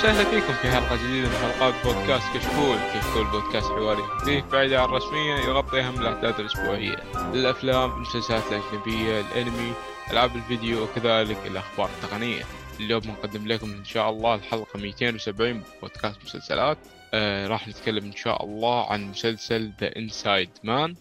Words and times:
وسهلا 0.00 0.24
فيكم 0.24 0.52
في 0.52 0.70
حلقة 0.70 0.96
جديدة 0.96 1.28
من 1.28 1.34
حلقات 1.34 1.74
بودكاست 1.84 2.36
كشكول، 2.36 2.76
كشكول 2.94 3.24
بودكاست 3.24 3.66
حواري 3.66 4.02
خفيف 4.02 4.44
بعيد 4.44 4.72
عن 4.72 4.84
الرسمية 4.84 5.34
يغطي 5.34 5.80
أهم 5.80 6.00
الأحداث 6.00 6.40
الأسبوعية، 6.40 6.96
الأفلام، 7.34 7.90
المسلسلات 7.90 8.42
الأجنبية، 8.52 9.20
الأنمي، 9.20 9.72
ألعاب 10.10 10.36
الفيديو 10.36 10.82
وكذلك 10.82 11.46
الأخبار 11.46 11.88
التقنية. 11.88 12.42
اليوم 12.80 13.02
نقدم 13.06 13.48
لكم 13.48 13.70
إن 13.70 13.84
شاء 13.84 14.10
الله 14.10 14.34
الحلقة 14.34 14.78
270 14.78 15.62
بودكاست 15.82 16.24
مسلسلات. 16.24 16.78
آه 17.14 17.46
راح 17.46 17.68
نتكلم 17.68 18.04
إن 18.04 18.16
شاء 18.16 18.44
الله 18.44 18.92
عن 18.92 19.10
مسلسل 19.10 19.72
The 19.80 19.96
Inside 19.96 20.50
Man 20.62 20.94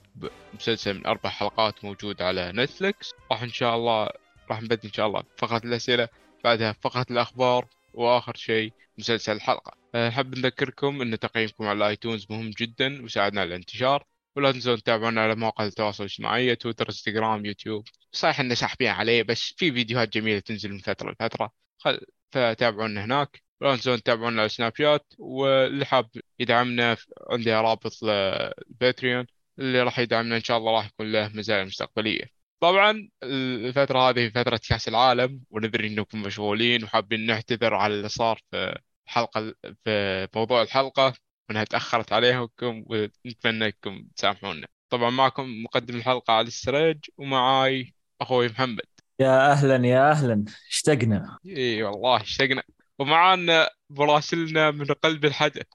مسلسل 0.53 0.93
من 0.93 1.05
أربع 1.05 1.29
حلقات 1.29 1.85
موجود 1.85 2.21
على 2.21 2.51
Netflix 2.55 3.11
راح 3.31 3.43
إن 3.43 3.49
شاء 3.49 3.75
الله 3.75 4.09
راح 4.49 4.61
نبدأ 4.61 4.79
إن 4.85 4.93
شاء 4.93 5.07
الله 5.07 5.23
فقط 5.37 5.65
الأسئلة 5.65 6.07
بعدها 6.43 6.75
فقط 6.81 7.11
الأخبار 7.11 7.65
وآخر 7.93 8.35
شيء 8.35 8.73
مسلسل 8.97 9.31
الحلقة. 9.31 9.71
أحب 9.95 10.33
أه، 10.33 10.39
نذكركم 10.39 11.01
أن 11.01 11.19
تقييمكم 11.19 11.65
على 11.67 11.77
ال 11.77 11.84
iTunes 11.84 12.27
مهم 12.29 12.49
جدا 12.49 13.01
ويساعدنا 13.01 13.41
على 13.41 13.47
الانتشار. 13.47 14.05
ولا 14.35 14.51
تنسون 14.51 14.77
تتابعونا 14.77 15.21
على 15.21 15.35
مواقع 15.35 15.65
التواصل 15.65 16.03
الاجتماعي 16.03 16.55
تويتر 16.55 16.87
إنستغرام 16.89 17.45
يوتيوب. 17.45 17.87
صحيح 18.11 18.39
أن 18.39 18.55
ساحبين 18.55 18.87
عليه 18.87 19.23
بس 19.23 19.53
في 19.57 19.71
فيديوهات 19.71 20.13
جميلة 20.13 20.39
تنزل 20.39 20.71
من 20.71 20.79
فترة 20.79 21.11
لفترة. 21.11 21.51
خل... 21.77 21.99
فتابعونا 22.31 23.05
هناك. 23.05 23.41
ولا 23.61 23.75
تنسون 23.75 24.03
تتابعونا 24.03 24.41
على 24.41 24.49
سناب 24.49 24.75
شات. 24.77 25.13
واللي 25.17 25.85
حاب 25.85 26.09
يدعمنا 26.39 26.97
عندي 27.29 27.53
رابط 27.53 28.03
ال 28.03 28.18
Patreon 28.18 29.25
اللي 29.59 29.81
راح 29.83 29.99
يدعمنا 29.99 30.35
إن 30.35 30.43
شاء 30.43 30.57
الله 30.57 30.71
راح 30.71 30.85
يكون 30.85 31.11
له 31.11 31.31
مزايا 31.33 31.63
مستقبلية. 31.63 32.38
طبعا 32.59 33.09
الفترة 33.23 34.09
هذه 34.09 34.29
فترة 34.29 34.59
كأس 34.69 34.87
العالم 34.87 35.41
وندري 35.49 35.87
إنكم 35.87 36.21
مشغولين 36.21 36.83
وحابين 36.83 37.25
نعتذر 37.25 37.73
على 37.73 37.93
اللي 37.93 38.09
صار 38.09 38.39
في 38.51 38.79
حلقة 39.05 39.55
في 39.85 40.27
موضوع 40.35 40.61
الحلقة 40.61 41.13
وإنها 41.49 41.63
تأخرت 41.63 42.13
عليكم 42.13 42.83
ونتمنى 42.87 43.65
إنكم 43.65 44.07
تسامحونا. 44.15 44.67
طبعا 44.89 45.09
معكم 45.09 45.63
مقدم 45.63 45.95
الحلقة 45.95 46.33
علي 46.33 46.47
السريج 46.47 46.97
ومعاي 47.17 47.93
أخوي 48.21 48.47
محمد. 48.47 48.85
يا 49.19 49.51
أهلا 49.51 49.87
يا 49.87 50.11
أهلا. 50.11 50.45
اشتقنا. 50.69 51.37
إي 51.45 51.83
والله 51.83 52.21
اشتقنا. 52.21 52.63
ومعانا 52.99 53.69
مراسلنا 53.89 54.71
من 54.71 54.85
قلب 54.85 55.25
الحدث 55.25 55.67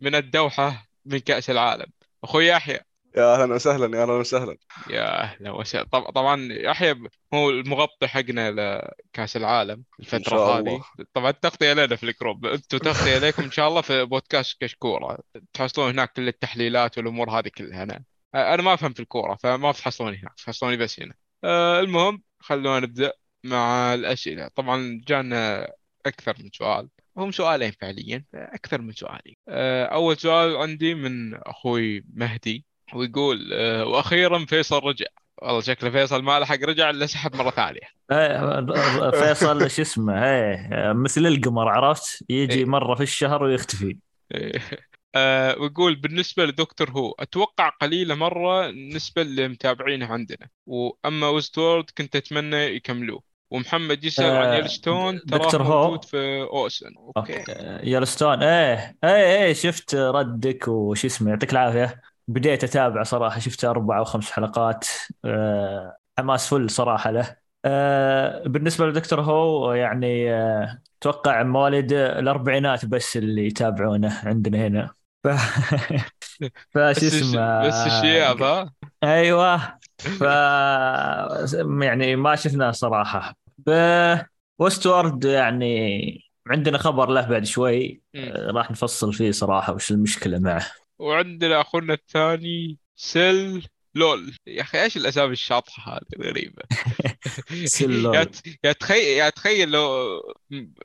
من 0.00 0.14
الدوحة 0.14 0.86
من 1.04 1.18
كأس 1.18 1.50
العالم. 1.50 1.86
أخوي 2.24 2.46
يحيى. 2.46 2.80
يا 3.18 3.34
أهلا 3.34 3.54
وسهلا 3.54 3.98
يا 3.98 4.02
أهلا 4.02 4.12
وسهلا. 4.12 4.56
يا 4.90 5.22
أهلا 5.22 5.50
وسهلا. 5.50 5.84
طبعا 5.84 6.48
يحيى 6.52 6.94
هو 7.34 7.50
المغطي 7.50 8.08
حقنا 8.08 8.50
لكأس 8.50 9.36
العالم 9.36 9.84
الفترة 10.00 10.58
هذه. 10.58 10.84
طبعا 11.14 11.30
التغطيه 11.30 11.72
لنا 11.72 11.96
في 11.96 12.02
الجروب. 12.02 12.46
أنتم 12.46 12.78
تغطية 12.78 13.18
لكم 13.28 13.42
إن 13.42 13.50
شاء 13.50 13.68
الله 13.68 13.80
في 13.80 14.04
بودكاست 14.04 14.60
كشكورة. 14.60 15.18
تحصلون 15.52 15.90
هناك 15.90 16.12
كل 16.12 16.28
التحليلات 16.28 16.98
والأمور 16.98 17.30
هذه 17.30 17.48
كلها. 17.48 17.82
أنا 17.82 18.04
أنا 18.34 18.62
ما 18.62 18.74
أفهم 18.74 18.92
في 18.92 19.00
الكورة 19.00 19.34
فما 19.34 19.72
تحصلوني 19.72 20.16
هناك. 20.16 20.34
تحصلوني 20.34 20.76
بس 20.76 21.00
هنا. 21.00 21.14
أه 21.44 21.80
المهم 21.80 22.22
خلونا 22.40 22.80
نبدأ 22.80 23.12
مع 23.44 23.94
الأسئلة. 23.94 24.48
طبعا 24.48 25.00
جانا 25.08 25.68
أكثر 26.06 26.34
من 26.38 26.50
سؤال. 26.52 26.88
هم 27.16 27.32
سؤالين 27.32 27.72
فعليا 27.80 28.24
أكثر 28.34 28.80
من 28.80 28.92
سؤالين. 28.92 29.34
أه 29.48 29.84
أول 29.84 30.16
سؤال 30.16 30.56
عندي 30.56 30.94
من 30.94 31.34
أخوي 31.34 32.04
مهدي. 32.14 32.64
ويقول 32.94 33.50
آه، 33.52 33.84
وأخيرا 33.84 34.44
فيصل 34.44 34.78
رجع. 34.84 35.06
والله 35.42 35.60
شكله 35.60 35.90
فيصل 35.90 36.22
ما 36.22 36.40
لحق 36.40 36.58
رجع 36.64 36.90
إلا 36.90 37.06
سحب 37.06 37.36
مرة 37.36 37.50
ثانية. 37.50 37.80
إيه 38.12 39.10
فيصل 39.10 39.70
شو 39.70 39.82
اسمه 39.82 40.24
إيه 40.24 40.92
مثل 40.92 41.26
القمر 41.26 41.68
عرفت؟ 41.68 42.24
يجي 42.30 42.58
إيه. 42.58 42.64
مرة 42.64 42.94
في 42.94 43.02
الشهر 43.02 43.44
ويختفي. 43.44 43.96
إيه. 44.34 44.60
أه 45.14 45.58
ويقول 45.58 45.96
بالنسبة 45.96 46.44
لدكتور 46.44 46.90
هو 46.90 47.14
أتوقع 47.18 47.68
قليلة 47.68 48.14
مرة 48.14 48.66
بالنسبة 48.66 49.22
للمتابعينه 49.22 50.06
عندنا. 50.06 50.48
وأما 50.66 51.28
وستورد 51.28 51.84
كنت 51.98 52.16
أتمنى 52.16 52.56
يكملوه. 52.56 53.22
ومحمد 53.50 54.04
يسأل 54.04 54.24
آه 54.24 54.38
عن 54.38 54.58
يلستون 54.58 55.20
تراه 55.20 55.84
موجود 55.86 56.04
في 56.04 56.42
أوسن. 56.42 56.90
أوكي. 57.16 57.44
يلستون 57.82 58.42
إيه 58.42 58.96
إيه 59.04 59.44
إيه 59.44 59.52
شفت 59.52 59.94
ردك 59.94 60.68
وش 60.68 61.04
اسمه 61.04 61.30
يعطيك 61.30 61.52
العافية. 61.52 62.02
بديت 62.28 62.64
أتابع 62.64 63.02
صراحة 63.02 63.40
شفت 63.40 63.64
أربع 63.64 63.98
أو 63.98 64.04
خمس 64.04 64.30
حلقات 64.30 64.86
أه 65.24 65.96
حماس 66.18 66.48
فل 66.48 66.70
صراحة 66.70 67.10
له. 67.10 67.36
أه 67.64 68.42
بالنسبة 68.48 68.86
لدكتور 68.86 69.20
هو 69.20 69.72
يعني 69.72 70.32
أه 70.34 70.82
أتوقع 71.00 71.42
مواليد 71.42 71.92
الأربعينات 71.92 72.84
بس 72.84 73.16
اللي 73.16 73.46
يتابعونه 73.46 74.20
عندنا 74.24 74.66
هنا. 74.66 74.94
ف 75.24 75.28
فش 76.74 77.04
اسمه 77.04 77.58
بس 77.60 77.86
الشياب 77.86 78.42
ها 78.42 78.72
أيوه. 79.02 79.78
ف 80.20 80.22
يعني 81.82 82.16
ما 82.16 82.36
شفناه 82.36 82.70
صراحة. 82.70 83.34
ب 83.58 83.70
Westworld 84.58 85.24
يعني 85.24 86.24
عندنا 86.46 86.78
خبر 86.78 87.10
له 87.10 87.26
بعد 87.28 87.44
شوي 87.44 88.02
آه، 88.14 88.50
راح 88.50 88.70
نفصل 88.70 89.12
فيه 89.12 89.30
صراحة 89.30 89.72
وش 89.74 89.90
المشكلة 89.92 90.38
معه. 90.38 90.66
وعندنا 90.98 91.60
أخونا 91.60 91.94
الثاني 91.94 92.78
سيل 92.96 93.68
لول. 93.94 94.34
يا 94.46 94.62
أخي 94.62 94.82
إيش 94.82 94.96
الأسامي 94.96 95.32
الشاطحة 95.32 95.92
هذه؟ 95.92 96.28
غريبة. 96.28 96.62
سيل 97.64 98.02
لول. 98.02 98.28
يا 98.64 98.72
تخيل 98.72 99.18
يا 99.18 99.30
تخيل 99.30 99.70
لو 99.70 100.08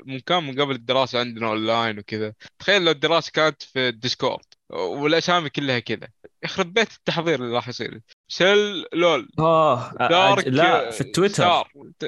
من 0.05 0.19
كان 0.19 0.43
من 0.43 0.61
قبل 0.61 0.75
الدراسة 0.75 1.19
عندنا 1.19 1.47
أونلاين 1.47 1.99
وكذا. 1.99 2.33
تخيل 2.59 2.85
لو 2.85 2.91
الدراسة 2.91 3.31
كانت 3.33 3.63
في 3.63 3.89
ال 3.89 3.96
Discord 3.96 4.45
والأسامي 4.69 5.49
كلها 5.49 5.79
كذا. 5.79 6.07
يخرب 6.43 6.73
بيت 6.73 6.91
التحضير 6.91 7.43
اللي 7.43 7.55
راح 7.55 7.69
يصير. 7.69 8.01
سيل 8.27 8.85
لول. 8.93 9.29
آه 9.39 9.93
دارك 9.99 10.47
لا 10.47 10.91
في 10.91 11.01
التويتر 11.01 11.63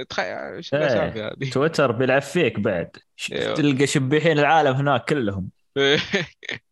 تخيل 0.10 0.26
إيش 0.26 0.74
الأسامي 0.74 1.22
هذه؟ 1.22 1.50
تويتر 1.50 1.92
بيلعب 1.92 2.22
فيك 2.22 2.60
بعد. 2.60 2.98
أيوه. 3.32 3.54
تلقى 3.54 3.88
شبيحين 3.88 4.40
العالم 4.40 4.76
هناك 4.76 5.10
كلهم. 5.10 5.50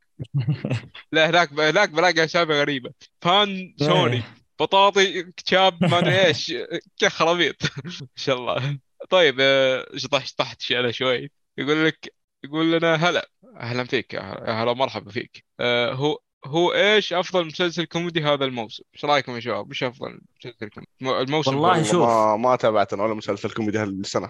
لا 1.12 1.30
هناك 1.30 1.54
هناك 1.54 1.90
بلاقي 1.90 2.24
اسامي 2.24 2.54
غريبة. 2.54 2.92
فان 3.22 3.76
سوني 3.80 4.16
إيه. 4.16 4.24
بطاطي 4.60 5.24
كتاب 5.24 5.84
ما 5.86 6.00
أدري 6.00 6.26
إيش 6.26 6.54
خرابيط 7.08 7.56
ما 7.86 8.08
شاء 8.16 8.38
الله. 8.38 8.80
طيب 9.10 9.38
آه، 9.40 9.88
شطحت 9.96 10.28
شطحت 10.28 10.72
أنا 10.72 10.92
شوي. 10.92 11.32
يقول 11.58 11.86
لك 11.86 12.14
يقول 12.44 12.72
لنا 12.72 12.96
هلا 12.96 13.30
أهلا 13.60 13.84
فيك 13.84 14.16
هلا 14.16 14.74
مرحبا 14.74 15.12
فيك. 15.12 15.46
آه، 15.60 15.94
هو 15.94 16.20
هو 16.46 16.74
إيش 16.74 17.14
أفضل 17.14 17.46
مسلسل 17.46 17.86
كوميدي 17.86 18.24
هذا 18.24 18.46
الموسم؟ 18.46 18.84
إيش 18.96 19.06
رأيكم 19.06 19.36
يا 19.36 19.40
شباب؟ 19.40 19.70
إيش 19.70 19.84
أفضل 19.84 20.20
مسلسل 20.40 20.70
كوميدي؟ 20.70 21.22
الموسم 21.24 21.52
والله 21.56 21.84
شوف. 21.84 22.08
ما, 22.08 22.38
ما 22.38 22.56
تابعت 22.56 22.94
ولا 22.94 23.14
مسلسل 23.14 23.50
كوميدي 23.50 23.78
هالسنة. 23.78 24.28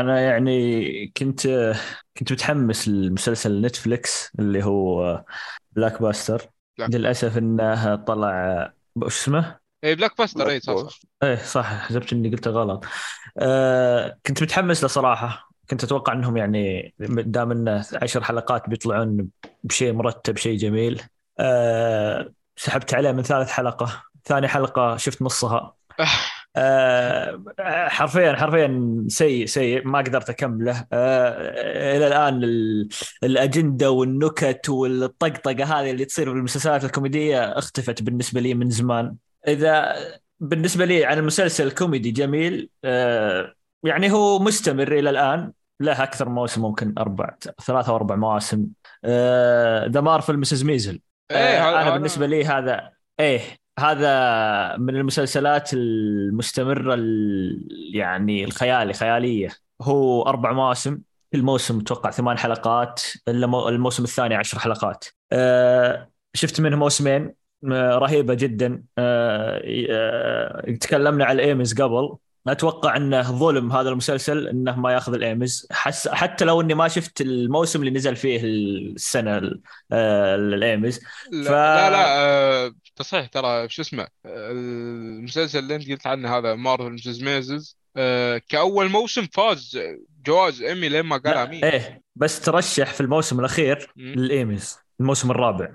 أنا 0.00 0.20
يعني 0.20 1.12
كنت 1.16 1.74
كنت 2.18 2.32
متحمس 2.32 2.88
لمسلسل 2.88 3.60
Netflix 3.60 4.30
اللي 4.38 4.64
هو 4.64 5.24
Blockbuster 5.72 6.42
للأسف 6.78 7.38
إنه 7.38 7.94
طلع 7.94 8.72
وش 8.96 9.20
اسمه؟ 9.20 9.58
اي 9.84 9.94
Blockbuster 9.94 10.48
اي 10.48 10.60
صح 10.60 10.76
صح. 10.76 10.98
إيه 11.22 11.36
صح 11.36 11.66
حسبت 11.66 12.12
إني 12.12 12.30
قلت 12.30 12.48
غلط. 12.48 12.84
آه 13.38 14.18
كنت 14.26 14.42
متحمس 14.42 14.82
له 14.82 14.88
صراحة. 14.88 15.50
كنت 15.70 15.84
أتوقع 15.84 16.12
إنهم 16.12 16.36
يعني 16.36 16.94
دام 16.98 17.50
إنه 17.50 17.84
عشر 18.02 18.24
حلقات 18.24 18.68
بيطلعون 18.68 19.28
بشيء 19.64 19.92
مرتب 19.92 20.36
شيء 20.36 20.58
جميل. 20.58 21.02
أه 21.40 22.32
سحبت 22.56 22.94
عليه 22.94 23.12
من 23.12 23.22
ثالث 23.22 23.50
حلقة. 23.50 24.02
ثاني 24.24 24.48
حلقة 24.48 24.96
شفت 24.96 25.22
نصها. 25.22 25.74
أه 26.56 27.42
حرفيا 27.88 28.36
حرفيا 28.36 29.04
سيء 29.08 29.46
سيء. 29.46 29.86
ما 29.86 29.98
قدرت 29.98 30.30
أكمله. 30.30 30.86
أه 30.92 31.96
إلى 31.96 32.06
الآن 32.06 32.44
الأجندة 33.22 33.90
والنكت 33.90 34.68
والطقطقة 34.68 35.64
هذه 35.64 35.90
اللي 35.90 36.04
تصير 36.04 36.30
في 36.32 36.38
المسلسلات 36.38 36.84
الكوميدية 36.84 37.58
اختفت 37.58 38.02
بالنسبة 38.02 38.40
لي 38.40 38.54
من 38.54 38.70
زمان. 38.70 39.16
إذا 39.48 39.96
بالنسبة 40.40 40.84
لي 40.84 41.04
عن 41.04 41.18
المسلسل 41.18 41.70
كوميدي 41.70 42.10
جميل 42.10 42.70
أه 42.84 43.54
يعني 43.82 44.12
هو 44.12 44.38
مستمر 44.38 44.98
إلى 44.98 45.10
الآن. 45.10 45.52
له 45.80 46.02
أكثر 46.02 46.28
موسم 46.28 46.62
ممكن 46.62 46.94
أربع 46.98 47.34
ثلاثة 47.66 47.90
أو 47.90 47.96
أربع 47.96 48.16
مواسم. 48.16 48.66
ذا 49.88 50.00
مارفل 50.00 50.38
مسز 50.38 50.64
ميزل 50.64 51.00
إيه 51.30 51.82
أنا 51.82 51.90
بالنسبة 51.90 52.26
لي 52.26 52.44
هذا 52.44 52.90
إيه 53.20 53.40
هذا 53.78 54.76
من 54.76 54.96
المسلسلات 54.96 55.70
المستمرة 55.72 56.98
يعني 57.94 58.44
الخيالي 58.44 58.92
خيالية. 58.92 59.48
هو 59.82 60.22
أربع 60.22 60.52
مواسم. 60.52 61.00
كل 61.32 61.42
موسم 61.42 61.78
أتوقع 61.80 62.10
ثمان 62.10 62.38
حلقات. 62.38 63.02
إلا 63.28 63.68
الموسم 63.68 64.04
الثاني 64.04 64.34
عشر 64.34 64.58
حلقات. 64.58 65.04
أه 65.32 66.10
شفت 66.34 66.60
منه 66.60 66.76
موسمين 66.76 67.34
رهيبة 67.64 68.34
جدا. 68.34 68.82
أه 68.98 69.62
أه 69.90 70.70
تكلمنا 70.80 71.24
على 71.24 71.42
الإيمز 71.42 71.82
قبل. 71.82 72.16
أتوقع 72.46 72.96
أنه 72.96 73.22
ظلم 73.22 73.72
هذا 73.72 73.88
المسلسل 73.88 74.48
إنه 74.48 74.76
ما 74.80 74.92
يأخذ 74.92 75.14
الإيمز. 75.14 75.66
حس 75.70 76.08
حتى 76.08 76.44
لو 76.44 76.60
إني 76.60 76.74
ما 76.74 76.88
شفت 76.88 77.20
الموسم 77.20 77.80
اللي 77.80 77.90
نزل 77.90 78.16
فيه 78.16 78.40
السنة 78.44 79.38
ال- 79.38 79.60
آه، 79.92 80.34
الايمز 80.34 81.00
لا 81.32 81.44
ف- 81.44 81.50
لا, 81.50 81.90
لا 81.90 82.04
آه، 82.18 82.72
تصحيح 82.96 83.26
ترى 83.26 83.68
شو 83.68 83.82
اسمه 83.82 84.02
آه، 84.02 84.08
المسلسل 84.52 85.58
اللي 85.58 85.74
أنت 85.74 85.90
قلت 85.90 86.06
عنه 86.06 86.38
هذا 86.38 86.54
Marvelous 86.54 86.92
Mrs. 86.92 87.22
Maisel 87.22 87.76
آه، 87.96 88.40
كأول 88.48 88.88
موسم 88.88 89.26
فاز 89.32 89.78
جوائز 90.26 90.62
إيمي 90.62 90.88
لين 90.88 91.02
ما 91.02 91.16
قال 91.16 91.36
امين 91.36 91.64
إيه 91.64 92.02
بس 92.16 92.40
ترشح 92.40 92.94
في 92.94 93.00
الموسم 93.00 93.40
الأخير. 93.40 93.92
للإيمز 93.96 94.76
الموسم 95.00 95.30
الرابع. 95.30 95.68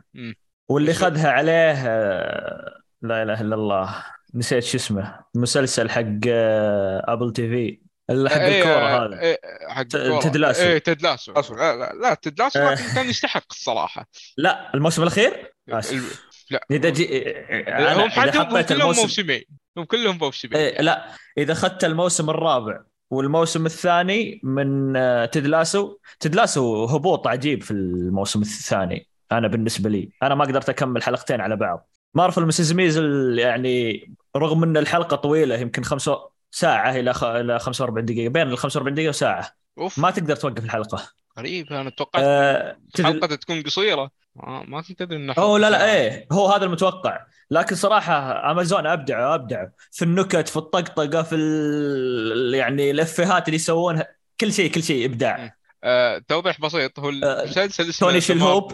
واللي 0.69 0.93
خذها 0.93 1.29
عليه 1.31 1.71
آه، 1.87 2.81
لا 3.01 3.23
إله 3.23 3.41
إلا 3.41 3.55
الله. 3.55 3.95
نسيت 4.35 4.63
شو 4.63 4.77
اسمه 4.77 5.19
المسلسل 5.35 5.89
حق 5.89 6.03
آه، 6.27 7.03
Apple 7.07 7.33
TV 7.33 7.79
اللي 8.09 8.29
حق 8.29 8.35
إيه، 8.41 8.59
الكورة 8.59 8.73
آه، 8.73 9.05
هذا. 9.05 9.21
إيه، 9.21 9.39
حق. 9.69 9.83
Ted 10.21 10.37
Lasso. 10.37 10.63
إيه 10.63 10.77
Ted 10.77 11.01
Lasso. 11.01 11.33
لا 11.33 11.75
لا 11.75 11.93
لا 12.01 12.13
Ted 12.13 12.39
Lasso 12.39 12.59
آه. 12.59 12.73
لكن 12.73 12.83
كان 12.95 13.09
يستحق 13.09 13.45
الصراحة. 13.51 14.07
لا 14.37 14.73
الموسم 14.73 15.01
الأخير؟ 15.01 15.53
آسف. 15.69 15.93
ال- 15.93 16.33
لا. 16.51 16.65
إذا 16.71 16.89
جي... 16.89 17.33
هم 17.69 18.09
حطيت 18.09 18.69
كلهم 18.69 18.81
الموسم 18.81 19.01
موسمين. 19.01 19.43
هم 19.77 19.83
كلهم 19.83 20.17
موسمين. 20.17 20.55
إيه 20.55 20.81
لا. 20.81 21.05
إذا 21.37 21.51
اخذت 21.53 21.83
الموسم 21.83 22.29
الرابع 22.29 22.79
والموسم 23.11 23.65
الثاني 23.65 24.41
من 24.43 24.95
آه، 24.95 25.25
Ted 25.25 25.47
Lasso 25.47 25.97
Ted 26.19 26.35
Lasso 26.35 26.85
هبوط 26.85 27.27
عجيب 27.27 27.63
في 27.63 27.71
الموسم 27.71 28.41
الثاني. 28.41 29.07
أنا 29.31 29.47
بالنسبة 29.47 29.89
لي. 29.89 30.09
أنا 30.23 30.35
ما 30.35 30.45
قدرت 30.45 30.69
أكمل 30.69 31.03
حلقتين 31.03 31.41
على 31.41 31.55
بعض. 31.55 31.89
Marvelous 32.13 32.45
Mrs. 32.45 32.73
Maisel 32.73 33.39
يعني 33.39 34.03
رغم 34.35 34.63
إن 34.63 34.77
الحلقة 34.77 35.15
طويلة 35.15 35.55
يمكن 35.55 35.83
خمسة 35.83 36.29
ساعة 36.51 36.95
إلى 36.95 37.13
خ... 37.13 37.23
إلى 37.23 37.59
45 37.59 38.05
دقيقة. 38.05 38.29
بين 38.29 38.47
ال 38.47 38.57
45 38.57 38.95
دقيقة 38.95 39.09
وساعة. 39.09 39.55
أوف. 39.77 39.99
ما 39.99 40.11
تقدر 40.11 40.35
توقف 40.35 40.63
الحلقة. 40.63 41.03
غريب. 41.39 41.73
أنا 41.73 41.89
توقعت 41.89 42.23
آه... 42.25 42.77
تد... 42.93 43.05
حلقة 43.05 43.35
تكون 43.35 43.61
قصيرة. 43.61 44.11
ما, 44.35 44.63
ما 44.67 44.81
كنت 44.81 45.01
أدري 45.01 45.17
انها 45.17 45.35
أوه 45.37 45.59
لا 45.59 45.69
لا. 45.69 45.93
إيه. 45.93 46.27
هو 46.31 46.47
هذا 46.47 46.65
المتوقع. 46.65 47.25
لكن 47.51 47.75
صراحة 47.75 48.51
أمازون 48.51 48.87
ابدعوا 48.87 49.35
ابدعوا 49.35 49.69
في 49.91 50.05
النكت 50.05 50.49
في 50.49 50.57
الطقطقة 50.57 51.23
في 51.23 51.35
ال... 51.35 52.53
يعني 52.53 52.91
الإفيهات 52.91 53.47
اللي 53.47 53.55
يسوونها. 53.55 54.07
كل 54.39 54.53
شيء 54.53 54.71
كل 54.71 54.83
شيء 54.83 55.05
إبداع. 55.05 55.55
آه، 55.83 56.17
توضيح 56.27 56.61
بسيط. 56.61 56.99
هو 56.99 57.09
المسلسل 57.09 57.89
اسمه 57.89 58.07
توني 58.09 58.21
The 58.21 58.23
شيلهوب 58.23 58.71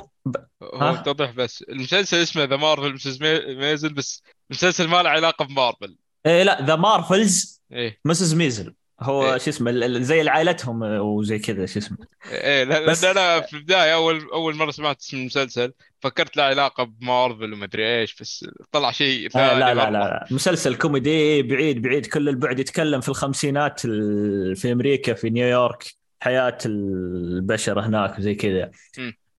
هو؟ 0.63 0.95
توضيح 1.05 1.31
بس. 1.31 1.61
المسلسل 1.69 2.17
اسمه 2.17 2.43
The 2.43 2.55
Marvelous 2.55 2.93
Mrs. 2.93 3.23
Maisel 3.47 3.93
بس 3.93 4.23
المسلسل 4.51 4.87
ما 4.87 5.03
له 5.03 5.09
علاقة 5.09 5.45
بمارفل 5.45 5.95
إيه 6.25 6.43
لا 6.43 6.65
ذا 6.65 6.75
مارفلز 6.75 7.61
إيه. 7.71 7.99
مسز 8.05 8.33
ميزل 8.33 8.73
هو 9.01 9.31
إيه. 9.33 9.37
شو 9.37 9.49
اسمه 9.49 9.99
زي 9.99 10.29
عائلتهم 10.29 10.81
وزي 10.83 11.39
كذا 11.39 11.65
شو 11.65 11.79
اسمه. 11.79 11.97
إيه 12.31 12.63
لا 12.63 12.85
بس- 12.85 13.03
لأن 13.03 13.17
أنا 13.17 13.41
في 13.41 13.53
البداية 13.53 13.93
أول 13.93 14.29
أول 14.33 14.55
مرة 14.55 14.71
سمعت 14.71 14.99
اسم 15.01 15.17
المسلسل 15.17 15.73
فكرت 15.99 16.37
له 16.37 16.43
علاقة 16.43 16.83
بمارفل 16.83 17.53
ومدري 17.53 17.99
إيش 17.99 18.15
بس 18.21 18.45
طلع 18.71 18.91
شيء 18.91 19.25
آه 19.25 19.29
ثاني 19.29 19.59
لا 19.59 19.73
لا 19.73 19.83
مرة. 19.83 19.89
لا 19.89 19.97
لا. 19.97 20.27
مسلسل 20.31 20.75
كوميدي 20.75 21.41
بعيد 21.43 21.81
بعيد. 21.81 22.05
كل 22.05 22.29
البعد 22.29 22.59
يتكلم 22.59 23.01
في 23.01 23.09
الخمسينات 23.09 23.85
ال- 23.85 24.55
في 24.55 24.71
أمريكا 24.71 25.13
في 25.13 25.29
نيويورك. 25.29 25.98
حياة 26.19 26.57
البشر 26.65 27.79
هناك 27.79 28.19
وزي 28.19 28.35
كذا. 28.35 28.71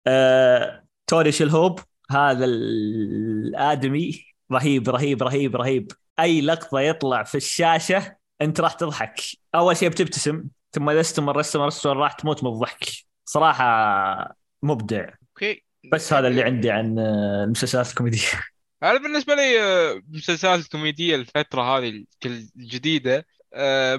آه، 0.06 0.84
توني 1.06 1.32
شلهوب 1.32 1.80
هذا 2.10 2.44
الآدمي 2.44 4.24
رهيب 4.52 4.88
رهيب 4.88 5.22
رهيب 5.22 5.56
رهيب. 5.56 5.92
أي 6.20 6.40
لقطة 6.40 6.80
يطلع 6.80 7.22
في 7.22 7.34
الشاشة 7.34 8.16
أنت 8.40 8.60
راح 8.60 8.72
تضحك. 8.72 9.20
أول 9.54 9.76
شيء 9.76 9.88
بتبتسم 9.88 10.44
ثم 10.72 10.90
إذا 10.90 11.00
استمر 11.00 11.40
استمر 11.40 11.68
استمر 11.68 11.96
راح 11.96 12.12
تموت 12.12 12.44
من 12.44 12.50
الضحك. 12.50 12.84
صراحة 13.24 14.36
مبدع. 14.62 15.10
أوكي. 15.22 15.64
بس 15.92 16.12
هذا 16.12 16.28
اللي 16.28 16.42
عندي 16.42 16.70
عن 16.70 16.98
المسلسلات 16.98 17.90
الكوميدية. 17.90 18.28
أنا 18.82 18.98
بالنسبة 18.98 19.34
لي 19.34 19.62
آه، 19.62 20.02
مسلسلات 20.08 20.60
الكوميدية 20.60 21.16
الفترة 21.16 21.62
هذه 21.62 22.04
الجديدة. 22.56 23.26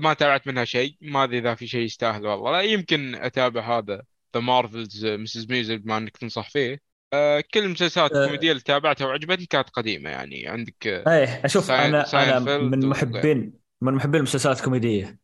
ما 0.02 0.14
تابعت 0.14 0.48
منها 0.48 0.66
شيء. 0.66 0.96
ما 1.02 1.24
أدري 1.24 1.38
إذا 1.38 1.56
في 1.56 1.68
شيء 1.68 1.82
يستاهل 1.82 2.26
والله. 2.28 2.52
لا 2.52 2.62
يمكن 2.62 3.16
أتابع 3.16 3.78
هذا 3.78 4.02
The 4.36 4.42
Marvelous 4.42 5.06
Mrs. 5.06 5.48
Maisel 5.52 5.78
بما 5.80 5.98
إنك 5.98 6.18
تنصح 6.18 6.50
فيه. 6.50 6.80
آه، 7.14 7.44
كل 7.54 7.60
المسلسلات 7.60 8.12
آه. 8.12 8.22
الكوميدية 8.24 8.52
اللي 8.52 8.62
تابعتها 8.64 9.08
وعجبتني 9.08 9.46
كانت 9.46 9.70
قديمة 9.70 10.10
يعني. 10.10 10.48
عندك 10.48 10.88
آه، 10.88 11.14
إيه 11.20 11.46
أشوف 11.46 11.66
Sein- 11.66 11.80
أنا 11.80 11.98
أنا 11.98 12.06
ساينفيلد 12.06 12.62
من 12.76 12.86
محبين 12.90 13.54
من 13.82 13.94
محبين 13.94 14.16
المسلسلات 14.16 14.60
الكوميدية. 14.60 15.20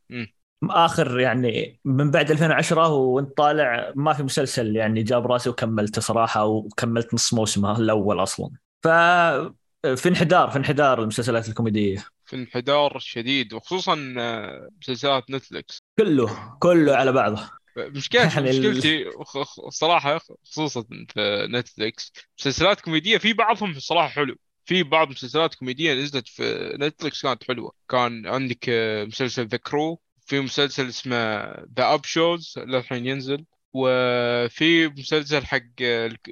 آخر 0.63 1.19
يعني 1.19 1.79
من 1.85 2.11
بعد 2.11 2.31
2010 2.31 2.87
وانت 2.87 3.37
طالع 3.37 3.91
ما 3.95 4.13
في 4.13 4.23
مسلسل 4.23 4.75
يعني 4.75 5.03
جاب 5.03 5.27
راسي 5.31 5.49
وكملته 5.49 6.01
صراحة 6.01 6.45
وكملت 6.45 7.13
نص 7.13 7.33
موسمه 7.33 7.79
الأول 7.79 8.23
أصلا. 8.23 8.49
ف 8.83 8.87
في 9.95 10.09
انحدار 10.09 10.49
في 10.49 10.57
انحدار 10.57 11.01
المسلسلات 11.01 11.49
الكوميدية. 11.49 12.05
في 12.27 12.35
انحدار 12.35 12.99
شديد 12.99 13.53
وخصوصا 13.53 14.13
آه، 14.17 14.69
مسلسلات 14.81 15.31
Netflix 15.31 15.81
كله 15.99 16.57
كله 16.59 16.95
على 16.95 17.11
بعضه. 17.11 17.49
مشكلتي 17.77 18.27
يعني 18.35 18.49
مشكلتي 18.59 19.05
الصراحة 19.67 20.19
خصوصا 20.43 20.83
في 20.83 21.47
Netflix 21.51 22.11
مسلسلات 22.39 22.81
كوميدية 22.81 23.17
في 23.17 23.33
بعضهم 23.33 23.71
الصراحة 23.71 24.07
حلو. 24.07 24.35
في 24.65 24.83
بعض 24.83 25.09
مسلسلات 25.09 25.55
كوميدية 25.55 25.93
نزلت 25.93 26.27
في 26.27 26.75
Netflix 26.81 27.21
كانت 27.21 27.43
حلوة. 27.43 27.71
كان 27.89 28.27
عندك 28.27 28.65
آه، 28.69 29.05
مسلسل 29.05 29.47
The 29.47 29.57
Crew 29.57 29.99
في 30.25 30.39
مسلسل 30.39 30.87
اسمه 30.89 31.15
The 31.77 31.93
Upshaws 31.93 32.53
للحين 32.57 33.05
ينزل 33.05 33.45
وفي 33.73 34.87
مسلسل 34.87 35.45
حق 35.45 35.61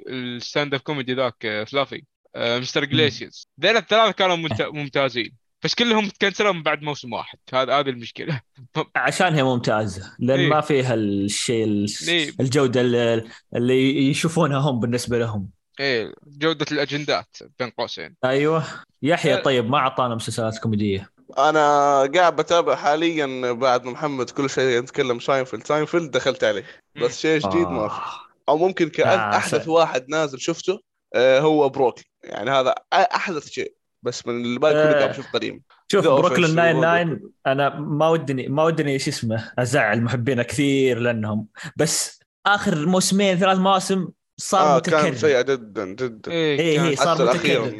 ال 0.08 0.74
stand-up 0.74 0.80
comedy 0.80 1.14
ذاك 1.14 1.64
Fluffy 1.68 2.02
Mr. 2.36 2.84
Iglesias 2.84 3.48
ذيل 3.60 3.76
الثلاثة 3.76 4.12
كانوا 4.12 4.36
ممت- 4.36 4.62
ممتازين. 4.78 5.36
بس 5.66 5.74
كلهم 5.74 6.08
تكنسلوا 6.08 6.52
من 6.52 6.62
بعد 6.62 6.82
موسم 6.82 7.12
واحد. 7.12 7.38
هذا 7.54 7.78
هذه 7.78 7.88
المشكلة. 7.88 8.40
عشان 8.96 9.34
هي 9.34 9.42
ممتازة 9.42 10.12
لأن 10.18 10.38
إيه. 10.40 10.48
ما 10.48 10.60
فيها 10.60 10.94
الشيء 10.94 11.64
ال- 11.64 11.86
ليه؟ 12.06 12.32
الجودة 12.40 12.80
اللي, 12.80 14.08
يشوفونها 14.10 14.58
هم 14.58 14.80
بالنسبة 14.80 15.18
لهم. 15.18 15.50
إيه 15.80 16.12
جودة 16.26 16.66
الأجندات 16.72 17.36
بين 17.58 17.70
قوسين. 17.70 18.16
أيوه. 18.24 18.64
يحيى 19.02 19.34
أه. 19.34 19.42
طيب 19.42 19.70
ما 19.70 19.78
أعطانا 19.78 20.14
مسلسلات 20.14 20.58
كوميدية. 20.58 21.10
أنا 21.38 21.98
قاعد 22.14 22.36
بتابع 22.36 22.76
حاليا 22.76 23.52
بعد 23.52 23.84
ما 23.84 23.90
محمد 23.90 24.30
كل 24.30 24.50
شيء 24.50 24.78
يتكلم 24.78 25.20
Seinfeld. 25.20 25.66
Seinfeld 25.66 26.10
دخلت 26.10 26.44
عليه 26.44 26.64
بس 27.02 27.20
شيء 27.20 27.38
جديد 27.38 27.68
ما 27.68 27.88
في. 27.88 27.94
آه. 27.94 28.02
أو 28.48 28.58
ممكن 28.58 28.84
آه، 28.86 28.88
كاحدث 28.90 29.64
س- 29.64 29.68
واحد 29.68 30.04
نازل 30.08 30.40
شفته 30.40 30.80
آه، 31.14 31.40
هو 31.40 31.68
بروكلي. 31.68 32.04
يعني 32.24 32.50
هذا 32.50 32.74
أحدث 32.92 33.50
شيء. 33.50 33.75
بس 34.06 34.26
من 34.26 34.44
الباقي 34.44 34.74
كله 34.74 34.90
آه. 34.90 34.98
قاعد 34.98 35.10
بشوف 35.10 35.26
قديم. 35.32 35.62
شوف 35.92 36.04
Brooklyn 36.08 36.54
Nine 36.54 36.76
و- 36.76 36.80
Nine 36.80 37.20
أنا 37.46 37.78
ما 37.80 38.08
ودني 38.08 38.48
ما 38.48 38.64
ودني 38.64 38.98
شو 38.98 39.10
اسمه 39.10 39.50
أزعل 39.58 40.02
محبينه 40.02 40.42
كثير 40.42 40.98
لأنهم. 40.98 41.46
بس 41.76 42.20
آخر 42.46 42.86
موسمين 42.86 43.36
ثلاث 43.36 43.58
مواسم 43.58 44.08
صار 44.36 44.74
آه 44.74 44.76
متكرر. 44.76 45.02
كان 45.02 45.14
سيء 45.14 45.40
جدا 45.42 45.84
جدا. 45.86 46.32
إيه 46.32 46.60
إيه، 46.60 46.76
كان- 46.76 46.86
إيه. 46.86 46.96
صار 46.96 47.28
متكرر. 47.28 47.72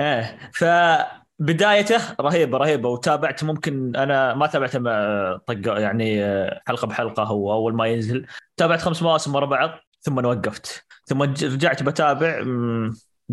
إيه 0.00 0.38
فبدايته 0.54 2.00
رهيبة 2.20 2.58
رهيبة. 2.58 2.88
وتابعت 2.88 3.44
ممكن 3.44 3.96
أنا 3.96 4.34
ما 4.34 4.46
تابعته 4.46 4.78
مع 4.78 5.38
طق 5.46 5.80
يعني 5.80 6.24
آه، 6.24 6.60
حلقة 6.66 6.86
بحلقة 6.86 7.22
هو 7.22 7.52
أول 7.52 7.74
ما 7.74 7.86
ينزل. 7.86 8.26
تابعت 8.56 8.80
خمس 8.82 9.02
مواسم 9.02 9.34
ورا 9.34 9.46
بعض 9.46 9.70
ثم 10.00 10.24
وقفت. 10.24 10.84
ثم 11.06 11.22
رجعت 11.22 11.82
بتابع 11.82 12.42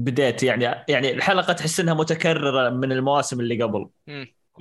بديت 0.04 0.44
يعني 0.44 0.64
يعني 0.90 1.12
الحلقة 1.14 1.54
تحس 1.54 1.80
إنها 1.80 1.94
متكررة 1.94 2.70
من 2.70 2.92
المواسم 2.92 3.40
اللي 3.40 3.64
قبل. 3.64 3.90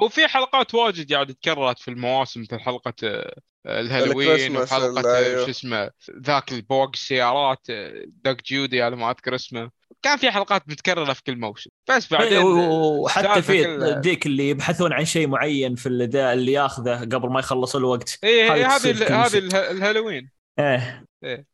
وفي 0.01 0.27
حلقات 0.29 0.75
واجد 0.75 1.11
يعني 1.11 1.33
تكررت 1.33 1.79
في 1.79 1.89
المواسم 1.89 2.41
مثل 2.41 2.59
حلقة 2.61 2.95
آه، 3.05 3.41
الهالوين 3.67 4.57
ال- 4.57 4.69
آه، 5.07 5.17
أيوه. 5.17 5.45
شو 5.45 5.51
اسمه 5.51 5.91
ذاك 6.23 6.51
اللي 6.51 6.63
بوق 6.63 6.91
السيارات 6.95 7.67
آه، 7.71 8.05
داك 8.07 8.43
جودي 8.53 8.83
على 8.83 8.97
ما 8.97 9.11
أذكر 9.11 9.35
اسمه. 9.35 9.71
كان 10.03 10.17
في 10.17 10.31
حلقات 10.31 10.69
متكررة 10.69 11.13
في 11.13 11.23
كل 11.23 11.37
موسم. 11.37 11.71
بس 11.91 12.13
بعدين 12.13 12.33
إيه، 12.33 12.45
و- 12.45 13.03
وحتى 13.05 13.43
في 13.43 13.63
ذيك 14.01 14.27
اللي 14.27 14.49
يبحثون 14.49 14.93
عن 14.93 15.05
شيء 15.05 15.29
معين 15.29 15.75
في 15.75 15.87
اللي, 15.87 16.33
اللي 16.33 16.53
ياخذه 16.53 17.01
قبل 17.01 17.29
ما 17.29 17.41
يخلص 17.41 17.77
الوقت. 17.77 18.19
إيه 18.25 18.53
إيه، 18.55 18.67
هذه 18.67 19.25
هذه 19.25 19.39
الهالوين. 19.71 20.31
إيه. 20.59 21.05
آه، 21.25 21.45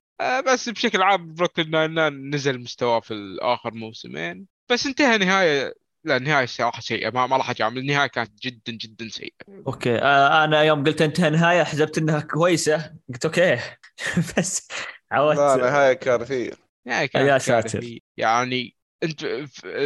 بس 0.47 0.69
بشكل 0.69 1.03
عام 1.03 1.35
Brooklyn 1.35 1.71
Nine-Nine 1.71 2.35
نزل 2.35 2.59
مستواه 2.61 3.01
في 3.01 3.15
الآخر 3.15 3.75
موسمين 3.75 4.47
بس 4.71 4.87
انتهى 4.87 5.19
نهاية 5.19 5.75
لا 6.05 6.17
النهاية 6.17 6.45
الصراحة 6.45 6.81
سيئة 6.81 7.11
ما, 7.11 7.27
ما 7.27 7.37
راح 7.37 7.51
أجامل. 7.51 7.79
النهاية 7.79 8.07
كانت 8.07 8.43
جدا 8.43 8.73
جدا 8.73 9.09
سيئة. 9.09 9.31
أوكي. 9.67 9.99
آه 9.99 10.45
أنا 10.45 10.63
يوم 10.63 10.85
قلت 10.85 11.03
انتهى 11.03 11.31
نهاية 11.31 11.63
حسبت 11.63 11.99
إنها 11.99 12.21
كويسة. 12.21 12.95
قلت 13.09 13.25
أوكي. 13.25 13.59
بس 14.39 14.69
عودت 15.13 15.39
لا 15.39 15.57
نهاية 15.57 15.93
كارثية. 15.93 16.53
نهاية 16.87 17.07
كانت 17.07 17.29
يا 17.29 17.39
ساتر. 17.39 17.99
يعني 18.17 18.77
أنت 19.03 19.27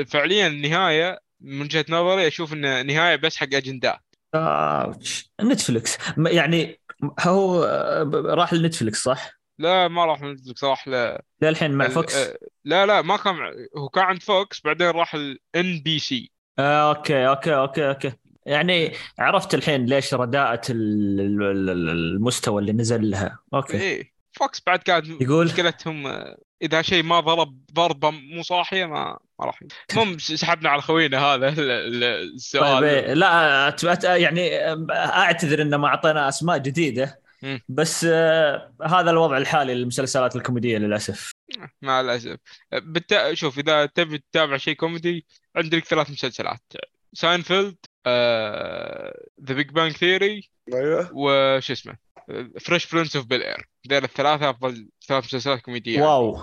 فعليا 0.09 0.47
النهاية 0.47 1.19
من 1.41 1.61
وجهة 1.61 1.85
نظري 1.89 2.27
أشوف 2.29 2.53
ان 2.53 2.87
نهاية 2.87 3.17
بس 3.17 3.37
حق 3.37 3.55
أجندات. 3.55 3.99
Ouch. 4.35 5.33
Netflix 5.41 5.99
م- 6.17 6.27
يعني 6.27 6.81
هو 7.21 7.65
آه، 7.65 8.11
راح 8.35 8.53
ل 8.53 8.59
Netflix 8.59 9.03
صح؟ 9.03 9.38
لا 9.59 9.89
ما 9.89 10.05
راح 10.05 10.23
Netflix 10.23 10.65
راح 10.65 10.89
ل 10.89 11.19
للحين 11.43 11.71
مع 11.71 11.89
Fox؟ 11.89 12.17
آه، 12.17 12.39
لا 12.65 12.87
لا 12.87 13.03
ما 13.03 13.17
كان 13.17 13.35
مع- 13.35 13.53
هو 13.77 13.89
كان 13.89 14.05
عند 14.05 14.23
Fox 14.23 14.61
بعدين 14.65 14.87
راح 14.91 15.15
ال 15.15 15.48
N 15.48 15.81
BC 15.85 16.31
آه، 16.59 16.89
أوكي 16.95 17.29
أوكي 17.29 17.55
أوكي 17.55 17.89
أوكي. 17.89 18.13
يعني 18.47 18.93
عرفت 19.19 19.55
الحين 19.55 19.87
ليش 19.87 20.15
رداءة 20.15 20.61
ال- 20.71 21.21
ال- 21.21 21.71
ال- 21.71 21.89
المستوى 21.89 22.61
اللي 22.61 22.73
نزل 22.73 23.11
لها. 23.11 23.39
أوكي. 23.55 23.81
إيه. 23.81 24.13
Fox 24.33 24.63
بعد 24.67 24.79
كانت 24.79 25.07
يقول؟ 25.21 25.45
مشكلتهم 25.47 26.07
آه، 26.07 26.37
إذا 26.63 26.83
شيء 26.83 27.03
ما 27.03 27.21
ضرب 27.21 27.59
ضربه 27.73 28.11
مو 28.11 28.43
صاحية 28.43 28.85
ما 28.85 29.19
ما 29.41 29.47
راح 29.47 29.61
المهم 29.93 30.19
سحبنا 30.19 30.69
على 30.71 30.83
خوينا 30.83 31.19
هذا 31.19 31.49
ال- 31.49 31.61
ال- 31.71 32.05
السؤال. 32.35 32.63
طيب 32.81 32.85
إيه، 32.85 33.15
لا 33.15 33.77
يعني 34.17 34.51
أعتذر 34.91 35.63
إن 35.63 35.75
ما 35.75 35.87
أعطينا 35.89 36.29
أسماء 36.29 36.59
جديدة. 36.59 37.21
بس 37.69 38.07
آه، 38.11 38.73
هذا 38.87 39.11
الوضع 39.11 39.37
الحالي 39.37 39.75
للمسلسلات 39.75 40.37
الكوميدية 40.37 40.79
للأسف. 40.79 41.31
مع 41.83 42.01
الأسف. 42.01 42.37
بالتا... 42.73 43.35
شوف 43.35 43.59
إذا 43.59 43.87
تبي 43.87 44.19
تتابع 44.19 44.57
شيء 44.57 44.75
كوميدي 44.75 45.27
عندك 45.57 45.85
ثلاث 45.85 46.11
مسلسلات. 46.11 46.63
Seinfeld 47.13 47.77
The 49.45 49.55
Big 49.55 49.71
Bang 49.71 49.93
Theory 49.93 50.51
أيوه. 50.75 51.11
وش 51.13 51.71
اسمه؟ 51.71 52.09
Fresh 52.61 52.95
Prince 52.95 53.17
of 53.17 53.27
Bel-Air 53.27 53.69
ذيل 53.89 54.05
الثلاثة 54.05 54.51
أفضل 54.51 54.89
ثلاث 55.09 55.25
مسلسلات 55.25 55.61
كوميدية. 55.61 56.03
واو. 56.03 56.37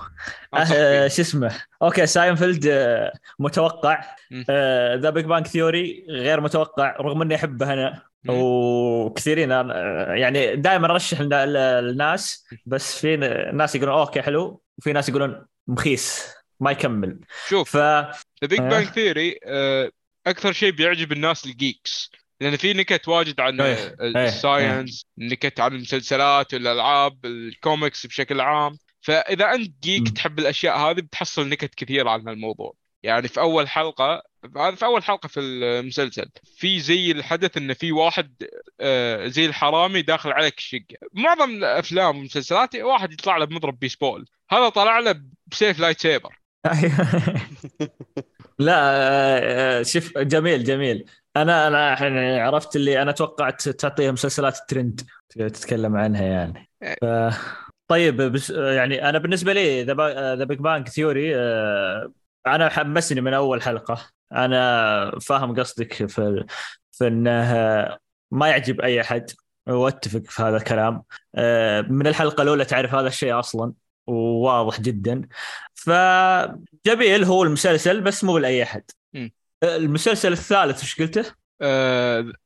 فيهم. 0.52 1.08
شو 1.08 1.22
اسمه؟ 1.22 1.62
أوكي 1.82 2.06
ساينفيلد 2.06 2.68
آه، 2.68 3.14
متوقع. 3.40 4.16
The 4.96 5.10
Big 5.10 5.26
Bang 5.26 5.48
Theory 5.48 6.06
غير 6.10 6.42
متوقع 6.42 6.96
رغم 7.00 7.22
إني 7.22 7.36
أحبه 7.36 7.74
أنا. 7.74 8.15
وكثيرين 8.30 9.52
يعني 9.52 10.56
دائما 10.56 10.92
أرشح 10.92 11.22
لنا- 11.22 11.46
للناس 11.82 12.46
بس 12.66 13.00
في 13.00 13.18
ناس 13.54 13.76
يقولون 13.76 13.96
أوكي 14.00 14.22
حلو. 14.22 14.62
وفي 14.78 14.94
ناس 14.94 15.10
يقولون 15.10 15.46
مخيس 15.68 16.28
ما 16.60 16.72
يكمل. 16.72 17.20
شوف 17.50 17.70
ف 17.70 17.78
The 17.78 18.12
Big 18.42 18.60
آه. 18.62 18.70
Bang 18.70 18.86
Theory 18.86 19.40
أكثر 20.28 20.52
شيء 20.52 20.72
بيعجب 20.72 21.12
الناس 21.12 21.46
ال 21.46 21.57
geeks 21.57 22.12
لأن 22.42 22.56
في 22.58 22.74
نكت 22.74 23.08
واجد 23.08 23.40
عن 23.40 23.62
إيه، 23.62 23.74
آه، 23.74 23.96
إيه، 24.02 24.26
ال 24.26 24.36
science 24.36 25.06
نكت 25.18 25.60
عن 25.60 25.74
المسلسلات 25.76 26.54
والألعاب 26.54 27.26
الكوميكس 27.26 28.06
بشكل 28.06 28.42
عام. 28.42 28.78
فإذا 29.02 29.52
أنت 29.54 29.84
geek. 29.84 30.10
تحب 30.10 30.40
الأشياء 30.40 30.78
هذه 30.78 31.00
بتحصل 31.02 31.50
نكت 31.50 31.76
كثير 31.76 32.08
عن 32.08 32.30
الموضوع 32.30 32.74
يعني 33.04 33.28
في 33.28 33.40
أول 33.40 33.68
حلقة 33.70 34.24
في 34.54 34.86
أول 34.86 35.04
حلقة 35.04 35.28
في 35.28 35.40
المسلسل 35.40 36.30
في 36.58 36.80
زي 36.80 37.12
الحدث 37.12 37.58
انه 37.58 37.74
في 37.74 37.92
واحد 37.92 38.44
آه، 38.80 39.28
زي 39.28 39.46
الحرامي 39.46 40.02
داخل 40.02 40.32
عليك 40.32 40.58
الشقه 40.58 40.98
معظم 41.14 41.50
الأفلام 41.50 42.18
والمسلسلات 42.18 42.76
واحد 42.76 43.14
يطلع 43.14 43.38
له 43.38 43.46
بمضرب 43.46 43.80
بيسبول. 43.80 44.26
هذا 44.50 44.70
طلع 44.70 45.00
له 45.00 45.22
بسيف 45.48 45.80
lightsaber. 45.80 46.40
لا 48.60 48.76
آه، 49.80 49.84
شوف 49.84 50.18
جميل 50.18 50.64
جميل. 50.64 51.06
أنا 51.36 51.68
أنا 51.68 51.94
الحين 51.94 52.18
عرفت 52.18 52.76
اللي 52.76 53.02
أنا 53.02 53.12
توقعت 53.12 53.70
تعطيها 53.70 54.12
مسلسلات 54.12 54.58
الترند 54.58 55.02
تتكلم 55.30 55.96
عنها 55.96 56.24
يعني. 56.24 56.70
ف... 57.02 57.06
طيب 57.88 58.22
بس 58.22 58.50
يعني 58.50 59.10
أنا 59.10 59.18
بالنسبة 59.18 59.54
لي 59.54 59.84
The 59.84 60.44
Big 60.44 60.60
Bang 60.60 60.90
Theory 60.90 61.36
أنا 62.48 62.70
حمسني 62.70 63.22
من 63.22 63.34
أول 63.34 63.62
حلقة. 63.62 64.15
أنا 64.32 65.20
فاهم 65.22 65.60
قصدك 65.60 65.94
في 65.94 66.46
في 66.92 67.08
انه 67.08 67.54
ما 68.32 68.48
يعجب 68.48 68.82
أي 68.82 69.02
أحد. 69.02 69.32
وأتفق 69.68 70.22
في 70.26 70.42
هذا 70.42 70.58
الكلام. 70.58 71.04
آه، 71.36 71.82
من 71.82 72.08
الحلقة 72.08 72.42
الأولى 72.42 72.66
تعرف 72.66 72.94
هذا 72.94 73.08
الشيء 73.08 73.40
أصلا 73.40 73.74
وواضح 74.08 74.82
جدا. 74.82 75.28
فجميل 75.74 77.24
هو 77.24 77.44
المسلسل 77.44 78.02
بس 78.02 78.24
مو 78.24 78.38
لأي 78.38 78.64
أحد. 78.64 78.84
مم. 79.14 79.32
المسلسل 79.64 80.32
الثالث 80.32 80.82
إيش 80.82 81.02
قلته؟ 81.02 81.26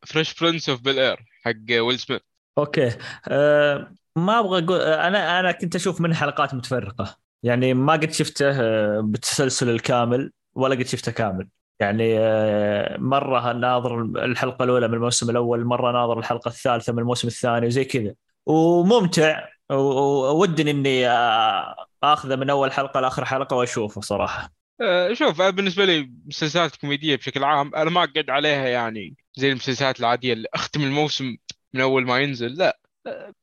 Fresh 0.08 0.40
Prince 0.42 0.70
of 0.70 0.82
Bel-Air 0.82 1.26
حق 1.46 1.82
ويل 1.82 2.00
سميث 2.00 2.22
أوكي. 2.58 2.92
أه 3.28 3.94
ما 4.16 4.40
أبغى 4.40 4.64
أقول 4.64 4.82
أنا 4.82 5.40
أنا 5.40 5.52
كنت 5.52 5.76
أشوف 5.76 6.02
منه 6.02 6.16
حلقات 6.16 6.54
متفرقة. 6.54 7.18
يعني 7.44 7.74
ما 7.74 7.94
قد 7.94 8.12
شفته 8.12 8.52
آه، 8.62 9.00
بالتسلسل 9.00 9.70
الكامل 9.70 10.32
ولا 10.54 10.76
قد 10.76 10.88
شفته 10.88 11.12
كامل. 11.12 11.48
يعني 11.80 12.20
آه، 12.20 12.98
مرة 12.98 13.54
ناظر 13.54 14.02
الحلقة 14.02 14.64
الأولى 14.64 14.88
من 14.88 14.94
الموسم 14.94 15.30
الأول 15.30 15.66
مرة 15.66 15.92
ناظر 15.92 16.20
الحلقة 16.20 16.50
الثالثة 16.50 16.94
من 16.94 17.00
الموسم 17.00 17.28
الثاني 17.28 17.68
وزي 17.68 17.86
كذا. 17.86 18.14
وممتع 18.46 19.46
و- 19.70 19.74
و- 19.76 20.42
ودني 20.42 20.72
إني 20.72 21.08
آه، 21.10 21.76
آخذه 22.04 22.36
من 22.36 22.50
أول 22.50 22.72
حلقة 22.72 23.00
لآخر 23.00 23.26
حلقة 23.26 23.56
وأشوفه 23.56 24.02
صراحة. 24.02 24.52
آه، 24.82 25.14
شوف 25.14 25.42
أنا 25.42 25.50
بالنسبة 25.50 25.86
لي 25.86 26.12
مسلسلات 26.26 26.76
كوميدية 26.76 27.16
بشكل 27.16 27.44
عام 27.44 27.76
أنا 27.76 27.90
ما 27.90 28.04
أقعد 28.04 28.30
عليها 28.30 28.68
يعني 28.68 29.16
زي 29.36 29.50
المسلسلات 29.50 30.00
العادية 30.00 30.34
اللي 30.34 30.48
أختم 30.54 30.82
الموسم 30.84 31.38
من 31.74 31.82
أول 31.82 32.06
ما 32.06 32.20
ينزل 32.20 32.54
لا. 32.58 32.80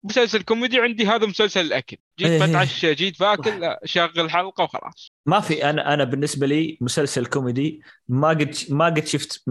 مسلسل 0.04 0.42
كوميدي 0.42 0.80
عندي 0.80 1.06
هذا 1.06 1.26
مسلسل 1.26 1.60
الأكل. 1.60 1.96
جيت 2.18 2.30
إيه. 2.30 2.46
بتعشى 2.50 2.94
جيت 2.94 3.20
باكل 3.20 3.76
شغل 3.84 4.30
حلقة 4.30 4.64
وخلاص. 4.64 5.12
ما 5.26 5.40
في 5.40 5.70
أنا 5.70 5.94
أنا 5.94 6.04
بالنسبة 6.04 6.46
لي 6.46 6.78
مسلسل 6.80 7.26
كوميدي 7.26 7.82
ما 8.08 8.28
قد 8.28 8.54
ما 8.68 8.84
قد 8.84 9.06
شفت 9.06 9.44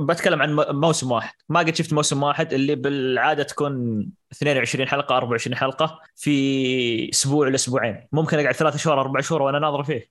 بتكلم 0.00 0.42
عن 0.42 0.54
موسم 0.70 1.12
واحد. 1.12 1.34
ما 1.48 1.60
قد 1.60 1.74
شفت 1.76 1.92
موسم 1.92 2.22
واحد 2.22 2.52
اللي 2.52 2.74
بالعادة 2.74 3.42
تكون 3.42 4.06
22 4.32 4.88
حلقة 4.88 5.16
24 5.16 5.56
حلقة 5.56 6.00
في 6.16 7.10
أسبوع 7.10 7.48
لاسبوعين 7.48 8.08
ممكن 8.12 8.38
أقعد 8.38 8.54
ثلاثة 8.54 8.78
شهور 8.78 9.00
أربع 9.00 9.20
شهور 9.20 9.42
وأنا 9.42 9.58
ناظر 9.58 9.84
فيه. 9.84 10.10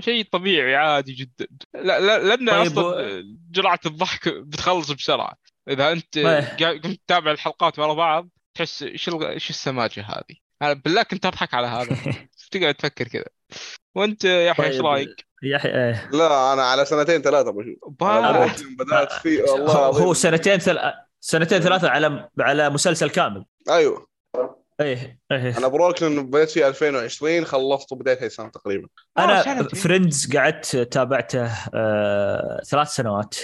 شيء 0.00 0.24
طبيعي 0.32 0.76
عادي 0.76 1.12
جدا. 1.12 1.46
لا 1.74 2.00
لا 2.00 2.18
لأن 2.18 2.50
طيب 2.50 2.78
أصلا 2.78 2.86
و- 2.86 3.22
جرعة 3.50 3.80
الضحك 3.86 4.28
بتخلص 4.28 4.90
بسرعة. 4.92 5.34
إذا 5.68 5.92
أنت 5.92 6.16
إيه. 6.16 6.78
كنت 6.78 7.00
تتابع 7.06 7.30
الحلقات 7.30 7.78
ورا 7.78 7.94
بعض 7.94 8.28
تحس 8.58 8.82
إيش 8.82 9.08
الغ- 9.08 9.28
إيش 9.30 9.50
السماجة 9.50 10.00
هذه؟ 10.00 10.36
أنا 10.62 10.72
بالله 10.72 11.02
كنت 11.02 11.26
أضحك 11.26 11.54
على 11.54 11.66
هذا. 11.66 11.96
تقعد 12.50 12.74
تفكر 12.74 13.08
كذا؟ 13.08 13.24
وأنت 13.94 14.24
يا 14.24 14.50
أخي 14.50 14.62
إيش 14.64 14.76
طيب، 14.76 14.86
رأيك؟ 14.86 15.26
يحيى 15.42 15.74
إيه. 15.74 16.10
لا 16.12 16.52
أنا 16.52 16.62
على 16.62 16.84
سنتين 16.84 17.22
ثلاثة 17.22 17.50
بشوف. 17.50 18.02
أنا 18.02 18.54
بدأت 18.78 19.12
فيه؟ 19.12 19.42
والله 19.42 19.74
هو 19.74 20.14
سنتين 20.14 20.58
ثل... 20.58 20.78
سنتين 21.20 21.60
ثلاثة 21.60 21.88
على 21.88 22.28
على 22.40 22.70
مسلسل 22.70 23.10
كامل. 23.10 23.44
أيوه. 23.70 24.08
إيه 24.80 25.18
إيه. 25.32 25.58
أنا 25.58 25.68
بروكلين 25.68 26.30
بديت 26.30 26.50
فيه 26.50 26.68
2020 26.68 27.44
خلصته 27.44 27.96
بداية 27.96 28.18
هاي 28.18 28.26
السنة 28.26 28.48
تقريبا. 28.48 28.88
آه، 29.18 29.24
أنا 29.24 29.42
سنتين. 29.42 29.80
فريندز 29.80 30.36
قعدت 30.36 30.76
تابعته 30.76 31.50
آه 31.74 32.60
ثلاث 32.66 32.88
سنوات. 32.88 33.36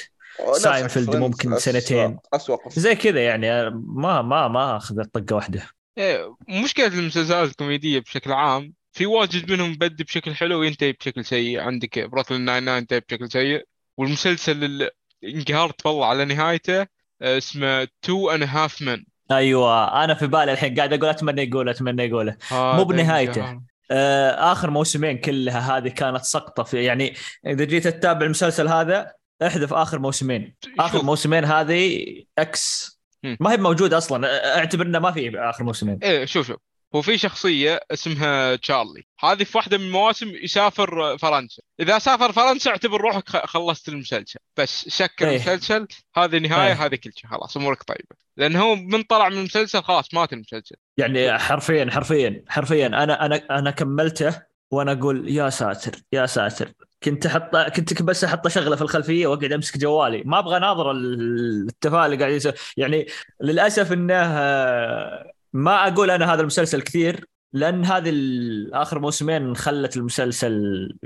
ساينفيلد 0.53 1.17
ممكن 1.17 1.55
أسوأ- 1.55 1.59
سنتين. 1.59 2.19
اسوء 2.35 2.57
قصة. 2.57 2.81
زي 2.81 2.95
كذا 2.95 3.25
يعني 3.25 3.71
ما 3.75 4.23
ما 4.23 4.49
ما 4.49 4.77
اخذت 4.77 5.15
طقه 5.15 5.37
واحدة. 5.37 5.67
إيه، 5.99 6.37
مشكلة 6.49 6.87
المسلسلات 6.87 7.51
الكوميدية 7.51 7.99
بشكل 8.01 8.33
عام 8.33 8.73
في 8.93 9.07
واجد 9.07 9.53
منهم 9.53 9.71
يبدي 9.73 10.05
بشكل 10.05 10.35
حلو 10.35 10.61
وينتهي 10.61 10.93
بشكل 10.93 11.25
سيء. 11.25 11.61
عندك 11.61 11.99
Brooklyn 11.99 12.41
Nine 12.41 12.63
Nine 12.65 12.77
انتهى 12.79 13.01
بشكل 13.01 13.31
سيء. 13.31 13.65
والمسلسل 13.97 14.65
اللي 14.65 14.91
انقهرت 15.25 15.87
والله 15.87 16.07
على 16.07 16.25
نهايته 16.25 16.81
آه، 17.23 17.39
اسمه 17.39 17.89
Two 18.03 18.31
and 18.31 18.43
Half 18.43 18.83
Men 18.83 19.05
أيوه 19.31 20.05
أنا 20.05 20.15
في 20.15 20.27
بالي 20.27 20.53
الحين 20.53 20.75
قاعد 20.75 20.93
أقول 20.93 21.09
أتمنى 21.09 21.43
يقول 21.43 21.69
أتمنى 21.69 22.03
يقوله. 22.05 22.37
مو 22.53 22.85
بنهايته. 22.85 23.61
آه 23.91 24.53
آخر 24.53 24.71
موسمين 24.71 25.19
كلها 25.19 25.77
هذه 25.79 25.89
كانت 25.89 26.25
سقطة 26.25 26.63
في 26.63 26.85
يعني 26.85 27.15
إذا 27.47 27.65
جيت 27.65 27.89
تتابع 27.89 28.27
المسلسل 28.27 28.69
هذا 28.69 29.13
احذف 29.47 29.73
آخر 29.73 29.99
موسمين. 29.99 30.55
آخر 30.79 31.03
موسمين 31.03 31.45
هذه 31.45 32.07
إكس. 32.39 32.95
ما 33.41 33.53
هي 33.53 33.57
موجوده 33.57 33.99
أصلا. 33.99 34.59
اعتبر 34.59 34.87
إنه 34.87 34.99
ما 34.99 35.13
في 35.13 35.39
آخر 35.39 35.65
موسمين. 35.65 35.99
إيه 36.03 36.25
شوف 36.25 36.47
شوف. 36.47 36.57
هو 36.95 37.03
في 37.03 37.19
شخصية 37.19 37.81
اسمها 37.91 38.57
تشارلي. 38.57 39.07
هذه 39.21 39.45
في 39.45 39.59
واحدة 39.59 39.79
من 39.79 39.85
المواسم 39.85 40.29
يسافر 40.29 41.19
فرنسا. 41.19 41.63
إذا 41.81 41.99
سافر 41.99 42.33
فرنسا 42.33 42.71
اعتبر 42.71 43.01
روحك 43.01 43.29
خلصت 43.29 43.89
المسلسل. 43.89 44.39
بس 44.57 44.85
سكر 44.89 45.29
إيه. 45.29 45.37
المسلسل. 45.37 45.87
هذه 46.17 46.39
نهاية 46.39 46.69
إيه. 46.69 46.87
هذه 46.87 46.95
كل 46.95 47.11
شيء. 47.17 47.31
خلاص 47.31 47.57
أمورك 47.57 47.83
طيبة. 47.83 48.17
لأن 48.37 48.57
هو 48.57 48.77
من 48.77 49.03
طلع 49.03 49.29
من 49.29 49.39
المسلسل 49.39 49.83
خلاص 49.83 50.15
مات 50.15 50.33
المسلسل. 50.33 50.77
يعني 50.97 51.39
حرفيا 51.39 51.91
حرفيا 51.91 52.45
حرفيا. 52.49 52.87
أنا 52.87 53.27
أنا 53.27 53.43
أنا 53.51 53.71
كملته 53.71 54.43
وأنا 54.71 54.93
أقول 54.93 55.29
يا 55.31 55.51
ساتر 55.51 55.99
يا 56.13 56.27
ساتر. 56.27 56.73
كنت 57.05 57.27
أحط 57.27 57.57
كنت 57.57 58.03
بس 58.03 58.25
أحط 58.25 58.49
شغلة 58.49 58.77
في 58.77 58.83
الخلفية 58.83 59.27
وأقعد 59.27 59.53
أمسك 59.53 59.79
جوالي. 59.79 60.23
ما 60.27 60.39
أبغى 60.39 60.57
أناظر 60.57 60.91
ال- 60.91 61.67
التفاعل 61.69 62.13
اللي 62.13 62.17
قاعد 62.25 62.33
يسوي. 62.33 62.53
يعني 62.77 63.07
للأسف 63.43 63.93
إنه 63.93 64.15
ما 65.53 65.89
أقول 65.89 66.11
أنا 66.11 66.35
هذا 66.35 66.41
المسلسل 66.41 66.83
كثير 66.83 67.25
لأن 67.53 67.85
هذه 67.85 68.13
آخر 68.73 68.99
موسمين 68.99 69.57
خلت 69.57 69.97
المسلسل 69.97 70.53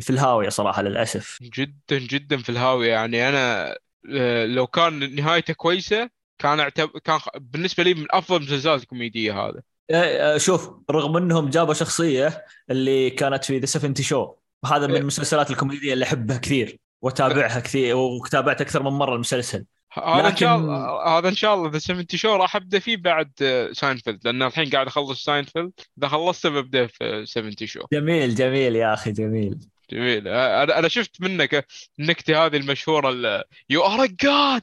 في 0.00 0.10
الهاوية 0.10 0.48
صراحة 0.48 0.82
للأسف. 0.82 1.38
جدا 1.42 1.98
جدا 1.98 2.36
في 2.36 2.48
الهاوية. 2.48 2.90
يعني 2.90 3.28
أنا 3.28 3.74
آه، 4.12 4.46
لو 4.46 4.66
كان 4.66 5.14
نهايته 5.14 5.52
كويسة 5.54 6.10
كان 6.38 6.60
اعتب... 6.60 6.88
كان 7.04 7.18
بالنسبة 7.36 7.82
لي 7.82 7.94
من 7.94 8.06
أفضل 8.10 8.36
المسلسلات 8.36 8.82
الكوميدية 8.82 9.32
هذا 9.32 9.62
آه، 9.90 10.34
آه، 10.34 10.38
شوف 10.38 10.70
رغم 10.90 11.16
إنهم 11.16 11.50
جابوا 11.50 11.74
شخصية 11.74 12.44
اللي 12.70 13.10
كانت 13.10 13.44
في 13.44 13.58
The 13.58 13.66
70 13.66 13.94
Show 13.94 14.34
هذا 14.66 14.86
من 14.86 14.92
إيه. 14.92 15.00
المسلسلات 15.00 15.50
الكوميدية 15.50 15.92
اللي 15.92 16.04
أحبها 16.04 16.36
كثير 16.38 16.78
وأتابعها 17.02 17.60
كثير 17.60 17.96
وتابعت 17.96 18.60
أكثر 18.60 18.82
من 18.82 18.90
مرة 18.90 19.14
المسلسل. 19.14 19.64
هذا 19.92 20.28
إن 20.28 20.36
شاء 20.36 20.56
لكن- 20.56 20.62
الله 20.64 21.18
هذا 21.18 21.28
إن 21.28 21.34
شاء 21.34 21.54
الله 21.54 21.70
The 21.70 21.78
70 21.78 22.06
Show 22.14 22.36
راح 22.36 22.56
أبدأ 22.56 22.78
فيه 22.78 22.96
بعد 22.96 23.30
ساينفيلد 23.72 24.20
لأن 24.24 24.42
الحين 24.42 24.70
قاعد 24.70 24.86
أخلص 24.86 25.24
ساينفيلد. 25.24 25.72
إذا 25.98 26.08
خلصته 26.08 26.48
ببدأ 26.48 26.86
في 26.86 27.24
70 27.26 27.54
Show. 27.64 27.80
جميل 27.92 28.34
جميل 28.34 28.76
يا 28.76 28.94
أخي 28.94 29.12
جميل. 29.12 29.58
جميل. 29.92 30.28
أنا 30.28 30.88
شفت 30.88 31.20
منك 31.20 31.66
النكته 32.00 32.46
هذه 32.46 32.56
المشهورة 32.56 33.44
you 33.70 33.82
are 33.82 34.06
God 34.06 34.62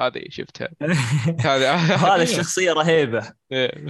هذه 0.00 0.22
شفتها. 0.28 0.68
هذه 1.46 1.74
هذا 2.14 2.22
الشخصيه 2.22 2.72
رهيبة. 2.72 3.32
إيه. 3.52 3.86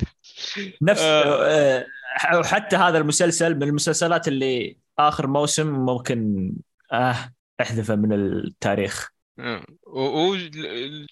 نفس 0.83 1.01
آه. 1.01 1.85
آه، 2.33 2.39
وحتى 2.39 2.77
هذا 2.77 2.99
المسلسل 2.99 3.55
من 3.55 3.63
المسلسلات 3.63 4.29
اللي 4.29 4.79
آخر 4.99 5.27
موسم 5.27 5.67
ممكن 5.67 6.53
آه 6.93 7.33
أحذفه 7.61 7.95
من 7.97 8.13
التاريخ. 8.13 9.09
آه. 9.39 9.65
و- 9.87 10.33
و- 10.33 10.37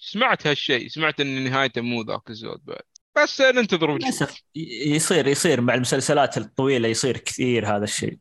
سمعت 0.01 0.47
هالشيء؟ 0.47 0.87
سمعت 0.87 1.19
إن 1.19 1.43
نهايته 1.49 1.81
مو 1.81 2.01
ذاك 2.01 2.29
الزود 2.29 2.59
بعد. 2.65 2.81
بس 3.23 3.41
ننتظر 3.41 3.95
للأسف 3.97 4.41
يصير 4.85 5.27
يصير 5.27 5.61
مع 5.61 5.73
المسلسلات 5.73 6.37
الطويلة 6.37 6.87
يصير 6.87 7.17
كثير 7.17 7.67
هذا 7.77 7.83
الشيء. 7.83 8.17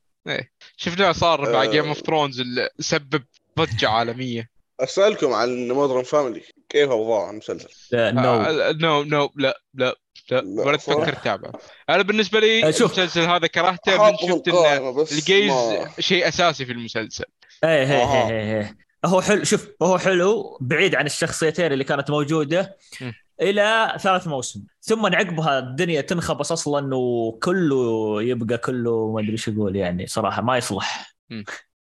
شفناه 0.77 1.13
صار 1.13 1.53
مع 1.53 1.63
آه. 1.63 1.71
Game 1.71 1.85
of 1.89 1.99
Thrones 1.99 2.41
اللي 2.41 2.69
سبب 2.79 3.25
ضجة 3.59 3.89
عالمية. 3.89 4.49
أسألكم 4.81 5.33
عن 5.33 5.69
Modern 5.69 6.03
Family 6.03 6.43
كيف 6.75 6.91
اوضاع 6.91 7.31
المسلسل؟ 7.31 7.69
no 7.95 8.43
no 8.73 9.03
no 9.03 9.31
لا 9.37 9.61
لا 9.75 9.95
لا 10.31 10.41
لا، 10.41 10.63
ولا 10.67 10.77
تفكر. 10.77 11.13
تتابعه 11.13 11.53
أنا 11.91 12.03
بالنسبة 12.03 12.41
لي 12.41 12.69
آه، 12.69 12.71
شوف. 12.71 12.99
المسلسل 12.99 13.21
هذا 13.21 13.47
كرهته 13.47 14.11
من 14.11 14.17
شفت 14.17 14.49
انه 14.49 15.03
ال 15.13 15.21
gays 15.21 15.53
ما- 15.53 15.89
شيء 16.01 16.29
أساسي 16.29 16.65
في 16.67 16.73
المسلسل 16.73 17.25
إيه 17.65 17.71
إيه 17.71 18.03
آه. 18.03 18.29
إيه 18.31 18.57
إيه 18.59 18.77
هو 19.05 19.21
حلو 19.21 19.45
شوف 19.45 19.69
هو 19.83 19.99
حلو 19.99 20.59
بعيد 20.61 20.95
عن 20.95 21.07
الشخصيتين 21.07 21.73
اللي 21.73 21.85
كانت 21.85 22.11
موجودة 22.11 22.77
م. 23.01 23.11
إلى 23.43 23.95
ثالث 24.01 24.27
موسم 24.27 24.65
ثم 24.81 25.07
عقبها 25.07 25.59
الدنيا 25.59 26.01
تنخبص 26.01 26.53
أصلا 26.53 26.95
وكله 26.97 28.23
يبقى 28.23 28.59
كله 28.59 29.13
ما 29.13 29.21
أدري 29.21 29.33
إيش 29.33 29.49
أقول 29.49 29.77
يعني 29.77 30.07
صراحة 30.07 30.43
ما 30.43 30.57
يصلح 30.57 31.15
م. 31.31 31.43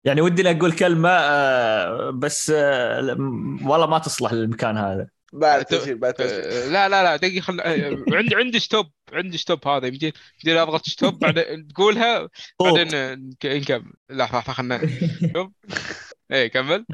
يعني 0.08 0.22
ودي 0.22 0.52
أقول 0.52 0.72
كلمة 0.72 1.10
آه، 1.10 2.10
بس 2.10 2.52
آه، 2.56 2.98
والله 3.66 3.86
ما 3.86 4.00
تصلح 4.00 4.34
للمكان 4.34 4.78
هذا. 4.78 5.08
بعد 5.34 5.66
تسجيل 5.66 5.98
بعد 5.98 6.14
تسجيل 6.14 6.44
آه، 6.52 6.68
لا 6.70 6.90
لا 6.90 7.04
لا 7.04 7.16
دقيقة 7.16 7.44
خل... 7.44 7.62
عندي 8.14 8.36
عندي 8.36 8.60
stop 8.60 8.92
عندي 9.14 9.38
stop 9.38 9.68
هذا. 9.68 9.88
يمدي 9.88 10.14
يمدي 10.46 10.62
اضغط 10.62 10.86
stop 10.86 11.20
بعدين 11.20 11.68
تقولها 11.68 12.30
بعدين 12.64 12.88
نك- 13.30 13.46
نكمل. 13.46 13.94
لا 14.10 14.24
لحظه 14.24 14.54
خلنا 14.54 14.82
شوف. 15.36 15.52
إيه 16.32 16.48
كمل. 16.48 16.86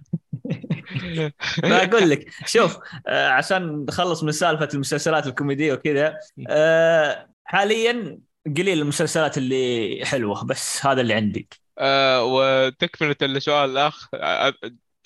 فاقول 1.63 2.09
لك 2.09 2.25
شوف 2.45 2.77
عشان 3.07 3.85
نخلص 3.89 4.23
من 4.23 4.31
سالفة 4.31 4.69
المسلسلات 4.73 5.27
الكوميدية 5.27 5.73
وكذا 5.73 6.17
حاليا 7.45 8.19
قليل 8.57 8.81
المسلسلات 8.81 9.37
اللي 9.37 9.99
حلوة 10.05 10.43
بس 10.45 10.85
هذا 10.85 11.01
اللي 11.01 11.13
عندي. 11.13 11.47
آه 11.77 12.23
وتكملة 12.23 13.15
لسؤال 13.21 13.69
الأخ. 13.69 14.07
آه 14.13 14.53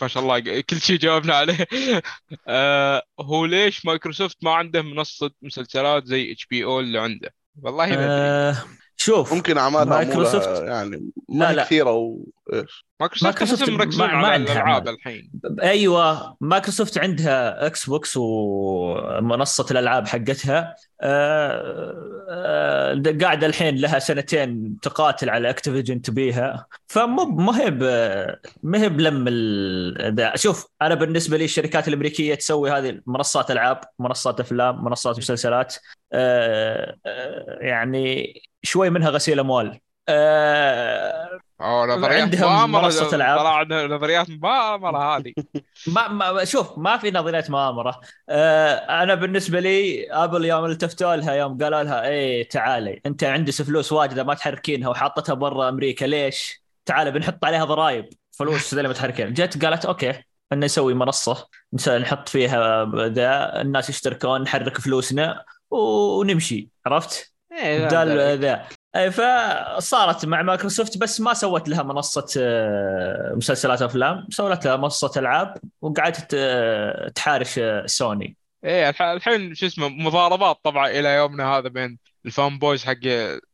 ما 0.02 0.08
شاء 0.08 0.24
الله 0.24 0.62
كل 0.62 0.82
شيء 0.82 0.98
جاوبنا 1.00 1.36
عليه. 1.36 1.68
آه 2.48 3.04
هو 3.20 3.46
ليش 3.46 3.86
مايكروسوفت 3.86 4.44
ما 4.44 4.52
عنده 4.52 4.82
منصة 4.82 5.32
مسلسلات 5.42 6.06
زي 6.06 6.32
HBO 6.32 6.80
اللي 6.80 7.00
عنده؟ 7.00 7.34
والله 7.64 7.86
ما 7.98 8.06
أدري. 8.06 8.34
آه، 8.50 8.56
شوف 8.98 9.34
ممكن 9.34 9.58
اعمالها 9.58 9.86
مايكروسوفت- 9.86 10.62
يعني 10.64 11.12
لا، 11.30 11.54
لا. 11.54 11.64
كثيرة 11.64 11.92
وايش 11.92 13.24
مايكروسوفت 13.24 13.70
مركزين 13.70 14.00
ما- 14.08 14.28
عندها 14.28 14.58
أعمال. 14.58 14.90
الحين. 14.90 15.32
أيوه 15.64 16.38
مايكروسوفت 16.42 16.98
عندها 16.98 17.66
إكس 17.66 17.86
بوكس 17.90 18.14
ومنصة 18.18 19.66
الألعاب 19.72 20.08
حقتها. 20.08 20.76
آه، 21.02 21.94
آه، 22.30 23.02
قاعدة 23.22 23.48
الحين 23.48 23.76
لها 23.78 24.00
سنتين 24.00 24.78
تقاتل 24.82 25.30
على 25.30 25.50
اكتيفيجن 25.50 26.02
تبيها. 26.02 26.66
فمو 26.88 27.26
ما 27.26 27.62
هي 27.62 27.72
ب- 27.72 28.36
ما 28.64 28.82
هي 28.82 28.90
بلم 28.90 29.26
ال- 29.28 30.32
شوف 30.40 30.68
أنا 30.82 30.96
بالنسبة 30.96 31.38
لي 31.38 31.46
الشركات 31.46 31.88
الأمريكية 31.88 32.36
تسوي 32.36 32.72
هذه 32.72 33.00
منصات 33.08 33.52
ألعاب 33.52 33.80
منصات 34.00 34.40
أفلام 34.40 34.84
منصات 34.86 35.18
مسلسلات. 35.18 35.76
آه، 36.14 36.98
آه، 37.06 37.58
يعني 37.62 38.34
شوي 38.64 38.90
منها 38.90 39.10
غسيل 39.10 39.40
أموال. 39.40 39.80
آه، 40.10 41.40
أو 41.62 41.86
نظريات 41.86 42.22
عندهم 42.22 42.72
منصة 42.72 43.16
ألعاب. 43.16 43.40
طلع 43.40 43.64
نظريات 43.86 44.30
مؤامرة 44.30 45.18
هذه. 45.18 45.34
ما, 45.96 46.08
ما 46.08 46.46
شوف 46.46 46.78
ما 46.78 46.98
في 46.98 47.12
نظريات 47.12 47.50
مؤامرة. 47.50 48.02
آه 48.30 48.76
أنا 49.04 49.16
بالنسبة 49.16 49.60
لي 49.60 50.08
أبل 50.12 50.46
يوم 50.46 50.66
التفتوا 50.66 51.16
لها 51.16 51.34
يوم 51.34 51.58
قالوا 51.58 51.84
لها 51.84 52.08
إيه 52.08 52.50
تعالي. 52.50 53.02
أنت 53.06 53.24
عندك 53.24 53.54
فلوس 53.54 53.92
واجده 53.92 54.24
ما 54.24 54.34
تحركينها 54.34 54.90
وحاطتها 54.90 55.34
برا 55.34 55.70
أمريكا 55.70 56.06
ليش؟ 56.06 56.64
تعالي 56.86 57.12
بنحط 57.12 57.46
عليها 57.46 57.66
ضرائب. 57.66 58.10
فلوس 58.32 58.74
اللي 58.74 58.88
ما 58.88 58.94
تحركين 58.94 59.34
جت 59.34 59.66
قالت 59.66 59.86
okay 59.86 60.24
ان 60.54 60.60
نسوي 60.60 60.94
منصة 60.94 61.48
نحط 61.88 62.30
فيها 62.30 62.86
ذا 62.96 63.62
الناس 63.62 63.90
يشتركون 63.90 64.42
نحرك 64.42 64.78
فلوسنا 64.78 65.46
ونمشي. 65.70 66.70
عرفت؟ 66.86 67.37
إيه 67.58 67.86
بدال 67.86 68.40
ذا. 68.40 68.68
اي 68.96 69.12
فصارت 69.12 70.26
مع 70.26 70.42
مايكروسوفت 70.42 70.98
بس 70.98 71.22
ما 71.22 71.34
سوت 71.34 71.70
لها 71.70 71.84
منصة 71.84 72.26
آه، 72.40 73.34
مسلسلات 73.36 73.82
أفلام. 73.82 74.28
سوت 74.30 74.66
لها 74.66 74.76
منصة 74.76 75.12
ألعاب 75.18 75.58
وقعدت 75.82 76.32
آه، 76.34 77.10
تحارش 77.10 77.60
آه، 77.60 77.86
سوني. 77.86 78.38
إيه 78.64 78.90
الح- 78.90 79.02
الحين 79.02 79.56
شو 79.56 79.66
اسمه 79.66 79.90
مضاربات 79.90 80.60
طبعا 80.64 80.88
إلى 80.90 81.10
يومنا 81.16 81.58
هذا 81.58 81.70
بين 81.70 82.00
ال 82.26 82.34
fan 82.34 82.60
boys 82.60 82.86
حق 82.86 82.94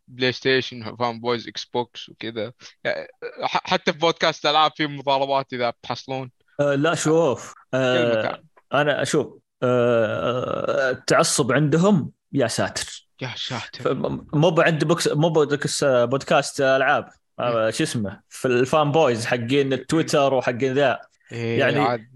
بلاي 0.07 0.31
ستيشن 0.31 0.87
و 0.87 0.95
fan 0.95 1.19
boys 1.19 1.47
إكس 1.47 1.65
بوكس 1.65 2.09
وكذا. 2.09 2.51
يعني 2.83 3.07
حتى 3.43 3.93
في 3.93 3.97
بودكاست 3.99 4.45
ألعاب 4.45 4.71
في 4.75 4.87
مضاربات 4.87 5.53
إذا 5.53 5.69
بتحصلون 5.69 6.31
آه، 6.59 6.75
لا 6.75 6.95
شوف 6.95 7.53
مكان 7.73 8.43
أنا 8.73 9.01
أشوف 9.01 9.33
آه، 9.63 10.89
التعصب 10.91 11.51
عندهم 11.51 12.11
يا 12.33 12.47
ساتر. 12.47 13.07
يا 13.23 13.31
ساتر 13.37 13.83
ف- 13.83 13.97
مو 14.35 14.49
بعند 14.49 14.83
بوكس 14.83 15.07
مو 15.07 15.29
بودكاست 15.29 15.85
بودكاست 15.85 16.61
ألعاب. 16.61 17.09
آه، 17.39 17.69
شو 17.69 17.83
اسمه؟ 17.83 18.19
في 18.29 18.47
ال 18.47 18.58
fan 18.58 18.91
boys 18.91 19.25
حقين 19.25 19.73
التويتر 19.73 20.33
وحقين 20.33 20.73
ذا. 20.73 20.99
إيه 21.31 21.59
يعني- 21.59 21.79
عاد. 21.79 22.07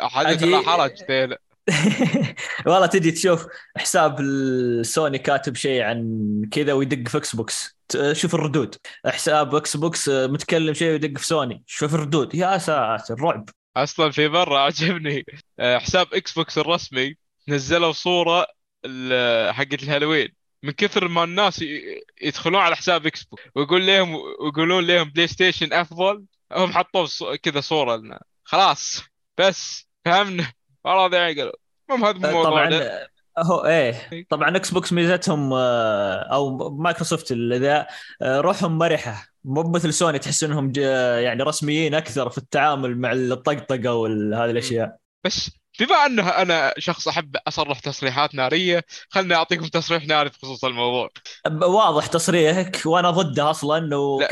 حدث 0.00 0.40
أجي- 0.40 0.44
لا 0.44 0.62
حرج 0.62 0.92
ذيلا 1.10 1.38
والله 2.66 2.86
تجي 2.86 3.10
تشوف 3.10 3.46
حساب 3.76 4.20
السوني 4.20 5.18
كاتب 5.18 5.56
شيء 5.56 5.82
عن 5.82 6.42
كذا 6.50 6.72
ويدق 6.72 7.08
في 7.08 7.18
إكس 7.18 7.36
بوكس 7.36 7.76
شوف 8.12 8.34
الردود. 8.34 8.74
حساب 9.06 9.54
إكس 9.54 9.76
بوكس 9.76 10.08
متكلم 10.08 10.74
شيء 10.74 10.90
ويدق 10.90 11.18
في 11.18 11.26
سوني. 11.26 11.62
شوف 11.66 11.94
الردود. 11.94 12.34
يا 12.34 12.58
ساتر 12.58 13.20
رعب. 13.20 13.48
أصلا 13.76 14.10
في 14.10 14.28
مرة 14.28 14.58
عجبني. 14.58 15.24
آه، 15.58 15.78
حساب 15.78 16.06
إكس 16.14 16.32
بوكس 16.32 16.58
الرسمي 16.58 17.16
نزلوا 17.48 17.92
صورة 17.92 18.46
حقت 19.52 19.82
الهالوين. 19.82 20.28
من 20.62 20.70
كثر 20.70 21.08
ما 21.08 21.24
الناس 21.24 21.64
يدخلون 22.22 22.60
على 22.60 22.76
حساب 22.76 23.06
إكس 23.06 23.24
بوكس 23.24 23.42
ويقول 23.54 23.86
لهم 23.86 24.14
ويقولون 24.14 24.86
لهم 24.86 25.10
بلاي 25.10 25.26
ستيشن 25.26 25.72
أفضل 25.72 26.24
هم 26.52 26.72
حطوا 26.72 27.36
كذا 27.36 27.60
صورة 27.60 27.96
لنا. 27.96 28.22
خلاص 28.44 29.02
بس 29.38 29.88
فهمنا؟ 30.04 30.52
والله 30.84 31.08
قالوا 31.08 31.52
المهم 31.90 32.04
هذا 32.04 32.32
مو 32.32 32.42
موضوعنا 32.42 32.78
طبعا 32.78 33.08
هو 33.38 33.66
إيه 33.66 34.26
طبعا 34.30 34.56
إكس 34.56 34.70
بوكس 34.70 34.92
ميزتهم 34.92 35.52
آه، 35.52 36.14
أو 36.14 36.70
مايكروسوفت 36.70 37.32
اللي 37.32 37.58
ذا 37.58 37.86
آه، 38.22 38.40
روحهم 38.40 38.78
مرحة. 38.78 39.26
مو 39.44 39.62
مثل 39.62 39.92
سوني 39.92 40.18
تحس 40.18 40.44
إنهم 40.44 40.72
يعني 41.20 41.42
رسميين 41.42 41.94
أكثر 41.94 42.30
في 42.30 42.38
التعامل 42.38 42.98
مع 42.98 43.12
الطقطقة 43.12 43.94
وهذه 43.94 44.50
الأشياء. 44.50 44.96
بس 45.24 45.50
بما 45.80 46.06
أنه 46.06 46.28
أنا 46.28 46.74
شخص 46.78 47.08
أحب 47.08 47.36
أصرح 47.48 47.78
تصريحات 47.78 48.34
نارية 48.34 48.84
خلني 49.10 49.34
أعطيكم 49.34 49.66
تصريح 49.66 50.06
ناري 50.06 50.28
بخصوص 50.28 50.64
الموضوع. 50.64 51.08
واضح 51.62 52.06
تصريحك 52.06 52.82
وأنا 52.86 53.10
ضده 53.10 53.50
أصلا 53.50 53.80
لا 53.80 54.26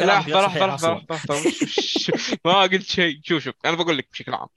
أصلا. 0.47 0.67
لحظة 0.67 1.05
لحظة 1.11 1.35
وش- 1.35 1.63
وش- 1.63 2.35
ما 2.45 2.63
قلت 2.63 2.83
شيء. 2.91 3.21
شوف 3.25 3.45
شوف 3.45 3.55
أنا 3.65 3.77
بقول 3.77 3.99
لك 3.99 4.09
بشكل 4.13 4.35
عام. 4.35 4.49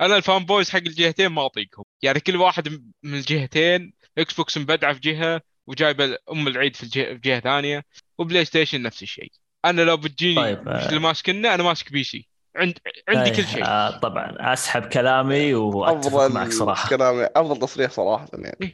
أنا 0.00 0.16
ال 0.16 0.23
fan 0.23 0.44
boys 0.44 0.70
حق 0.70 0.76
الجهتين 0.78 1.26
ما 1.28 1.46
أطيقهم. 1.46 1.84
يعني 2.02 2.20
كل 2.20 2.36
واحد 2.36 2.68
من 3.02 3.14
الجهتين 3.14 3.92
إكس 4.18 4.34
بوكس 4.34 4.58
مبدعة 4.58 4.92
في 4.94 5.00
جهة 5.00 5.40
وجايبة 5.66 6.16
أم 6.32 6.48
العيد 6.48 6.76
في 6.76 6.82
الجهة 6.82 7.14
في 7.14 7.20
جهة 7.20 7.40
ثانية 7.40 7.84
وبلاي 8.18 8.44
ستيشن 8.44 8.82
نفس 8.82 9.02
الشيء. 9.02 9.32
أنا 9.64 9.82
لو 9.82 9.96
بتجيني 9.96 10.36
طيب، 10.36 10.68
آه. 10.68 10.88
اللي 10.88 11.00
ماسكنا 11.00 11.54
أنا 11.54 11.62
ماسك 11.62 11.92
PC. 11.92 12.28
عند 12.58 12.78
عندي 13.08 13.30
كل 13.30 13.44
شيء. 13.46 13.64
آه 13.66 13.98
طبعا. 13.98 14.34
أسحب 14.52 14.82
كلامي 14.82 15.54
وأتفق 15.54 16.26
معك 16.26 16.52
صراحة. 16.52 16.88
كلامي. 16.88 17.26
أفضل 17.36 17.56
تصريح 17.58 17.90
صراحة 17.90 18.26
يعني. 18.32 18.56
إيه 18.62 18.72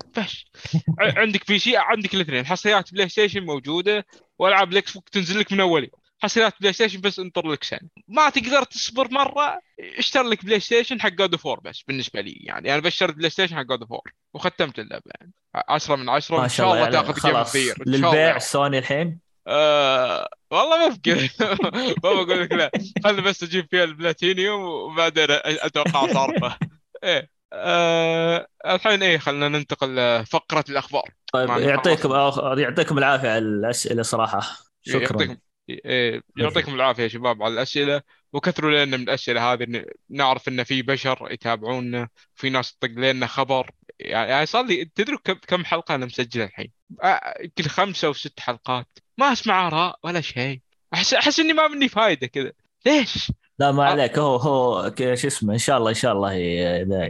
ع- 0.98 1.18
عندك 1.20 1.46
PC 1.48 1.76
عندك 1.76 2.14
الاثنين. 2.14 2.46
حصريات 2.46 2.92
بلاي 2.94 3.08
ستيشن 3.08 3.40
موجودة 3.44 4.06
وألعاب 4.38 4.72
الاكس 4.72 4.92
بوكس 4.92 5.08
تنزل 5.08 5.40
لك 5.40 5.52
من 5.52 5.60
أول 5.60 5.82
يوم. 5.82 5.90
حصريات 6.22 6.54
بلاي 6.60 6.72
ستيشن 6.72 7.00
بس 7.00 7.18
انطر 7.18 7.46
لك 7.46 7.64
سنة. 7.64 7.80
ما 8.08 8.30
تقدر 8.30 8.62
تصبر 8.62 9.08
مرة 9.10 9.60
اشتر 9.98 10.22
لك 10.22 10.44
بلاي 10.44 10.60
ستيشن 10.60 11.00
حق 11.00 11.08
God 11.08 11.36
of 11.36 11.46
War 11.46 11.60
بس 11.60 11.82
بالنسبة 11.88 12.20
لي 12.20 12.32
يعني. 12.40 12.74
أنا 12.74 12.82
اشتريت 12.82 13.16
بلاي 13.16 13.30
ستيشن 13.30 13.56
حق 13.56 13.62
God 13.62 13.84
of 13.84 13.95
War 13.95 14.12
وختمت 14.34 14.78
اللعبة 14.78 15.04
يعني. 15.20 15.32
10 15.68 15.96
من 15.96 16.08
10 16.08 16.36
ما 16.36 16.44
ان 16.44 16.48
شاء 16.48 16.66
الله 16.66 16.78
يعني 16.78 16.92
تاخذ 16.92 17.06
game 17.06 17.14
خلاص. 17.32 17.50
كثير 17.50 17.74
للبيع 17.86 18.38
سوني 18.38 18.78
الحين. 18.78 19.18
آه 19.46 20.28
والله 20.50 20.88
ما 20.88 20.94
بكذا 20.94 21.28
ما 22.04 22.12
بقول 22.12 22.42
لك 22.42 22.52
لا. 22.52 22.70
خلي 23.04 23.22
بس 23.22 23.42
أجيب 23.42 23.66
فيها 23.70 23.84
البلاتينيوم 23.84 24.62
وبعدين 24.62 25.26
أتوقع 25.30 26.12
صارفة. 26.12 26.56
إيه 27.04 27.30
آه 27.52 28.46
الحين 28.66 29.02
إيه 29.02 29.18
خلينا 29.18 29.48
ننتقل 29.48 29.96
لفقرة 29.96 30.64
الأخبار. 30.68 31.10
طيب 31.32 31.48
يعطيكم 31.48 32.10
يعطيكم 32.58 32.98
العافية 32.98 33.28
على 33.28 33.38
الأسئلة 33.38 34.02
صراحة. 34.02 34.40
شكرا. 34.82 35.02
يعطيكم 35.02 35.36
إيه، 35.68 36.22
يعطيكم 36.36 36.74
العافية 36.74 37.02
يا 37.02 37.08
شباب 37.08 37.42
على 37.42 37.54
الأسئلة. 37.54 38.02
وكثروا 38.32 38.70
لنا 38.70 38.84
من 38.96 39.02
الأسئلة 39.02 39.52
هذه 39.52 39.84
نعرف 40.10 40.48
إن 40.48 40.64
في 40.64 40.82
بشر 40.82 41.28
يتابعونا 41.30 42.08
في 42.34 42.50
ناس 42.50 42.76
تطق 42.76 42.90
لنا 42.90 43.26
خبر. 43.26 43.70
يعني 43.98 44.46
صار 44.46 44.64
لي 44.66 44.84
تدري 44.84 45.16
كم 45.46 45.64
حلقة 45.64 45.94
أنا 45.94 46.06
مسجلها 46.06 46.46
الحين؟ 46.46 46.72
آه، 47.02 47.34
يمكن 47.40 47.64
خمسة 47.64 48.06
أو 48.08 48.12
ست 48.12 48.40
حلقات. 48.40 48.98
ما 49.18 49.32
أسمع 49.32 49.66
آراء 49.66 49.98
ولا 50.02 50.20
شيء. 50.20 50.60
احس 50.94 51.14
أحس 51.14 51.40
إني 51.40 51.52
ما 51.52 51.68
مني 51.68 51.88
فايدة 51.88 52.26
كذا. 52.26 52.52
ليش؟ 52.86 53.32
لا 53.58 53.72
ما 53.72 53.82
آه. 53.82 53.86
عليك. 53.86 54.18
هو 54.18 54.36
هو 54.36 54.92
شو 54.98 55.26
اسمه 55.26 55.52
إن 55.52 55.58
شاء 55.58 55.78
الله 55.78 55.90
إن 55.90 55.94
شاء 55.94 56.12
الله 56.12 56.32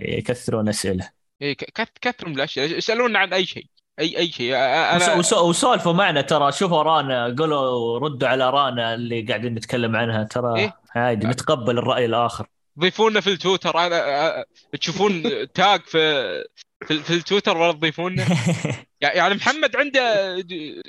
يكثرون 0.03 0.69
أسئلة. 0.69 1.11
كث- 1.43 1.99
كثروا 2.01 2.31
من 2.31 2.37
الأسئلة. 2.37 2.79
اسالونا 2.79 3.19
عن 3.19 3.33
أي 3.33 3.47
شيء. 3.47 3.67
اي 4.01 4.19
أي 4.19 4.29
شيء. 4.31 4.55
أنا 4.57 5.15
وس- 5.15 5.33
وسولفوا 5.33 5.93
معنا 5.93 6.21
ترى. 6.21 6.53
شوفوا 6.53 6.83
رانا 6.83 7.37
قولوا 7.39 7.99
ردوا 7.99 8.29
على 8.29 8.51
رانا 8.51 8.95
اللي 8.95 9.23
قاعدين 9.23 9.55
نتكلم 9.55 9.97
عنها. 9.97 10.25
ترى 10.25 10.61
إيه؟ 10.61 10.77
عادي 10.95 11.27
نتقبل 11.27 11.79
الرأي 11.79 12.05
الآخر. 12.05 12.47
ضيفونا 12.81 13.21
في 13.21 13.31
التويتر. 13.31 13.79
أنا 13.79 14.45
تشوفون 14.81 15.23
تاج 15.53 15.81
في 15.81 16.45
في, 16.87 16.99
في 16.99 17.15
التويتر 17.15 17.57
ولا 17.57 17.73
تضيفونا؟ 17.73 18.27
يعني 19.01 19.35
محمد 19.35 19.77
عنده 19.77 20.37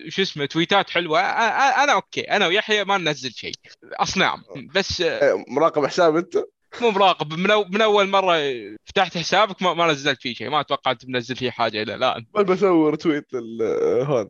شو 0.08 0.22
اسمه 0.22 0.46
تويتات 0.46 0.90
حلوة. 0.90 1.20
أنا 1.20 1.94
أوكي. 1.94 2.22
أنا 2.22 2.48
ويحيى 2.48 2.84
ما 2.84 2.98
ننزل 2.98 3.32
شيء. 3.32 3.56
اصنام 3.84 4.44
بس 4.76 5.02
إيه، 5.02 5.46
مراقب 5.48 5.86
حساب 5.86 6.16
أنت؟ 6.16 6.38
مو 6.82 6.92
مراقب. 6.92 7.34
من, 7.34 7.52
أو 7.52 7.66
من 7.70 7.82
أول 7.82 8.10
مرة 8.10 8.38
فتحت 8.86 9.18
حسابك 9.18 9.62
ما, 9.62 9.74
ما 9.74 9.88
نزلت 9.88 10.22
فيه 10.22 10.34
شيء. 10.34 10.50
ما 10.50 10.62
توقعت 10.62 11.06
منزل 11.08 11.36
فيه 11.36 11.52
حاجة 11.52 11.82
إلى 11.82 11.96
الآن. 11.96 12.26
بسوي 12.34 12.98
تويت 12.98 13.36
هذا 13.36 14.30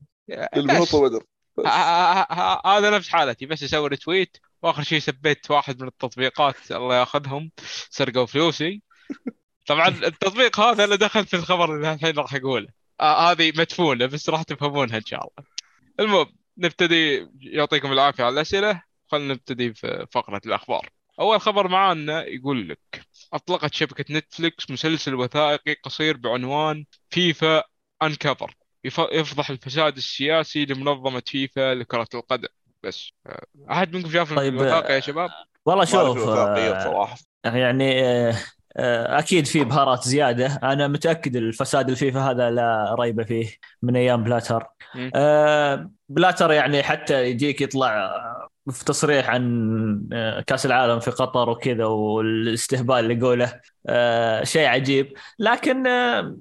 بدر. 0.94 1.24
هذا 2.66 2.90
نفس 2.90 3.10
حالتي. 3.10 3.46
بس 3.46 3.64
أسوي 3.64 3.88
ريتويت 3.88 4.38
واخر 4.66 4.84
شيء 4.84 5.00
سبيت 5.00 5.52
واحد 5.52 5.82
من 5.82 5.88
التطبيقات 5.88 6.72
الله 6.72 6.96
ياخذهم 7.00 7.52
سرقوا 7.90 8.26
فلوسي. 8.26 8.82
طبعا 9.68 9.88
التطبيق 10.08 10.60
هذا 10.60 10.84
أنا 10.84 10.96
دخلت 10.96 11.30
في 11.30 11.36
الخبر 11.36 11.76
اللي 11.76 11.94
الحين 11.94 12.16
راح 12.20 12.36
اقوله 12.36 12.68
آه 13.02 13.32
هذه 13.32 13.54
مدفونة 13.58 14.06
بس 14.06 14.30
راح 14.30 14.44
تفهمونها 14.44 14.98
إن 14.98 15.06
شاء 15.06 15.20
الله. 15.20 15.50
المهم 16.00 16.36
نبتدي 16.58 17.28
يعطيكم 17.42 17.92
العافية 17.92 18.24
على 18.24 18.34
الأسئلة. 18.34 18.82
خلينا 19.12 19.34
نبتدي 19.34 19.74
في 19.74 20.08
فقرة 20.12 20.42
الأخبار. 20.46 20.90
أول 21.20 21.42
خبر 21.42 21.68
معانا 21.68 22.24
يقول 22.26 22.70
لك 22.70 22.80
أطلقت 23.34 23.74
شبكة 23.74 24.06
نتفليكس 24.16 24.72
مسلسل 24.72 25.16
وثائقي 25.16 25.74
قصير 25.74 26.18
بعنوان 26.18 26.86
FIFA 27.10 27.64
Uncovered 28.04 28.56
يف- 28.84 29.00
يفضح 29.12 29.50
الفساد 29.50 29.98
السياسي 29.98 30.66
لمنظمة 30.66 31.24
فيفا 31.28 31.74
لكرة 31.76 32.08
القدم. 32.14 32.48
بس. 32.86 33.12
أحد 33.72 33.96
منكم 33.96 34.10
شاف 34.10 34.34
طيب، 34.34 34.54
الوثائقي 34.54 34.94
يا 34.94 35.00
شباب؟ 35.00 35.30
والله 35.66 35.86
شوف 35.86 36.30
آه، 36.30 36.86
يعني 37.46 38.02
آه، 38.78 39.20
أكيد 39.20 39.46
في 39.46 39.64
بهارات 39.64 40.04
زيادة. 40.04 40.60
أنا 40.64 40.88
متأكد 40.88 41.36
الفساد 41.36 41.90
الفيفا 41.90 42.20
هذا 42.20 42.50
لا 42.50 42.96
ريب 43.00 43.22
فيه 43.22 43.48
من 43.82 43.96
أيام 43.96 44.24
بلاتر. 44.24 44.68
آه، 45.16 45.92
بلاتر 46.10 46.52
يعني 46.52 46.84
حتى 46.84 47.30
يجيك 47.30 47.62
يطلع 47.62 48.22
في 48.72 48.86
تصريح 48.86 49.30
عن 49.30 50.10
آه، 50.14 50.42
كأس 50.42 50.66
العالم 50.66 51.00
في 51.00 51.12
قطر 51.12 51.50
وكذا 51.50 51.86
والاستهبال 51.86 52.96
اللي 52.96 53.14
يقوله. 53.14 53.62
آه، 53.88 54.44
شيء 54.44 54.68
عجيب. 54.68 55.14
لكن 55.40 55.88
آه، 55.88 56.38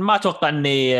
ما 0.00 0.14
أتوقع 0.14 0.48
إني 0.48 0.94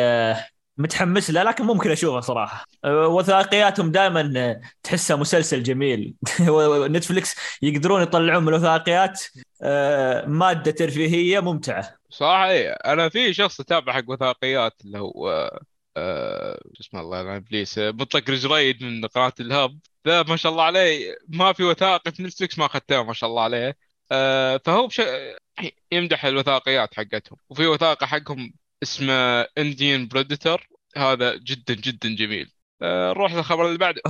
متحمس 0.78 1.30
له 1.30 1.42
لكن 1.42 1.64
ممكن 1.64 1.90
أشوفه 1.90 2.20
صراحة. 2.20 2.64
آه، 2.84 3.08
وثائقياتهم 3.08 3.90
دائما 3.90 4.60
تحسها 4.82 5.16
مسلسل 5.16 5.62
جميل. 5.62 6.14
نتفلكس 6.94 7.34
يقدرون 7.62 8.02
يطلعون 8.02 8.42
من 8.42 8.48
الوثائقيات 8.48 9.22
آه، 9.62 10.26
مادة 10.26 10.70
ترفيهية 10.70 11.40
ممتعة. 11.40 11.94
صراحة 12.10 12.50
إيه 12.50 12.70
أنا 12.70 13.08
في 13.08 13.34
شخص 13.34 13.60
أتابع 13.60 13.92
حق 13.92 14.04
وثائقيات 14.08 14.72
اللي 14.84 14.98
هو 14.98 15.50
شو 16.74 16.80
اسمه 16.80 17.00
الله 17.00 17.20
يلعن 17.20 17.36
إبليس 17.36 17.78
آه، 17.78 17.90
مطلق 17.90 18.30
رجريد 18.30 18.84
من 18.84 19.06
قناة 19.06 19.32
الهب. 19.40 19.78
ذا 20.06 20.22
ما 20.22 20.36
شاء 20.36 20.52
الله 20.52 20.64
عليه 20.64 21.16
ما 21.28 21.52
في 21.52 21.64
وثائقي 21.64 22.12
في 22.12 22.22
نتفلكس 22.22 22.58
ما 22.58 22.66
أخذتها 22.66 23.02
ما 23.02 23.12
شاء 23.12 23.30
الله 23.30 23.42
عليه. 23.42 23.76
فهو 24.64 24.86
بش... 24.86 25.00
يمدح 25.92 26.24
الوثائقيات 26.24 26.94
حقتهم. 26.94 27.38
وفي 27.48 27.66
وثائقي 27.66 28.06
حقهم 28.06 28.52
اسمه 28.82 29.40
Indian 29.58 30.08
Predator 30.08 30.68
هذا 30.96 31.36
جدا 31.36 31.74
جدا 31.74 32.08
جميل. 32.16 32.52
آه، 32.82 33.10
نروح 33.12 33.34
للخبر 33.34 33.66
اللي 33.66 33.78
بعده. 33.78 34.02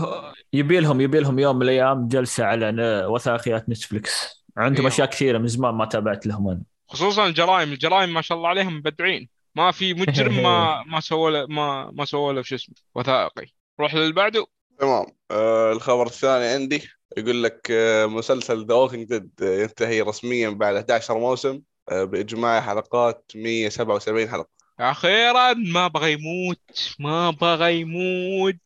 يبي 0.53 0.81
لهم 0.81 1.01
يبي 1.01 1.21
لهم 1.21 1.39
يوم 1.39 1.57
من 1.57 1.63
الأيام 1.63 2.09
جلسة 2.09 2.45
على 2.45 3.05
وثائقيات 3.07 3.69
نتفلكس 3.69 4.45
عندهم 4.57 4.87
إيه. 4.87 4.93
أشياء 4.93 5.07
كثيرة 5.09 5.39
من 5.39 5.47
زمان 5.47 5.75
ما 5.75 5.85
تابعت 5.85 6.27
لهم 6.27 6.49
أنا. 6.49 6.63
خصوصا 6.89 7.27
الجرائم 7.27 7.73
الجرائم 7.73 8.15
ما 8.15 8.21
شاء 8.21 8.39
الله 8.39 8.49
عليهم 8.49 8.77
مبدعين. 8.77 9.29
ما 9.55 9.71
في 9.71 9.95
مجرم 9.95 10.43
ما 10.43 10.83
ما 10.93 11.01
سوى 11.01 11.33
له 11.33 11.47
ما 11.47 11.91
ما 11.91 12.05
سوى 12.05 12.35
له 12.35 12.43
شو 12.43 12.55
اسمه 12.55 12.75
وثائقي. 12.95 13.47
روح 13.81 13.95
للي 13.95 14.13
بعده. 14.13 14.47
تمام. 14.79 15.07
آه 15.31 15.73
الخبر 15.73 16.07
الثاني 16.07 16.45
عندي 16.47 16.89
يقول 17.17 17.43
لك 17.43 17.69
آه 17.71 18.07
مسلسل 18.07 18.67
The 18.67 18.75
Walking 18.75 19.05
Dead 19.09 19.31
ينتهي 19.43 20.01
رسميا 20.03 20.51
بعد 20.51 20.77
11 20.77 21.19
موسم 21.19 21.61
آه 21.89 22.05
بإجماع 22.05 22.61
حلقات 22.61 23.33
177 23.35 24.29
حلقة. 24.29 24.58
أخيرا 24.81 25.55
ما 25.55 25.89
بغى 25.89 26.13
يموت 26.13 26.95
ما 26.99 27.31
بغى 27.31 27.81
يموت. 27.81 28.57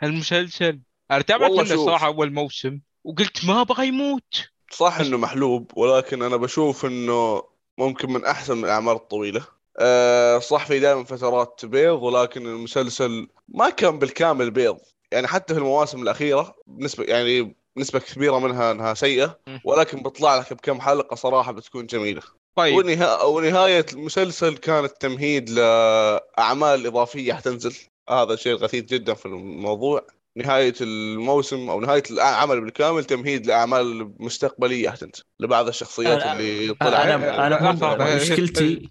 هالمسلسل 0.00 0.80
أنا 1.10 1.22
تابعت 1.22 1.50
والله 1.50 1.64
منه. 1.64 1.74
الصراحه 1.74 2.06
أول 2.06 2.32
موسم؟ 2.32 2.80
وقلت 3.04 3.44
ما 3.44 3.62
بغى 3.62 3.86
يموت. 3.86 4.48
صح 4.70 5.00
إنه 5.00 5.16
محلوب 5.16 5.70
ولكن 5.76 6.22
أنا 6.22 6.36
بشوف 6.36 6.86
إنه 6.86 7.42
ممكن 7.78 8.12
من 8.12 8.24
أحسن 8.24 8.64
الاعمال 8.64 8.94
الطويلة. 8.94 9.46
أه 9.78 10.38
صح 10.38 10.66
في 10.66 10.78
دائما 10.78 11.04
فترات 11.04 11.64
بيض 11.64 12.02
ولكن 12.02 12.46
المسلسل 12.46 13.28
ما 13.48 13.70
كان 13.70 13.98
بالكامل 13.98 14.50
بيض. 14.50 14.78
يعني 15.12 15.26
حتى 15.26 15.54
في 15.54 15.60
المواسم 15.60 16.02
الأخيرة 16.02 16.56
بنسبه 16.66 17.04
يعني 17.04 17.56
نسبة 17.76 17.98
كبيرة 17.98 18.38
منها 18.38 18.72
إنها 18.72 18.94
سيئة. 18.94 19.38
ولكن 19.64 20.02
بيطلع 20.02 20.36
لك 20.36 20.52
بكم 20.52 20.80
حلقة 20.80 21.14
صراحة 21.14 21.52
بتكون 21.52 21.86
جميلة. 21.86 22.22
طيب. 22.56 22.76
ونها... 22.76 23.22
ونهاية 23.22 23.86
المسلسل 23.92 24.56
كانت 24.56 24.92
تمهيد 25.00 25.50
لأعمال 25.50 26.86
إضافية 26.86 27.32
حتنزل. 27.32 27.74
هذا 28.10 28.36
شيء 28.36 28.54
غثيث 28.54 28.84
جدا 28.84 29.14
في 29.14 29.26
الموضوع. 29.26 30.06
نهاية 30.36 30.74
الموسم 30.80 31.70
أو 31.70 31.80
نهاية 31.80 32.02
العمل 32.10 32.60
بالكامل 32.60 33.04
تمهيد 33.04 33.46
لأعمال 33.46 34.12
مستقبلية 34.18 34.90
حتنزل 34.90 35.22
لبعض 35.40 35.68
الشخصيات 35.68 36.22
أنا- 36.22 36.26
اللي 36.26 36.74
طلع 36.74 37.02
أنا 37.04 37.46
أنا 37.46 38.16
مشكلتي 38.16 38.90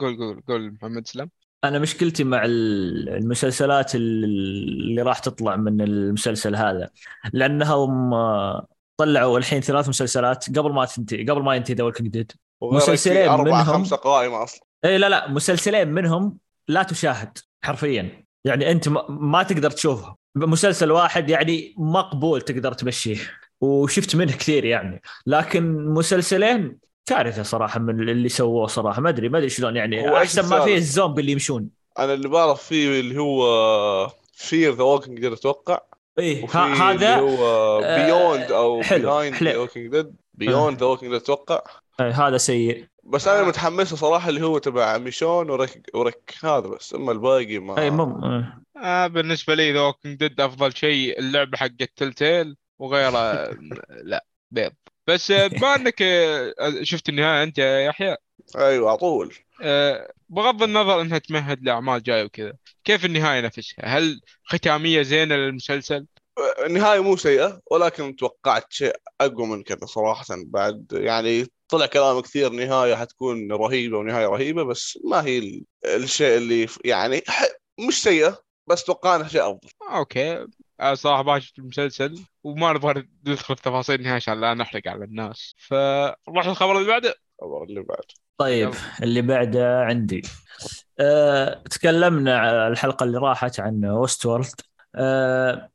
قول 0.00 0.16
قول 0.16 0.42
قول 0.48 0.72
محمد 0.72 1.06
سلام. 1.06 1.30
أنا 1.64 1.78
مشكلتي 1.78 2.24
مع 2.24 2.44
ال- 2.44 3.08
المسلسلات 3.08 3.94
اللي 3.94 5.02
راح 5.02 5.18
تطلع 5.18 5.56
من 5.56 5.80
المسلسل 5.80 6.56
هذا. 6.56 6.90
لأنهم 7.32 8.14
آه، 8.14 8.66
طلعوا 8.96 9.38
الحين 9.38 9.60
ثلاث 9.60 9.88
مسلسلات 9.88 10.58
قبل 10.58 10.72
ما 10.72 10.84
تنتهي 10.84 11.24
قبل 11.24 11.42
ما 11.42 11.54
ينتهي 11.56 11.74
The 11.74 11.84
Walking 11.84 12.08
Dead 12.08 12.32
مسلسلين 12.62 13.28
أربعة 13.28 13.62
منهم- 13.62 13.74
خمسة 13.74 13.96
قائمة 13.96 14.42
أصلا. 14.42 14.60
اي 14.84 14.98
لا 14.98 15.08
لا 15.08 15.30
مسلسلين 15.30 15.88
منهم 15.88 16.38
لا 16.68 16.82
تشاهد 16.82 17.38
حرفيا. 17.64 18.24
يعني 18.44 18.70
أنت 18.70 18.88
ما- 18.88 19.06
ما 19.08 19.42
تقدر 19.42 19.70
تشوفه 19.70 20.16
مسلسل 20.36 20.90
واحد 20.92 21.30
يعني 21.30 21.74
مقبول 21.78 22.40
تقدر 22.42 22.72
تمشيه 22.72 23.16
وشفت 23.60 24.16
منه 24.16 24.32
كثير 24.32 24.64
يعني. 24.64 25.02
لكن 25.26 25.84
مسلسلين 25.86 26.78
كارثة 27.06 27.42
صراحة 27.42 27.80
من 27.80 28.08
اللي 28.08 28.28
سووه 28.28 28.66
صراحة. 28.66 29.00
ما 29.00 29.08
ادري 29.08 29.28
ما 29.28 29.38
أدري 29.38 29.48
شلون 29.50 29.76
يعني. 29.76 30.16
أحسن 30.16 30.48
ما؟ 30.48 30.60
فيه 30.64 30.76
الزومبي 30.76 31.20
اللي 31.20 31.32
يمشون. 31.32 31.68
أنا 31.98 32.14
اللي 32.14 32.28
بعرف 32.28 32.62
فيه 32.62 33.00
اللي 33.00 33.18
هو 33.20 33.42
Fear 34.32 34.74
The 34.74 34.82
Walking 34.82 35.20
Dead 35.20 35.32
أتوقع. 35.32 35.78
إيه 36.18 36.44
وفي 36.44 36.58
ه- 36.58 36.64
اللي 36.66 36.76
هذا 36.82 37.16
هو 37.16 37.44
آه، 37.82 38.04
beyond 38.06 38.52
أو 38.52 38.82
حلو، 38.82 39.02
behind. 39.02 39.42
The 39.42 39.56
Walking 39.56 39.86
Dead 39.90 40.14
Beyond 40.34 40.78
The 40.80 40.86
Walking 40.86 41.12
Dead 41.12 41.22
أتوقع. 41.22 41.60
هذا 42.10 42.36
سيء. 42.36 42.86
بس 43.04 43.28
أنا 43.28 43.40
آه. 43.40 43.44
متحمس 43.44 43.94
صراحة 43.94 44.28
اللي 44.28 44.42
هو 44.42 44.58
تبع 44.58 44.98
ميشون 44.98 45.50
وريك 45.50 45.90
وريك 45.94 46.34
هذا 46.42 46.68
بس 46.68 46.94
أما 46.94 47.12
الباقي 47.12 47.58
ما 47.58 47.78
اي 47.82 47.90
مم 47.90 48.24
إيه. 48.24 48.62
آه 48.76 49.06
بالنسبة 49.06 49.54
لي 49.54 49.72
ذا 49.72 49.80
ووكينج 49.80 50.18
ديد 50.18 50.40
أفضل 50.40 50.76
شيء 50.76 51.18
اللعبة 51.18 51.58
حقت 51.58 51.90
Telltale 51.96 52.56
وغيره 52.78 53.50
لا 54.10 54.24
بيض. 54.50 54.72
بس 55.06 55.30
آه، 55.30 55.46
بما 55.46 55.74
أنك 55.74 56.02
آه، 56.02 56.82
شفت 56.82 57.08
النهاية 57.08 57.42
أنت 57.42 57.58
يا 57.58 57.80
يحيى؟ 57.80 58.16
أيوه 58.56 58.88
على 58.88 58.98
طول. 58.98 59.34
آه، 59.62 60.12
بغض 60.28 60.62
النظر 60.62 61.00
إنها 61.00 61.18
تمهد 61.18 61.62
لأعمال 61.62 62.02
جاية 62.02 62.24
وكذا 62.24 62.52
كيف 62.84 63.04
النهاية 63.04 63.40
نفسها؟ 63.40 63.84
هل 63.98 64.20
ختامية 64.44 65.02
زينة 65.02 65.34
للمسلسل؟ 65.36 66.06
النهايه 66.66 67.00
مو 67.02 67.16
سيئة 67.16 67.60
ولكن 67.70 68.16
توقعت 68.16 68.72
شيء 68.72 68.96
أقوى 69.20 69.46
من 69.46 69.62
كذا 69.62 69.86
صراحة. 69.86 70.24
بعد 70.46 70.86
يعني 70.92 71.46
طلع 71.68 71.86
كلام 71.86 72.20
كثير 72.20 72.50
نهاية 72.50 72.94
حتكون 72.94 73.52
رهيبة 73.52 73.98
ونهاية 73.98 74.26
رهيبة 74.26 74.62
بس 74.64 74.98
ما 75.04 75.24
هي 75.24 75.38
ال- 75.38 75.64
الشيء 75.84 76.36
اللي 76.36 76.66
يعني 76.84 77.22
مش 77.88 78.02
سيئة 78.02 78.38
بس 78.66 78.84
توقعنا 78.84 79.28
شيء 79.28 79.42
أفضل. 79.42 79.68
أوكي. 79.94 80.46
آه، 80.80 80.94
صراحة 80.94 81.22
ما 81.22 81.38
شفت 81.38 81.58
المسلسل 81.58 82.24
وما 82.44 82.72
نبغى 82.72 83.08
ندخل 83.26 83.56
في 83.56 83.62
تفاصيل 83.62 83.94
النهاية 83.94 84.14
عشان 84.14 84.40
لا 84.40 84.54
نحرق 84.54 84.88
على 84.88 85.04
الناس. 85.04 85.54
فنروح 85.58 86.46
للخبر 86.46 86.78
اللي 86.78 86.88
بعده. 86.88 87.14
الخبر 87.42 87.62
اللي 87.64 87.82
بعد 87.82 88.04
طيب 88.38 88.68
يلا. 88.68 88.78
اللي 89.02 89.22
بعده 89.22 89.80
عندي. 89.80 90.22
أه 91.00 91.62
تكلمنا 91.70 92.68
الحلقة 92.68 93.04
اللي 93.04 93.18
راحت 93.18 93.60
عن 93.60 93.84
Westworld 93.84 94.60
أه 94.94 95.71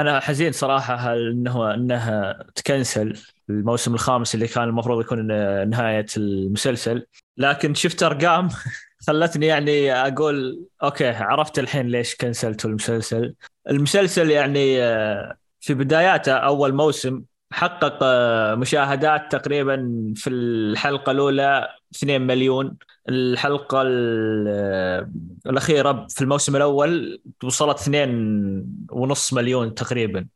أنا 0.00 0.20
حزين 0.20 0.52
صراحة 0.52 1.12
إنه 1.14 1.74
إنها 1.74 2.44
ت 2.54 2.63
cancel 2.63 3.16
الموسم 3.50 3.94
الخامس 3.94 4.34
اللي 4.34 4.46
كان 4.48 4.64
المفروض 4.64 5.00
يكون 5.00 5.30
آه، 5.30 5.64
نهاية 5.64 6.06
المسلسل. 6.16 7.06
لكن 7.36 7.74
شفت 7.74 8.02
أرقام 8.02 8.48
خلتني 9.06 9.46
يعني 9.46 9.92
أقول 9.92 10.66
أوكي 10.82 11.08
عرفت 11.08 11.58
الحين 11.58 11.88
ليش 11.88 12.14
كنسلتوا 12.16 12.70
المسلسل. 12.70 13.34
المسلسل 13.70 14.30
يعني 14.30 14.82
آه، 14.82 15.36
في 15.60 15.74
بداياته 15.74 16.32
أول 16.32 16.74
موسم 16.74 17.22
حقق 17.50 17.98
آه، 18.02 18.54
مشاهدات 18.54 19.32
تقريبا 19.32 20.12
في 20.16 20.30
الحلقة 20.30 21.12
الأولى 21.12 21.68
2 21.94 22.20
مليون. 22.26 22.76
الحلقة 23.08 23.82
ال- 23.82 25.08
الأخيرة 25.46 26.06
في 26.10 26.22
الموسم 26.22 26.56
الأول 26.56 27.20
وصلت 27.44 27.78
2 27.80 28.66
ونص 28.90 29.32
مليون 29.32 29.74
تقريبا. 29.74 30.26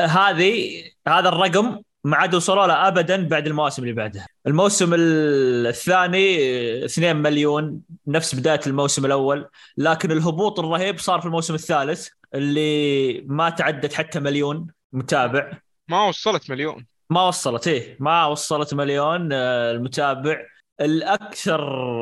هذه 0.00 0.82
هذا 1.08 1.28
الرقم 1.28 1.78
ما 2.04 2.16
عاد 2.16 2.34
وصلوا 2.34 2.66
له 2.66 2.88
ابدا 2.88 3.28
بعد 3.28 3.46
المواسم 3.46 3.82
اللي 3.82 3.94
بعدها. 3.94 4.26
الموسم 4.46 4.94
ال- 4.94 5.66
الثاني 5.66 6.36
2 6.84 7.16
مليون 7.16 7.80
نفس 8.06 8.34
بداية 8.34 8.60
الموسم 8.66 9.06
الأول. 9.06 9.48
لكن 9.78 10.12
الهبوط 10.12 10.58
الرهيب 10.60 10.98
صار 10.98 11.20
في 11.20 11.26
الموسم 11.26 11.54
الثالث 11.54 12.08
اللي 12.34 13.20
ما 13.20 13.50
تعدت 13.50 13.92
حتى 13.94 14.20
مليون 14.20 14.66
متابع. 14.92 15.52
ما 15.88 16.04
وصلت 16.08 16.50
مليون. 16.50 16.86
ما 17.10 17.22
وصلت 17.28 17.68
إيه 17.68 17.96
ما 18.00 18.26
وصلت 18.26 18.74
مليون 18.74 19.28
آه، 19.32 19.72
المتابع 19.72 20.36
الأكثر 20.80 21.60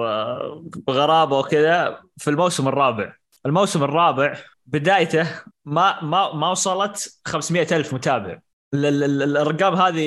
آه، 0.08 0.64
غرابة 0.90 1.38
وكذا 1.38 2.00
في 2.18 2.30
الموسم 2.30 2.68
الرابع. 2.68 3.12
الموسم 3.46 3.82
الرابع 3.84 4.38
بدايته 4.66 5.26
ما 5.64 6.04
ما 6.04 6.32
ما 6.34 6.50
وصلت 6.50 7.20
500 7.24 7.66
ألف 7.72 7.94
متابع. 7.94 8.38
ال- 8.74 8.84
ال- 8.86 9.02
ال- 9.04 9.22
الأرقام 9.22 9.74
هذه 9.74 10.00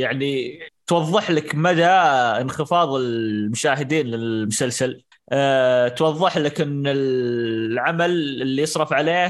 يعني 0.00 0.58
توضح 0.86 1.30
لك 1.30 1.54
مدى 1.54 1.84
انخفاض 1.84 2.94
المشاهدين 2.94 4.06
للمسلسل. 4.06 5.02
أه 5.32 5.88
توضح 5.88 6.36
لك 6.38 6.60
إن 6.60 6.82
العمل 6.86 8.10
اللي 8.42 8.62
يصرف 8.62 8.92
عليه 8.92 9.28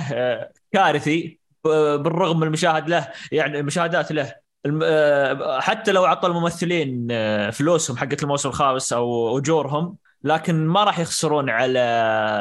كارثي. 0.73 1.40
بالرغم 1.65 2.37
من 2.41 2.47
المشاهد 2.47 2.89
له 2.89 3.09
يعني 3.33 3.61
المشاهدات 3.61 4.13
له. 4.13 4.35
آه، 4.83 5.61
حتى 5.61 5.93
لو 5.93 6.07
اعطى 6.07 6.29
الممثلين 6.29 7.09
آه، 7.11 7.51
فلوسهم 7.51 7.97
حقت 7.97 8.23
الموسم 8.23 8.49
الخامس 8.49 8.93
أو 8.93 9.39
أجورهم 9.39 9.97
لكن 10.25 10.67
ما 10.67 10.85
راح 10.85 10.99
يخسرون 10.99 11.51
على 11.51 11.81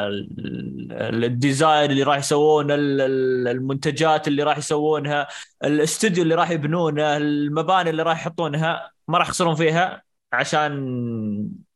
ال- 0.09 1.23
الـ 1.25 1.35
design 1.35 1.91
اللي 1.91 2.03
راح 2.03 2.17
يسوونه 2.17 2.75
ال- 2.75 3.01
ال- 3.01 3.47
المنتجات 3.47 4.27
اللي 4.27 4.43
راح 4.43 4.57
يسوونها 4.57 5.27
الاستوديو 5.63 6.23
اللي 6.23 6.35
راح 6.35 6.51
يبنونه 6.51 7.17
المباني 7.17 7.89
اللي 7.89 8.03
راح 8.03 8.19
يحطونها 8.21 8.91
ما 9.07 9.17
راح 9.17 9.27
يخسرون 9.27 9.55
فيها 9.55 10.03
عشان 10.33 10.71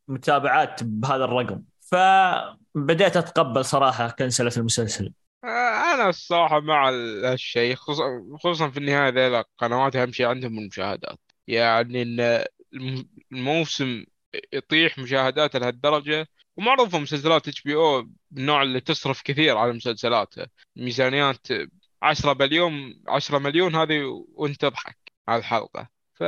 متابعات 0.07 0.83
بهذا 0.83 1.23
الرقم. 1.23 1.61
فبديت 1.81 3.17
أتقبل 3.17 3.65
صراحة 3.65 4.07
كنسلة 4.09 4.51
المسلسل. 4.57 5.11
أنا 5.43 6.09
الصراحة 6.09 6.59
مع 6.59 6.89
ال- 6.89 7.25
هالشيء 7.25 7.75
خصوصا 7.75 8.23
خصوصا 8.39 8.69
في 8.69 8.77
النهاية 8.77 9.09
ذي 9.09 9.27
القنوات 9.27 9.95
أهم 9.95 10.11
شيء 10.11 10.25
عندهم 10.25 10.59
المشاهدات. 10.59 11.19
يعني 11.47 12.01
إن 12.01 12.19
الم- 12.73 13.09
الموسم 13.31 14.05
يطيح 14.53 14.97
مشاهداته 14.99 15.59
لهالدرجة 15.59 16.27
ومعروفة 16.57 16.99
مسلسلات 16.99 17.47
HBO 17.47 18.09
النوع 18.37 18.61
اللي 18.61 18.79
تصرف 18.79 19.21
كثير 19.21 19.57
على 19.57 19.73
مسلسلاتها 19.73 20.47
ميزانيات 20.75 21.47
10 22.01 22.33
مليون 22.33 23.01
10 23.07 23.39
مليون 23.39 23.75
هذه 23.75 24.25
وأنت 24.33 24.61
تضحك 24.61 24.97
على 25.27 25.39
الحلقة. 25.39 25.89
ف 26.13 26.23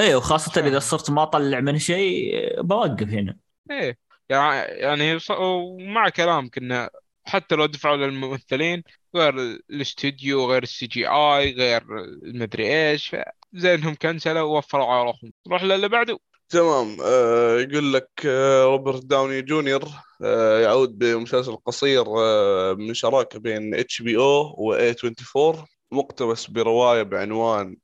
إيه 0.00 0.16
وخاصة 0.16 0.52
فاهم. 0.52 0.64
إذا 0.66 0.78
صرت 0.78 1.10
ما 1.10 1.22
اطلع 1.22 1.60
من 1.60 1.78
شيء 1.78 2.32
بوقف 2.62 3.08
هنا. 3.08 3.36
إيه 3.70 3.98
يعني 4.28 4.56
يعني 4.72 5.18
ومع 5.40 6.08
كلامك 6.08 6.58
إنه 6.58 6.88
حتى 7.24 7.54
لو 7.54 7.66
دفعوا 7.66 7.96
للممثلين 7.96 8.82
غير 9.16 9.34
الاستوديو 9.70 10.50
غير 10.50 10.62
ال 10.62 10.86
CGI 10.86 11.52
غير 11.54 11.82
المدري 12.22 12.90
إيش 12.90 13.16
زي 13.52 13.74
انهم 13.74 13.94
كنسلوا 13.94 14.40
ووفروا 14.42 14.86
على 14.86 15.04
روحهم 15.04 15.32
نروح 15.46 15.62
للي 15.62 15.88
بعده. 15.88 16.18
تمام. 16.48 16.96
آه 17.04 17.58
يقول 17.60 17.92
لك 17.92 18.08
آه 18.26 18.64
روبرت 18.64 19.04
داوني 19.04 19.42
جونيور 19.42 19.88
آه 20.24 20.60
يعود 20.60 20.98
بمسلسل 20.98 21.56
قصير 21.56 22.04
آه 22.18 22.72
من 22.74 22.94
شراكة 22.94 23.38
بين 23.38 23.74
HBO 23.74 24.54
و 24.58 24.92
A24 24.92 25.56
مقتبس 25.92 26.46
برواية 26.46 27.02
بعنوان 27.02 27.76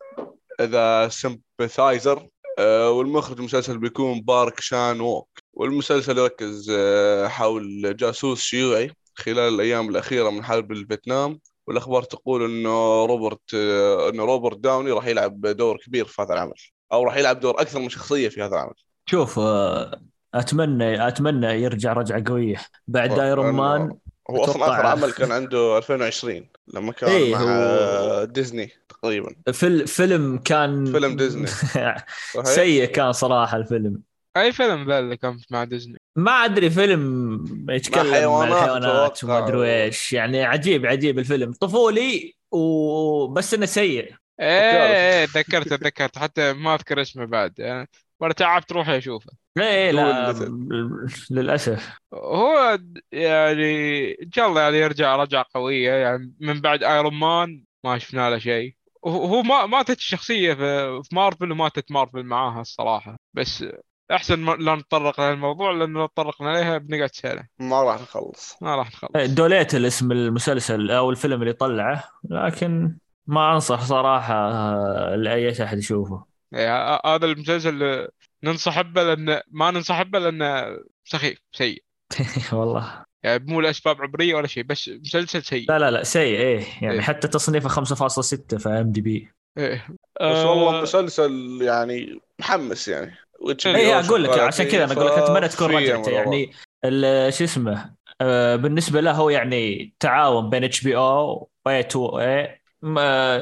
The 0.62 1.08
Sympathizer 1.08 2.28
آه 2.58 2.90
والمخرج 2.90 3.38
المسلسل 3.38 3.78
بيكون 3.78 4.20
بارك 4.20 4.60
شان 4.60 5.00
ووك. 5.00 5.28
والمسلسل 5.52 6.18
يركز 6.18 6.70
آه 6.70 7.28
حول 7.28 7.96
جاسوس 7.96 8.40
شيوعي. 8.42 8.90
خلال 9.16 9.54
الأيام 9.54 9.88
الأخيرة 9.88 10.30
من 10.30 10.44
حرب 10.44 10.72
الفيتنام 10.72 11.40
والأخبار 11.66 12.02
تقول 12.02 12.44
إنه 12.44 13.04
روبرت 13.06 13.54
آه 13.54 14.08
إنه 14.10 14.24
روبرت 14.24 14.58
داوني 14.58 14.90
راح 14.92 15.06
يلعب 15.06 15.40
دور 15.40 15.76
كبير 15.86 16.04
في 16.04 16.22
هذا 16.22 16.34
العمل 16.34 16.54
أو 16.92 17.04
راح 17.04 17.16
يلعب 17.16 17.40
دور 17.40 17.60
أكثر 17.60 17.78
من 17.80 17.88
شخصية 17.88 18.28
في 18.28 18.42
هذا 18.42 18.52
العمل. 18.56 18.74
شوف 19.06 19.38
آه، 19.38 20.00
أتمنى 20.34 21.08
أتمنى 21.08 21.46
يرجع 21.46 21.92
رجعة 21.92 22.24
قوية. 22.26 22.56
بعد 22.88 23.18
ايرون 23.18 23.37
مان 23.37 23.46
لأنه 23.46 23.98
هو 24.30 24.44
أصلا 24.44 24.66
آخر 24.68 24.86
عمل 24.86 25.12
كان 25.12 25.32
عنده 25.32 25.76
2020 25.78 26.48
لما 26.74 26.92
كان 26.92 27.10
إيه، 27.10 27.32
مع 27.34 27.40
هو- 27.42 28.24
ديزني 28.24 28.70
تقريبا. 28.88 29.34
فيلم 29.52 29.86
فيلم 29.86 30.38
كان 30.38 30.92
فيلم 30.92 31.16
ديزني. 31.16 31.46
سيء 32.44 32.84
كان 32.84 33.12
صراحة 33.12 33.56
الفيلم. 33.56 34.02
أي 34.36 34.52
فيلم 34.52 34.88
ذا 34.88 34.98
اللي 34.98 35.16
كان 35.16 35.38
مع 35.50 35.64
ديزني؟ 35.64 35.98
ما 36.16 36.44
أدري 36.44 36.70
فيلم 36.70 37.66
يتكلم 37.70 38.00
عن 38.00 38.48
الحيوانات. 38.48 39.24
وما 39.24 39.38
أدري 39.38 39.84
إيش. 39.84 40.12
يعني 40.12 40.44
عجيب 40.44 40.86
عجيب 40.86 41.18
الفيلم. 41.18 41.52
طفولي 41.52 42.34
وبس 42.50 43.54
إنه 43.54 43.66
سيء. 43.66 44.14
إيه 44.40 45.20
إيه 45.20 45.26
تذكرت 45.26 45.68
تذكرت 45.68 46.18
حتى 46.18 46.52
ما 46.52 46.74
أذكر 46.74 47.02
اسمه 47.02 47.24
بعد. 47.24 47.58
يعني 47.58 47.88
مرة 48.20 48.32
تعبت 48.32 48.72
روحي 48.72 48.98
أشوفه. 48.98 49.30
إيه 49.58 49.90
لا 49.90 50.32
للأسف. 51.30 51.98
هو 52.14 52.78
يعني 53.12 54.10
إن 54.22 54.32
شاء 54.32 54.48
الله 54.48 54.60
يعني 54.60 54.78
يرجع 54.78 55.16
رجعة 55.16 55.46
قوية. 55.54 55.92
يعني 55.92 56.34
من 56.40 56.60
بعد 56.60 56.82
ايرون 56.82 57.14
مان 57.14 57.64
ما 57.84 57.98
شفنا 57.98 58.30
له 58.30 58.38
شيء. 58.38 58.74
هو 59.06 59.42
ما 59.42 59.66
ماتت 59.66 59.98
الشخصية 59.98 60.54
في 60.54 61.00
في 61.02 61.14
مارفل 61.14 61.52
وماتت 61.52 61.92
مارفل 61.92 62.22
معاها 62.22 62.60
الصراحة. 62.60 63.16
بس 63.34 63.64
أحسن 64.10 64.38
ما 64.38 64.52
لا 64.52 64.74
نتطرق 64.74 65.20
للموضوع 65.20 65.72
لأنه 65.72 66.00
لو 66.00 66.06
تطرقنا 66.06 66.50
عليها 66.50 66.78
بنقعد 66.78 67.14
سنة 67.14 67.46
ما 67.58 67.82
راح 67.82 68.00
نخلص. 68.00 68.56
ما 68.62 68.76
راح 68.76 68.88
نخلص. 68.88 69.10
إيه، 69.16 69.26
دوليت 69.26 69.74
الاسم 69.74 70.12
المسلسل 70.12 70.90
أو 70.90 71.10
الفيلم 71.10 71.42
اللي 71.42 71.52
طلعه 71.52 72.04
لكن 72.30 72.96
ما 73.26 73.54
أنصح 73.54 73.84
صراحة 73.84 74.34
آه، 74.34 75.16
لأي 75.16 75.64
أحد 75.64 75.78
يشوفه. 75.78 76.24
إيه، 76.54 77.00
هذا 77.06 77.26
المسلسل 77.26 77.68
اللي 77.68 78.08
ننصح 78.42 78.80
به 78.80 79.02
لأنه 79.02 79.40
ما 79.50 79.70
ننصح 79.70 80.02
به 80.02 80.18
لأنه 80.18 80.78
سخيف 81.04 81.38
سيء. 81.52 81.82
والله. 82.52 83.04
يعني 83.22 83.44
مو 83.44 83.60
لأسباب 83.60 84.02
عمريه 84.02 84.34
ولا 84.34 84.46
شيء 84.46 84.64
بس 84.64 84.88
مسلسل 84.88 85.42
سيء. 85.42 85.68
لا 85.68 85.78
لا 85.78 85.90
لا 85.90 86.02
سيء 86.02 86.38
إيه 86.38 86.64
يعني 86.82 86.94
إيه. 86.94 87.00
حتى 87.00 87.28
تصنيفه 87.28 87.68
5.6 87.68 88.58
في 88.58 88.68
إم 88.68 88.92
دي 88.92 89.00
بي. 89.00 89.28
إيه. 89.58 89.86
بس 90.20 90.44
والله 90.44 90.78
آه، 90.78 90.82
مسلسل 90.82 91.58
يعني 91.62 92.20
محمس 92.38 92.88
يعني. 92.88 93.14
اي 93.66 93.94
أو 93.94 94.00
أقول 94.00 94.24
لك 94.24 94.30
عشان 94.38 94.66
كذا 94.68 94.84
أنا 94.84 94.92
أقول 94.92 95.06
لك 95.06 95.12
اتمنى 95.12 95.48
تكون 95.48 95.66
رجعته 95.76 96.10
يعني 96.10 96.52
ال- 96.84 97.34
شو 97.34 97.44
اسمه 97.44 97.94
آه، 98.20 98.56
بالنسبة 98.56 99.00
له 99.00 99.10
هو 99.12 99.30
يعني 99.30 99.94
تعاون 100.00 100.50
بين 100.50 100.64
اتش 100.64 100.80
بي 100.84 100.96
أو 100.96 101.50
واي 101.66 101.80
2 101.80 102.20
اي 102.20 102.60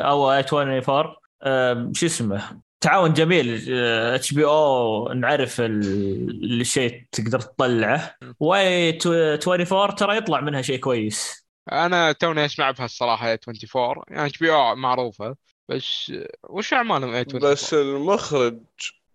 أو 0.00 0.32
إي 0.32 0.38
24 0.52 1.14
آه، 1.42 1.90
شو 1.94 2.06
اسمه 2.06 2.60
تعاون 2.80 3.12
جميل 3.12 3.72
HBO 4.14 5.08
نعرف 5.12 5.60
ال- 5.60 6.60
الشيء 6.60 7.04
تقدر 7.12 7.40
تطلعه. 7.40 8.16
و 8.40 8.98
A24 9.06 9.94
ترى 9.94 10.16
يطلع 10.16 10.40
منها 10.40 10.62
شيء 10.62 10.78
كويس. 10.78 11.44
أنا 11.72 12.12
توني 12.12 12.44
أسمع 12.44 12.70
بها 12.70 12.84
الصراحة 12.84 13.26
24 13.48 14.04
يعني 14.08 14.26
اتش 14.26 14.38
بي 14.38 14.50
أو 14.52 14.74
معروفة 14.74 15.36
بس 15.68 16.12
وش 16.50 16.72
أعمالهم 16.72 17.14
24 17.14 17.52
بس 17.52 17.74
المخرج 17.74 18.58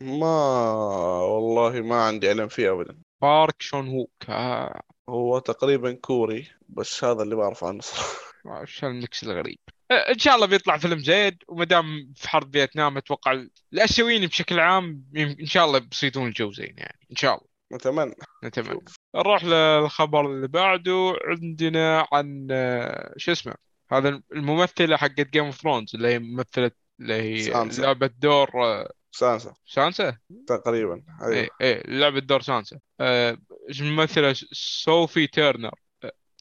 ما 0.02 1.22
والله 1.22 1.82
ما 1.82 2.04
عندي 2.04 2.30
علم 2.30 2.48
فيه 2.48 2.72
ابدا. 2.74 2.98
بارك 3.22 3.56
شان 3.60 3.88
ووك 3.88 4.12
آه، 4.30 4.82
هو 5.10 5.40
تقريبا 5.40 5.94
كوري 5.94 6.48
بس 6.70 7.04
هذا 7.04 7.24
اللي 7.24 7.36
بعرف 7.36 7.64
عنه 7.64 7.82
صراحة. 7.82 8.30
وش 8.46 8.84
ال 8.84 8.94
mix 8.94 9.24
الغريب. 9.24 9.60
إن 9.92 10.20
شاء 10.20 10.36
الله 10.36 10.46
بيطلع 10.46 10.78
فيلم 10.78 11.00
زين 11.00 11.38
وما 11.48 11.66
دام 11.66 12.14
في 12.16 12.30
حرب 12.30 12.52
فيتنام 12.54 12.98
أتوقع 12.98 13.46
الأسيويين 13.74 14.28
بشكل 14.28 14.60
عام 14.60 15.04
إن 15.18 15.46
شاء 15.46 15.66
الله 15.66 15.80
بيصيدون 15.80 16.28
الجو 16.28 16.52
زين 16.52 16.74
يعني 16.78 17.00
إن 17.12 17.16
شاء 17.16 17.32
الله. 17.34 17.50
نتمنى. 17.74 18.16
نتمنى. 18.44 18.80
نروح 19.16 19.44
للخبر 19.44 20.26
اللي 20.26 20.48
بعده. 20.48 21.14
عندنا 21.28 22.08
عن 22.12 22.48
آه، 22.52 23.14
شو 23.18 23.32
اسمه 23.32 23.54
هذا 23.92 24.22
الممثلة 24.34 24.98
حقت 24.98 25.30
Game 25.30 25.46
of 25.46 25.62
Thrones 25.62 25.96
اللي 25.96 26.08
هي 26.08 26.20
ممثلة 26.20 26.72
اللي 27.00 27.14
هي. 27.14 27.50
لعبة 27.78 28.10
دور 28.20 28.50
آه، 28.56 28.92
سانسا. 29.12 29.54
سانسا؟ 29.66 30.18
تقريبا 30.48 31.04
أيوه. 31.22 31.50
إيه 31.62 31.84
لعبة 31.88 32.20
دور 32.20 32.42
سانسا. 32.42 32.80
آه، 33.00 33.38
الممثلة 33.70 34.36
سوفي 34.52 35.28
تيرنر. 35.28 35.76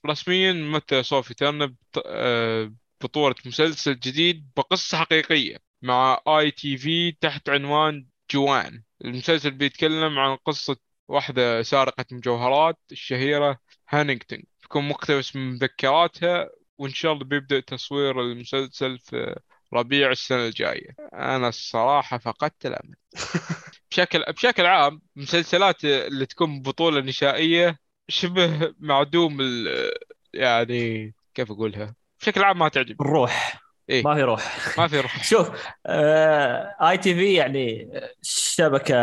رسميا 0.07 0.53
ممثلة 0.53 1.03
سوفي 1.03 1.35
تيرنر 1.35 1.75
آه، 2.07 2.75
بطولة 3.01 3.35
مسلسل 3.47 3.99
جديد 3.99 4.51
بقصة 4.57 4.99
حقيقية 4.99 5.57
مع 5.83 6.21
ITV 6.29 7.13
تحت 7.13 7.49
عنوان 7.49 8.07
Joan. 8.31 8.83
المسلسل 9.05 9.51
بيتكلم 9.51 10.19
عن 10.19 10.37
قصة 10.37 10.77
واحدة 11.09 11.63
سارقة 11.63 12.05
مجوهرات 12.13 12.79
الشهيرة 12.93 13.59
هانينغتون. 13.89 14.43
بيكون 14.63 14.89
مقتبس 14.89 15.37
من 15.37 15.53
مذكراتها 15.53 16.49
وإن 16.79 16.91
شاء 16.91 17.13
الله 17.13 17.25
بيبدأ 17.25 17.61
تصوير 17.61 18.21
المسلسل 18.21 18.99
في 18.99 19.41
ربيع 19.75 20.11
السنة 20.11 20.47
الجاية. 20.47 20.97
أنا 21.15 21.49
الصراحة 21.49 22.19
فقدت 22.19 22.67
الأمل. 22.67 22.95
بشكل 23.91 24.25
بشكل 24.29 24.67
عام 24.67 25.01
مسلسلات 25.17 25.85
اللي 25.85 26.27
تكون 26.27 26.63
بطولة 26.63 27.01
نسائية 27.01 27.79
شبه 28.09 28.75
معدوم 28.79 29.41
ال 29.41 29.69
يعني 30.35 31.15
كيف 31.35 31.51
أقولها؟ 31.51 31.95
بشكل 32.21 32.45
عام 32.45 32.59
ما 32.59 32.69
تعجب 32.69 33.01
الروح. 33.03 33.61
إيه. 33.91 34.03
ما 34.03 34.15
في 34.15 34.23
روح. 34.23 34.79
ما 34.79 34.89
في 34.89 35.01
روح. 35.01 35.25
شوف 35.31 35.51
آه 35.87 36.77
آي 36.81 36.99
تي 36.99 37.15
في 37.15 37.35
يعني 37.35 37.91
شبكة 38.23 38.95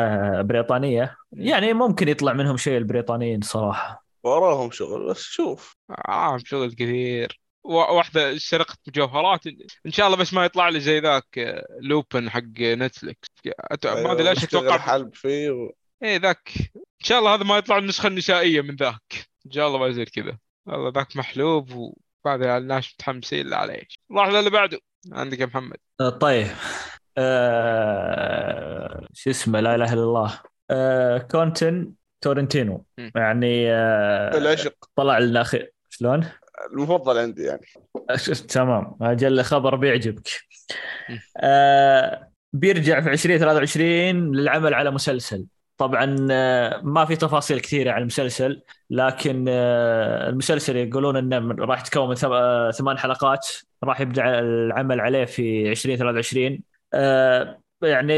بريطانية. 0.41 1.15
يعني 1.31 1.73
ممكن 1.73 2.07
يطلع 2.07 2.33
منهم 2.33 2.57
شيء 2.57 2.77
البريطانيين 2.77 3.41
صراحة. 3.41 4.05
وراهم 4.23 4.71
شغل 4.71 5.09
بس 5.09 5.21
شوف. 5.21 5.75
آه 6.07 6.37
شغل 6.37 6.73
كثير. 6.73 7.39
وا- 7.65 7.89
واحدة 7.91 8.37
سرقت 8.37 8.79
مجوهرات. 8.87 9.47
إن 9.85 9.91
شاء 9.91 10.05
الله 10.07 10.17
بس 10.17 10.33
ما 10.33 10.45
يطلع 10.45 10.69
لي 10.69 10.79
زي 10.79 10.99
ذاك 10.99 11.37
آه، 11.37 11.65
لوبن 11.81 12.29
حق 12.29 12.41
نتفليكس. 12.59 13.27
أت- 13.47 13.85
ما 13.87 14.11
أدري 14.11 14.23
ليش 14.23 14.43
اشتغل 14.43 14.67
أتوقع 14.67 14.77
حلب 14.77 15.15
فيه 15.15 15.49
و... 15.49 15.71
إيه 16.03 16.17
ذاك. 16.17 16.51
إن 16.75 17.05
شاء 17.05 17.19
الله 17.19 17.33
هذا 17.33 17.43
ما 17.43 17.57
يطلع 17.57 17.77
النسخة 17.77 18.07
النسائية 18.07 18.61
من 18.61 18.75
ذاك. 18.75 19.27
إن 19.45 19.51
شاء 19.51 19.67
الله 19.67 19.79
ما 19.79 19.87
يصير 19.87 20.09
كذا. 20.09 20.37
والله 20.65 20.91
ذاك 20.95 21.17
محلوب 21.17 21.93
وبعد 22.25 22.41
الناس 22.43 22.93
متحمسين 22.93 23.49
له 23.49 23.57
عليه. 23.57 23.83
راح 24.11 24.27
للي 24.27 24.49
بعده. 24.49 24.79
عندك 25.11 25.39
يا 25.39 25.45
محمد. 25.45 25.77
آه 26.01 26.09
طيب. 26.09 26.47
آه 27.17 29.07
شو 29.13 29.29
اسمه؟ 29.29 29.59
لا 29.59 29.75
إله 29.75 29.93
إلا 29.93 30.03
الله. 30.03 30.39
كونتن 31.31 31.93
تورنتينو. 32.21 32.85
يعني 32.97 33.71
العشق. 34.37 34.73
طلع 34.95 35.19
لنا 35.19 35.45
شلون؟ 35.89 36.29
المفضل 36.71 37.17
عندي 37.17 37.43
يعني. 37.43 37.65
تمام. 38.49 38.95
أجل 39.01 39.43
خبر 39.43 39.75
بيعجبك. 39.75 40.29
آه 41.37 42.31
بيرجع 42.53 43.01
في 43.01 43.11
2023 43.11 44.35
للعمل 44.35 44.73
على 44.73 44.91
مسلسل. 44.91 45.45
طبعا 45.77 46.27
آه، 46.31 46.81
ما 46.83 47.05
في 47.05 47.15
تفاصيل 47.15 47.59
كثيرة 47.59 47.91
عن 47.91 48.01
المسلسل 48.01 48.61
لكن 48.89 49.45
آه، 49.49 50.29
المسلسل 50.29 50.75
يقولون 50.75 51.17
إنه 51.17 51.65
راح 51.65 51.81
يتكون 51.81 52.09
من 52.09 52.15
آه، 52.23 52.71
ثمان 52.71 52.97
حلقات. 52.97 53.47
راح 53.83 54.01
يبدأ 54.01 54.39
العمل 54.39 55.01
عليه 55.01 55.25
في 55.25 55.71
2023 55.71 56.59
آه، 56.93 57.61
يعني 57.83 58.13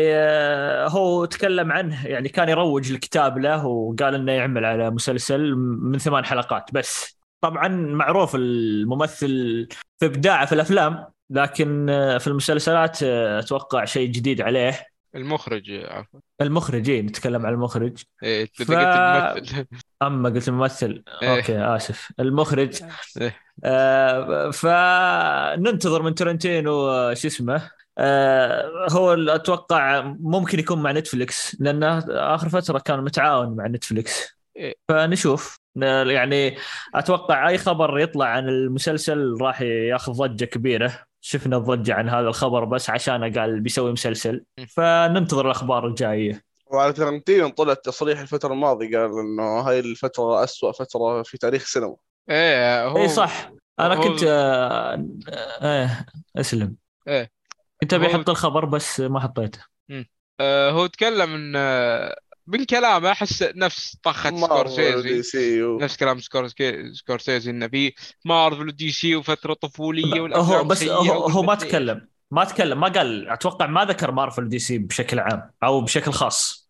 هو 0.87 1.25
تكلم 1.25 1.71
عنه 1.71 2.07
يعني 2.07 2.29
كان 2.29 2.49
يروج 2.49 2.91
الكتاب 2.91 3.37
له 3.37 3.65
وقال 3.65 4.15
إنه 4.15 4.31
يعمل 4.31 4.65
على 4.65 4.89
مسلسل 4.89 5.55
من 5.55 5.97
ثمان 5.97 6.25
حلقات 6.25 6.73
بس. 6.73 7.16
طبعا 7.41 7.67
معروف 7.67 8.35
الممثل 8.35 9.67
في 9.99 10.05
إبداعه 10.05 10.45
في 10.45 10.55
الأفلام 10.55 11.05
لكن 11.29 11.89
آه، 11.89 12.17
في 12.17 12.27
المسلسلات 12.27 13.03
آه، 13.03 13.39
أتوقع 13.39 13.85
شيء 13.85 14.11
جديد 14.11 14.41
عليه 14.41 14.87
المخرج 15.15 15.71
عفوا 15.71 16.19
المخرج 16.41 16.89
إيه 16.89 17.01
نتكلم 17.01 17.45
عن 17.45 17.53
المخرج 17.53 18.03
إيه 18.23 18.45
ف- 18.53 18.71
الممثل 18.71 19.67
أما 20.01 20.29
قلت 20.29 20.47
الممثل 20.47 21.03
إيه. 21.21 21.35
أوكي 21.37 21.59
آسف 21.59 22.11
المخرج 22.19 22.83
إيه. 23.21 23.35
آه 23.63 24.51
فننتظر 24.51 26.01
من 26.01 26.15
تارنتينو 26.15 26.89
آه، 26.89 27.13
شو 27.13 27.27
اسمه 27.27 27.71
آه 27.97 28.87
هو 28.91 29.13
أتوقع 29.13 30.01
ممكن 30.19 30.59
يكون 30.59 30.81
مع 30.81 30.91
Netflix 30.91 31.61
لأنه 31.61 31.97
آخر 32.09 32.49
فترة 32.49 32.79
كان 32.79 33.03
متعاون 33.03 33.55
مع 33.55 33.67
Netflix 33.67 34.21
إيه. 34.21 34.36
فنشوف. 34.89 35.59
يعني 36.07 36.57
أتوقع 36.95 37.49
أي 37.49 37.57
خبر 37.57 37.99
يطلع 37.99 38.25
عن 38.25 38.49
المسلسل 38.49 39.37
راح 39.41 39.61
ياخذ 39.61 40.11
ضجة 40.13 40.45
كبيرة. 40.45 41.03
شفنا 41.21 41.57
الضجة 41.57 41.93
عن 41.93 42.09
هذا 42.09 42.27
الخبر 42.27 42.65
بس 42.65 42.89
عشان 42.89 43.37
قال 43.37 43.59
بيسوي 43.59 43.91
مسلسل. 43.91 44.43
فننتظر 44.69 45.45
الأخبار 45.45 45.87
الجاية. 45.87 46.43
وعلى 46.65 46.93
تارنتينو 46.93 47.49
طلع 47.49 47.73
تصريح 47.73 48.19
الفترة 48.19 48.53
الماضية 48.53 48.97
قال 48.97 49.19
إنه 49.19 49.59
هاي 49.59 49.79
الفترة 49.79 50.43
أسوأ 50.43 50.71
فترة 50.71 51.23
في 51.23 51.37
تاريخ 51.37 51.61
السينما. 51.61 51.95
إيه 52.29 52.87
هو 52.87 52.97
اي 52.97 53.07
صح. 53.09 53.51
أنا 53.79 53.95
هو- 53.95 54.03
كنت 54.03 54.23
آه 54.23 55.07
آه 55.61 56.05
أسلم. 56.37 56.75
إيه. 57.07 57.31
كنت 57.81 57.93
أبي 57.93 58.07
أحط 58.07 58.29
الخبر 58.29 58.65
بس 58.65 58.99
ما 58.99 59.19
حطيته. 59.19 59.59
آه 60.39 60.71
هو 60.71 60.85
تكلم 60.87 61.33
إن 61.33 61.53
آه، 61.55 62.15
من 62.47 62.63
كلامه 62.63 63.11
أحس 63.11 63.43
نفس 63.43 63.97
طخة 64.03 64.31
مارفل 64.31 64.71
سكورسيزي. 64.71 65.61
نفس 65.81 65.97
كلام 65.97 66.19
سكورسيزي 66.93 67.51
انه 67.51 67.67
في 67.67 67.93
مارفل 68.25 68.67
و 68.67 68.91
DC 68.91 69.15
وفترة 69.15 69.53
طفولية 69.53 70.19
هو 70.19 70.63
بس 70.63 70.83
هو, 70.83 71.27
هو 71.27 71.43
ما. 71.43 71.55
تكلم 71.55 72.07
ما 72.31 72.43
تكلم 72.43 72.79
ما 72.79 72.87
قال 72.87 73.29
أتوقع 73.29 73.65
ما 73.65 73.85
ذكر 73.85 74.11
مارفل 74.11 74.49
DC 74.49 74.77
بشكل 74.77 75.19
عام 75.19 75.51
أو 75.63 75.81
بشكل 75.81 76.11
خاص. 76.11 76.69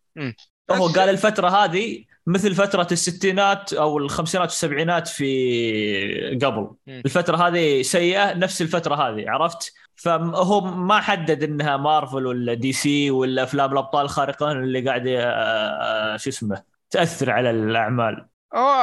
هو 0.70 0.86
قال 0.86 1.08
الفترة 1.08 1.48
هذه 1.48 2.04
مثل 2.26 2.54
فترة 2.54 2.86
الستينات 2.92 3.72
أو 3.72 3.98
الخمسينات 3.98 4.48
والسبعينات 4.48 5.08
في 5.08 6.38
قبل. 6.42 6.70
مم. 6.86 7.02
الفترة 7.04 7.36
هذه 7.48 7.82
سيئة 7.82 8.34
نفس 8.34 8.62
الفترة 8.62 8.94
هذه 8.94 9.30
عرفت؟ 9.30 9.72
فهو 9.96 10.60
ما 10.60 11.00
حدد 11.00 11.42
إنها 11.42 11.76
مارفل 11.76 12.26
ولا 12.26 12.54
DC 12.54 13.10
ولا 13.10 13.42
أفلام 13.42 13.72
الأبطال 13.72 14.04
الخارقين 14.04 14.50
اللي 14.50 14.80
قاعد 14.88 15.06
آه، 15.06 15.20
آه، 15.22 16.16
شو 16.16 16.30
اسمه 16.30 16.62
تأثر 16.90 17.30
على 17.30 17.50
الأعمال. 17.50 18.26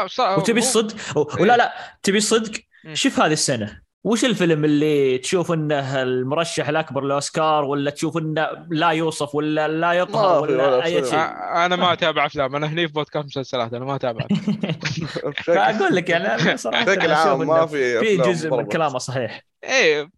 ص- 0.08 0.20
وتبي 0.20 0.60
الصدق؟ 0.60 0.96
ولا 1.42 1.58
لا 1.58 1.74
تبي 2.04 2.18
الصدق. 2.18 2.52
شوف 2.94 3.20
هذه 3.20 3.34
السنة. 3.34 3.82
وش 4.06 4.26
الفيلم 4.26 4.66
اللي 4.66 5.18
تشوف 5.18 5.52
إنه 5.52 6.02
المرشح 6.02 6.70
الأكبر 6.70 7.04
للاوسكار 7.04 7.64
ولا 7.64 7.92
تشوف 7.92 8.18
إنه 8.18 8.48
لا 8.70 8.90
يوصف 8.90 9.36
ولا 9.36 9.68
لا 9.68 10.06
في 10.06 10.12
ولا 10.12 10.42
ولا 10.42 10.86
أي. 10.86 11.06
شيء. 11.06 11.20
أنا 11.66 11.76
ما 11.76 11.94
أتابع 11.94 12.26
أفلام. 12.26 12.56
أنا 12.56 12.68
هني 12.68 12.88
في 12.88 12.94
بودكاست 12.94 13.26
مسلسلات. 13.26 13.74
أنا 13.74 13.86
ما 13.86 13.96
أتابع. 13.96 14.28
فأقول 15.46 15.96
لك 15.96 16.10
يعني 16.10 16.58
صراحة 16.58 16.86
بشكل 16.86 17.12
عام 17.12 17.48
ما 17.48 17.66
في 17.66 18.00
في 18.00 18.18
جزء 18.18 18.50
من. 18.50 18.66
كلامه 18.66 18.98
صحيح. 18.98 19.42
إيه 19.64 20.10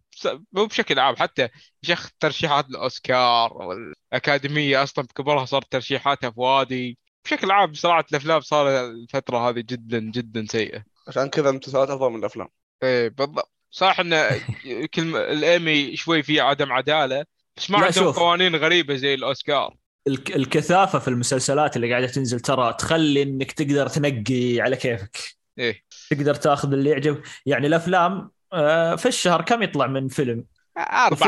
مو 0.52 0.66
بشكل 0.66 0.98
عام. 0.98 1.16
حتى 1.16 1.42
يا 1.42 1.50
شيخ 1.82 2.10
ترشيحات 2.20 2.68
الاوسكار 2.68 3.52
والأكاديمية 3.52 4.82
أصلا 4.82 5.04
بكبرها 5.04 5.44
صارت 5.44 5.72
ترشيحاتها 5.72 6.30
في 6.30 6.40
وادي 6.40 6.98
بشكل 7.24 7.50
عام 7.50 7.74
صناعه 7.74 8.04
الأفلام 8.10 8.40
صار 8.40 8.86
الفترة 8.90 9.48
هذه 9.48 9.60
جدا 9.60 9.98
جدا 9.98 10.46
سيئة. 10.50 10.84
عشان 11.08 11.28
كذا 11.28 11.50
المسلسلات 11.50 11.90
أفضل 11.90 12.10
من 12.10 12.18
الأفلام. 12.18 12.48
إيه 12.82 13.08
بالضبط. 13.08 13.57
صح 13.70 14.00
إن 14.00 14.40
كلمة 14.94 15.18
الأيمي 15.20 15.96
شوي 15.96 16.22
فيه 16.22 16.42
عدم 16.42 16.72
عدالة 16.72 17.24
بس 17.56 17.70
ما 17.70 17.78
عندهم. 17.78 18.10
قوانين 18.12 18.56
غريبة 18.56 18.94
زي 18.96 19.14
الأوسكار. 19.14 19.76
الك- 20.08 20.36
الكثافة 20.36 20.98
في 20.98 21.08
المسلسلات 21.08 21.76
اللي 21.76 21.90
قاعدة 21.90 22.06
تنزل 22.06 22.40
ترى 22.40 22.72
تخلي 22.72 23.22
إنك 23.22 23.52
تقدر 23.52 23.88
تنقي 23.88 24.60
على 24.60 24.76
كيفك. 24.76 25.16
إيه. 25.58 25.84
تقدر 26.10 26.34
تاخذ 26.34 26.72
اللي 26.72 26.90
يعجب. 26.90 27.22
يعني 27.46 27.66
الأفلام 27.66 28.30
آه، 28.52 28.96
في 28.96 29.08
الشهر 29.08 29.42
كم 29.42 29.62
يطلع 29.62 29.86
من 29.86 30.08
فيلم؟ 30.08 30.44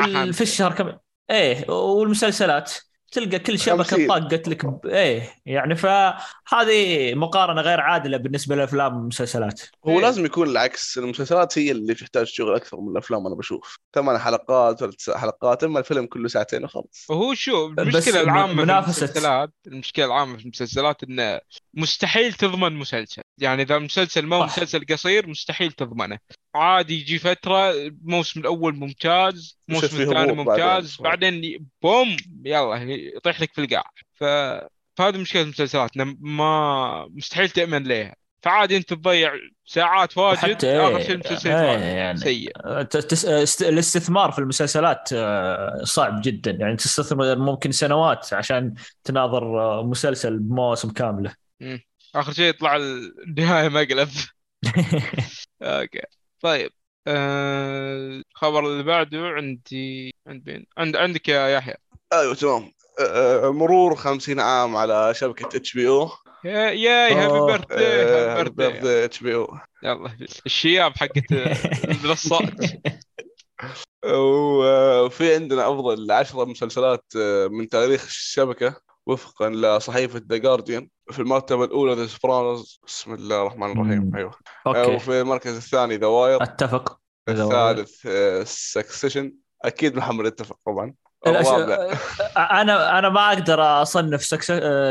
ال- 0.05 0.15
خمسة. 0.15 0.33
في 0.33 0.41
الشهر 0.41 0.73
كم؟ 0.73 0.93
إيه 1.31 1.71
والمسلسلات. 1.71 2.73
تلقى 3.11 3.39
كل 3.39 3.59
شبكة. 3.59 4.07
طاقت 4.07 4.49
لك 4.49 4.67
ب... 4.67 4.87
إيه 4.87 5.23
يعني 5.47 5.77
فهذه 5.77 7.15
مقارنة 7.15 7.61
غير 7.61 7.81
عادلة 7.81 8.17
بالنسبة 8.17 8.55
للافلام 8.57 8.97
والمسلسلات 8.97 9.61
هو 9.87 9.91
إيه. 9.99 10.01
لازم 10.01 10.25
يكون 10.25 10.49
العكس. 10.49 10.99
المسلسلات 10.99 11.59
هي 11.59 11.71
اللي 11.71 11.95
تحتاج 11.95 12.27
شغل 12.27 12.55
أكثر 12.55 12.81
من 12.81 12.89
الأفلام 12.93 13.27
أنا 13.27 13.35
بشوف. 13.35 13.79
ثمان 13.95 14.19
حلقات 14.19 14.83
ولا 14.83 14.93
تسع 14.93 15.19
حلقات 15.19 15.65
أما 15.65 15.79
الفيلم 15.79 16.07
كله 16.07 16.29
ساعتين 16.29 16.65
وخلاص. 16.65 17.07
وهو 17.09 17.35
شو 17.35 17.67
المشكلة 17.67 18.21
العامة 18.21 18.55
في 18.55 18.67
منافسة- 18.67 18.85
المسلسلات 18.85 19.51
المشكلة 19.67 20.05
العامة 20.05 20.37
في 20.37 20.43
المسلسلات 20.43 21.03
إنه 21.03 21.41
مستحيل 21.75 22.33
تضمن 22.33 22.73
مسلسل. 22.77 23.23
يعني 23.39 23.63
إذا 23.63 23.77
المسلسل 23.77 24.27
ما 24.27 24.37
هو. 24.37 24.45
مسلسل 24.45 24.85
قصير 24.91 25.27
مستحيل 25.29 25.73
تضمنه. 25.73 26.19
عادي 26.55 27.01
يجي 27.01 27.19
فترة 27.19 27.71
الموسم 27.71 28.41
الأول 28.41 28.77
ممتاز 28.77 29.59
الموسم 29.69 29.87
الثاني 29.87 30.15
بعدين؟ 30.15 30.37
ممتاز. 30.37 30.97
بعدين 31.01 31.45
ي- 31.45 31.65
بوم 31.83 32.17
يلا 32.45 32.77
يطيح 33.17 33.41
لك 33.41 33.53
في 33.55 33.61
القاع. 33.61 33.85
ف 34.15 34.25
فهذه 34.97 35.17
مشكله 35.19 35.43
المسلسلات 35.43 35.91
ما 36.21 37.07
مستحيل 37.11 37.49
تأمن 37.51 37.83
لها 37.85 38.15
فعادي 38.43 38.77
أنت 38.77 38.95
تضيع 38.95 39.33
ساعات 39.65 40.19
واجد 40.19 40.39
وحتى 40.39 40.77
آخر 40.79 40.97
إيه، 40.97 41.03
شيء 41.05 41.15
المسلسل 41.15 41.51
يطلع 41.51 41.73
يعني 41.73 42.19
سيء. 42.19 42.53
ت- 42.83 42.97
تس... 42.97 43.25
است- 43.27 43.63
الاستثمار 43.63 44.33
في 44.33 44.39
المسلسلات 44.39 45.09
آه، 45.13 45.81
صعب 45.85 46.21
جدا. 46.25 46.51
يعني 46.51 46.77
تستثمر 46.77 47.37
ممكن 47.39 47.73
سنوات 47.73 48.35
عشان 48.35 48.75
تناظر 49.05 49.61
آه، 49.61 49.83
مسلسل 49.83 50.39
بمواسم 50.39 50.91
كاملة. 50.91 51.35
آخر 52.15 52.33
شيء 52.33 52.45
يطلع 52.49 52.77
النهاية 53.27 53.69
مقلب 53.69 54.09
أوكي. 55.63 56.01
طيب 56.41 56.71
آه... 57.07 58.23
الخبر 58.35 58.67
اللي 58.67 58.83
بعده 58.83 59.19
عندي 59.19 60.15
عند 60.27 60.51
مين؟ 60.51 60.67
عند 60.79 60.97
عندك 60.97 61.29
يا 61.29 61.49
يحيى. 61.49 61.75
أيوه 62.13 62.35
تمام. 62.35 62.73
آه، 63.01 63.51
مرور 63.51 63.95
50 63.97 64.41
عام 64.41 64.77
على 64.77 65.15
شبكة 65.15 65.57
إتش 65.57 65.75
بي 65.75 65.89
أو. 65.89 66.09
يا 66.45 66.71
ياي 66.71 67.13
هابي 67.13 67.27
أوه. 67.27 67.47
بيرثدي 67.47 67.85
هابي 67.85 68.51
بيرثدي 68.51 69.05
إتش 69.05 69.21
بي 69.21 69.35
أو. 69.35 69.59
يلا 69.83 70.17
الشياب 70.47 70.93
حقت 70.97 71.33
المنصات. 71.91 72.53
وفي 74.05 75.35
عندنا 75.35 75.69
أفضل 75.73 76.11
عشرة 76.13 76.45
مسلسلات 76.45 77.05
آه، 77.17 77.47
من 77.49 77.69
تاريخ 77.69 78.05
الشبكة 78.05 78.81
وفقا 79.07 79.51
لصحيفة 79.51 80.23
The 80.31 80.37
Guardian 80.37 80.89
في 81.11 81.19
المرتبة 81.19 81.65
الأولى 81.65 81.95
The 81.95 82.07
Sopranos 82.07 82.81
بسم 82.87 83.15
الله 83.15 83.43
الرحمن 83.43 83.73
الرحيم. 83.73 84.03
مم. 84.03 84.17
أيوه. 84.17 84.31
أوكي. 84.67 84.95
وفي 84.95 85.21
المركز 85.21 85.57
الثاني 85.57 85.97
The 85.97 86.07
Wire 86.07 86.43
أتفق. 86.43 87.01
الثالث 87.29 88.07
Succession 88.49 89.33
أكيد 89.65 89.97
محمد 89.97 90.27
اتفق 90.27 90.57
طبعا. 90.67 90.95
الأش- 91.29 91.47
أنا 92.61 92.99
أنا 92.99 93.09
ما 93.09 93.29
أقدر 93.33 93.63
أصنف 93.83 94.25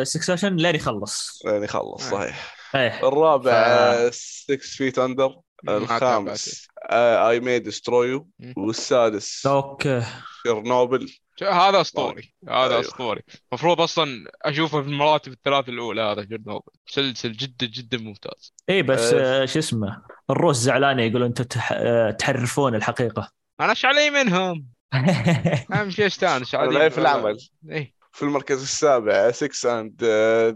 Succession 0.03 0.55
لين 0.55 0.75
يخلص. 0.75 1.41
يعني 1.45 1.67
خلص 1.67 2.09
صحيح. 2.09 2.55
إيه. 2.75 3.07
الرابع 3.07 4.09
Six 4.11 4.57
Feet 4.57 4.99
Under 4.99 5.35
الخامس. 5.69 6.67
I 6.91 7.39
May 7.39 7.63
Destroy 7.63 8.04
You. 8.04 8.27
والسادس. 8.57 9.47
أوكي. 9.47 10.03
شيرنوبل. 10.43 11.15
هذا 11.41 11.81
أسطوري. 11.81 12.33
هذا 12.49 12.69
أيوه. 12.69 12.79
أسطوري. 12.79 13.21
المفروض 13.51 13.81
أصلا 13.81 14.31
أشوفه 14.41 14.81
في 14.81 14.87
المراتب 14.87 15.31
الثلاث 15.31 15.69
الأولى 15.69 16.01
هذا 16.01 16.21
شيرنوبل 16.21 16.71
مسلسل 16.89 17.31
جدا 17.31 17.65
جدا 17.65 17.97
ممتاز. 17.97 18.53
اي 18.69 18.81
بس 18.83 19.13
آه. 19.13 19.43
آه، 19.43 19.45
شو 19.45 19.59
اسمه 19.59 20.01
الروس 20.29 20.57
زعلانة 20.57 21.03
يقولون 21.03 21.27
أنتم 21.27 21.43
تح... 21.43 21.71
آه، 21.71 22.11
تحرفون 22.11 22.75
الحقيقة. 22.75 23.31
أنا 23.59 23.69
إيش 23.69 23.85
علي 23.85 24.09
منهم؟ 24.09 24.65
أهم 25.73 25.89
شيء 25.89 26.05
استانس 26.05 26.55
علي 26.55 26.89
في 26.89 26.97
العمل. 26.97 27.37
إيه. 27.69 27.99
في 28.11 28.25
المركز 28.25 28.61
السابع 28.61 29.31
Sex 29.31 29.79
and 29.79 30.03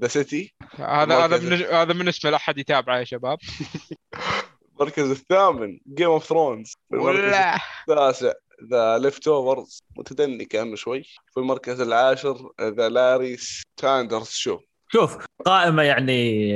the 0.02 0.08
City 0.08 0.54
هذا 0.76 1.26
هذا 1.26 1.38
من 1.38 1.54
هذا 1.54 1.94
من 1.94 2.08
اسمه 2.08 2.32
لا 2.32 2.38
احد 2.38 2.58
يتابعه 2.58 3.00
يا 3.00 3.04
شباب. 3.04 3.38
المركز 4.84 5.12
الثامن 5.12 5.80
Game 5.94 6.10
of 6.10 6.26
Thrones 6.26 6.74
ولا. 6.92 7.56
التاسع 7.90 8.32
The 8.72 8.98
Leftovers 8.98 9.84
متدني 9.98 10.46
كانه 10.46 10.76
شوي. 10.76 11.04
في 11.04 11.40
المركز 11.40 11.82
العاشر 11.82 12.52
The 12.62 12.90
Larry 12.90 13.38
Sanders 13.38 14.30
Show 14.30 14.60
شوف 14.92 15.18
قائمة 15.46 15.84
يعني 15.84 16.50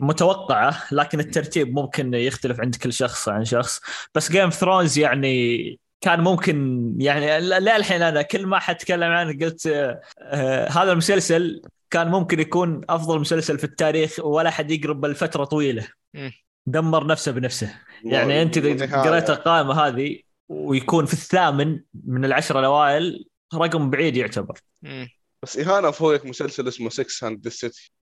متوقعة 0.00 0.82
لكن 0.92 1.20
الترتيب 1.20 1.74
ممكن 1.74 2.14
يختلف 2.14 2.60
عند 2.60 2.76
كل 2.76 2.92
شخص 2.92 3.28
عن 3.28 3.44
شخص. 3.44 3.80
بس 4.14 4.32
Game 4.32 4.50
Thrones 4.50 4.98
يعني 4.98 5.78
كان 6.00 6.20
ممكن 6.20 6.88
يعني 6.98 7.40
لا 7.40 7.76
الحين 7.76 8.02
أنا 8.02 8.22
كل 8.22 8.46
ما 8.46 8.58
حتكلم 8.58 9.12
عنه 9.12 9.44
قلت 9.44 9.66
آه 9.66 10.68
هذا 10.68 10.92
المسلسل 10.92 11.62
كان 11.90 12.08
ممكن 12.08 12.40
يكون 12.40 12.80
أفضل 12.88 13.20
مسلسل 13.20 13.58
في 13.58 13.64
التاريخ 13.64 14.18
ولا 14.18 14.50
حد 14.50 14.70
يقرب 14.70 15.06
لفترة 15.06 15.44
طويلة. 15.44 15.88
مم. 16.14 16.32
دمر 16.66 17.06
نفسه 17.06 17.32
بنفسه. 17.32 17.74
يعني 18.04 18.42
أنت 18.42 18.58
إذا. 18.58 19.02
قريت 19.02 19.30
القائمة 19.30 19.86
هذه 19.86 20.18
ويكون 20.48 21.06
في 21.06 21.12
الثامن 21.12 21.80
من 22.06 22.24
العشرة 22.24 22.60
الأوائل 22.60 23.24
رقم 23.54 23.90
بعيد 23.90 24.16
يعتبر. 24.16 24.58
مم. 24.82 25.08
بس 25.42 25.58
اهانه 25.58 25.90
فوقك 25.90 26.26
مسلسل 26.26 26.68
اسمه 26.68 26.90
Sex 26.90 27.26
and 27.28 27.44
the 27.44 27.50
City 27.50 27.92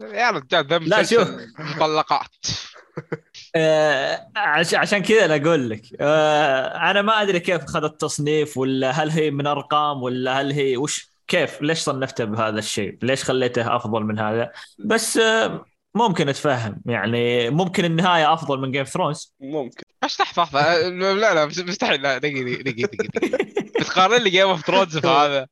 يا 0.00 0.30
رجال 0.30 0.66
ذا 0.66 0.78
لا، 0.78 1.02
شوف. 1.02 1.28
مطلقات. 1.58 2.28
آه، 3.56 4.28
عش- 4.36 4.74
عشان 4.74 5.02
كذا 5.02 5.24
أنا 5.24 5.36
أقول 5.36 5.70
لك. 5.70 5.82
آه، 6.00 6.90
أنا 6.90 7.02
ما 7.02 7.22
أدري 7.22 7.40
كيف 7.40 7.62
أخذ 7.62 7.84
التصنيف 7.84 8.56
ولا 8.58 8.90
هل 8.90 9.10
هي 9.10 9.30
من 9.30 9.46
أرقام 9.46 10.02
ولا 10.02 10.40
هل 10.40 10.52
هي 10.52 10.76
وش 10.76 11.10
كيف؟ 11.28 11.62
ليش 11.62 11.78
صنفته 11.78 12.24
بهذا 12.24 12.58
الشيء؟ 12.58 12.98
ليش 13.02 13.24
خليته 13.24 13.76
أفضل 13.76 14.02
من 14.02 14.18
هذا؟ 14.18 14.52
بس 14.78 15.16
آه، 15.16 15.64
ممكن 15.96 16.28
أتفهم. 16.28 16.82
يعني 16.86 17.50
ممكن 17.50 17.84
النهاية 17.84 18.32
أفضل 18.32 18.60
من 18.60 18.70
Game 18.70 18.84
Thrones 18.84 19.34
ممكن. 19.40 19.82
بس 20.04 20.20
لحظه 20.20 20.42
لحظه 20.42 20.88
لا 20.88 21.34
لا 21.34 21.46
مستحيل 21.46 22.02
لا 22.02 22.18
دقيقة 22.18 22.62
دقيقة 22.62 22.90
دقيقة 22.96 23.38
بتقارن 23.80 24.22
لي 24.22 24.30
Game 24.30 24.48
of 24.48 24.66
Thrones 24.66 24.98
في 24.98 25.06
هذا. 25.22 25.46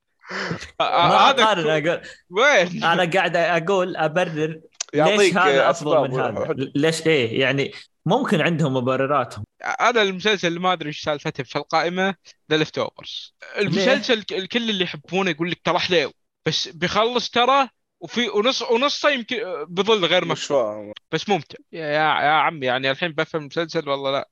ما 0.80 0.86
هذا 1.30 1.42
أقارن 1.42 1.86
أقول 1.86 2.00
وين؟ 2.30 2.84
أنا 2.84 3.10
قاعد 3.10 3.36
أقول 3.36 3.96
أبرر 3.96 4.60
ليش 4.94 5.36
هذا 5.36 5.70
أفضل 5.70 6.10
من 6.10 6.20
هذا. 6.20 6.54
ليش؟ 6.74 7.06
إيه 7.06 7.40
يعني 7.40 7.72
ممكن 8.06 8.40
عندهم 8.40 8.74
مبرراتهم. 8.74 9.44
أنا 9.80 10.02
المسلسل 10.02 10.48
اللي 10.48 10.60
ما 10.60 10.72
أدري 10.72 10.88
إيش 10.88 11.02
سالفته 11.02 11.42
في 11.44 11.56
القائمة 11.56 12.14
The 12.50 12.56
Leftovers 12.56 13.34
المسلسل 13.58 14.24
الكل 14.32 14.70
اللي 14.70 14.84
يحبونه 14.84 15.30
يقول 15.30 15.50
لك 15.50 15.60
ترى 15.64 15.78
حلو 15.78 16.12
بس 16.46 16.68
بيخلص 16.68 17.30
ترى 17.30 17.68
وفي 18.04 18.28
ونص 18.28 18.62
ونصه 18.62 19.10
يمكن 19.10 19.36
بظل 19.68 20.04
غير 20.04 20.24
مش 20.24 20.30
مفهوم. 20.30 20.74
فاهم. 20.74 20.92
بس 21.12 21.28
ممتع. 21.28 21.58
يا 21.72 21.86
يا 21.86 22.28
عمي 22.28 22.66
يعني 22.66 22.90
الحين 22.90 23.12
بفهم 23.12 23.42
المسلسل 23.42 23.88
والله 23.88 24.10
لا. 24.10 24.28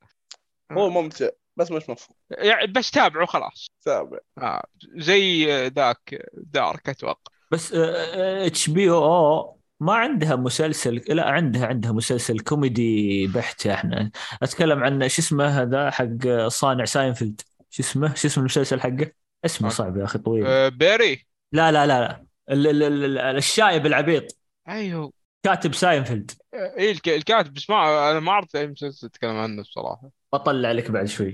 هو 0.71 0.89
ممتع 0.89 1.29
بس 1.55 1.71
مش 1.71 1.89
مفهوم. 1.89 2.17
يعني 2.29 2.67
بس 2.67 2.91
تابعه 2.91 3.25
خلاص. 3.25 3.67
تابع. 3.85 4.17
آه 4.37 4.65
زي 4.95 5.45
ذاك 5.67 6.25
Dark 6.33 6.89
أتوقع. 6.89 7.31
بس 7.51 7.73
HBO 7.73 9.59
ما 9.79 9.93
عندها 9.93 10.35
مسلسل 10.35 11.01
لا 11.07 11.29
عندها 11.29 11.67
عندها 11.67 11.91
مسلسل 11.91 12.39
كوميدي 12.39 13.27
بحت 13.27 13.67
إحنا. 13.67 14.11
أتكلم 14.43 14.83
عن 14.83 15.09
شو 15.09 15.21
اسمه 15.21 15.61
هذا 15.61 15.91
حق 15.91 16.47
صانع 16.47 16.85
ساينفيلد. 16.85 17.41
شو 17.69 17.83
اسمه؟ 17.83 18.13
شو 18.15 18.27
اسم 18.27 18.41
المسلسل 18.41 18.81
حقه؟ 18.81 19.11
اسمه 19.45 19.69
صعب 19.69 19.97
يا 19.97 20.03
أخي 20.03 20.19
طويل. 20.19 20.45
آه 20.45 20.69
بيري. 20.69 21.25
لا 21.51 21.71
لا 21.71 21.87
لا. 21.87 22.25
الشايب 22.49 23.85
العبيط. 23.85 24.37
أيوه. 24.69 25.11
كاتب 25.43 25.73
ساينفيلد. 25.73 26.31
اي 26.53 26.91
الك- 26.91 27.09
الكاتب 27.09 27.53
بس 27.53 27.69
ما 27.69 28.11
أنا 28.11 28.19
ما 28.19 28.31
أعرف 28.31 28.55
أي 28.55 28.67
مسلسل 28.67 29.09
تتكلم 29.09 29.35
عنه 29.37 29.61
الصراحه 29.61 30.09
بطلع 30.33 30.71
لك 30.71 30.91
بعد 30.91 31.05
شوي. 31.05 31.31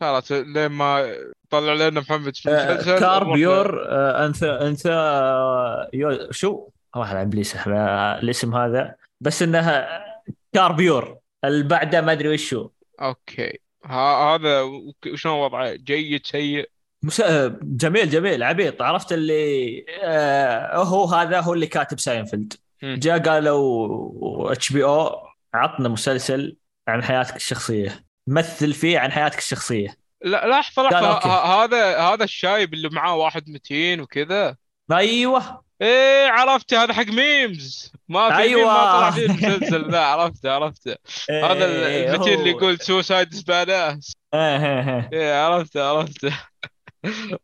خلاص 0.00 0.32
لين 0.32 0.66
ما 0.66 1.14
طلع 1.50 1.74
لنا 1.74 2.00
محمد 2.00 2.36
في 2.36 2.50
آه، 2.50 2.72
المسلسل 2.72 2.98
كار 3.00 3.32
بيور 3.32 3.88
آه، 3.88 4.26
انثى 4.26 4.46
انثى 4.50 4.90
آه، 4.92 5.90
يو 5.92 6.30
شو؟ 6.30 6.68
راح 6.96 7.12
ابليس 7.12 7.56
آه، 7.56 8.18
الاسم 8.18 8.54
هذا. 8.54 8.94
بس 9.20 9.42
انها 9.42 10.04
كار 10.52 10.72
بيور 10.72 11.18
اللي 11.44 11.64
بعده 11.64 12.00
ما 12.00 12.12
أدري 12.12 12.28
وش 12.28 12.54
هو. 12.54 12.70
Okay. 13.00 13.58
ها 13.84 14.34
هذا 14.34 14.60
وشلون 15.06 15.34
وضعه؟ 15.34 15.74
جيد 15.74 16.26
سيء؟ 16.26 16.70
مس... 17.02 17.20
آه، 17.20 17.58
جميل 17.62 18.10
جميل 18.10 18.42
عبيط. 18.42 18.82
عرفت 18.82 19.12
اللي 19.12 19.84
آه 20.02 20.76
هو 20.76 21.04
هذا 21.04 21.40
هو 21.40 21.54
اللي 21.54 21.66
كاتب 21.66 22.00
ساينفيلد. 22.00 22.54
جاء 22.82 23.18
قالوا 23.18 24.52
HBO 24.52 25.16
عطنا 25.54 25.88
مسلسل 25.88 26.56
عن 26.88 27.02
حياتك 27.02 27.36
الشخصية. 27.36 28.04
مثل 28.26 28.72
فيه 28.72 28.98
عن 28.98 29.12
حياتك 29.12 29.38
الشخصية. 29.38 29.96
لا 30.24 30.46
لحظه 30.46 30.82
لحظه 30.82 31.64
هذا 31.64 31.98
هذا 31.98 32.24
الشايب 32.24 32.74
اللي 32.74 32.88
معاه 32.92 33.16
واحد 33.16 33.50
متين 33.50 34.00
وكذا. 34.00 34.56
أيوه. 34.92 35.68
إيه 35.82 36.28
عرفته 36.28 36.84
هذا 36.84 36.92
حق 36.92 37.06
memes. 37.06 37.92
ما 38.08 38.28
في 38.28 38.36
ميم 38.36 38.42
أيوة. 38.42 38.72
ما 38.72 38.98
طلع 38.98 39.10
فيه 39.10 39.26
المسلسل 39.26 39.90
ذا. 39.90 39.98
عرفته 39.98 40.50
عرفته 40.52 40.90
هذا 41.30 41.86
إيه، 41.86 42.14
المتين 42.14 42.38
اللي 42.38 42.50
يقول 42.50 42.80
سوسايد 42.80 43.34
سباداس 43.34 44.16
إيه، 44.34 44.56
إيه، 44.56 44.96
إيه. 44.96 45.10
إيه 45.12 45.34
عرفته 45.34 45.84
عرفته 45.84 46.40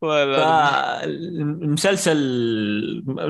فالمسلسل 0.02 2.18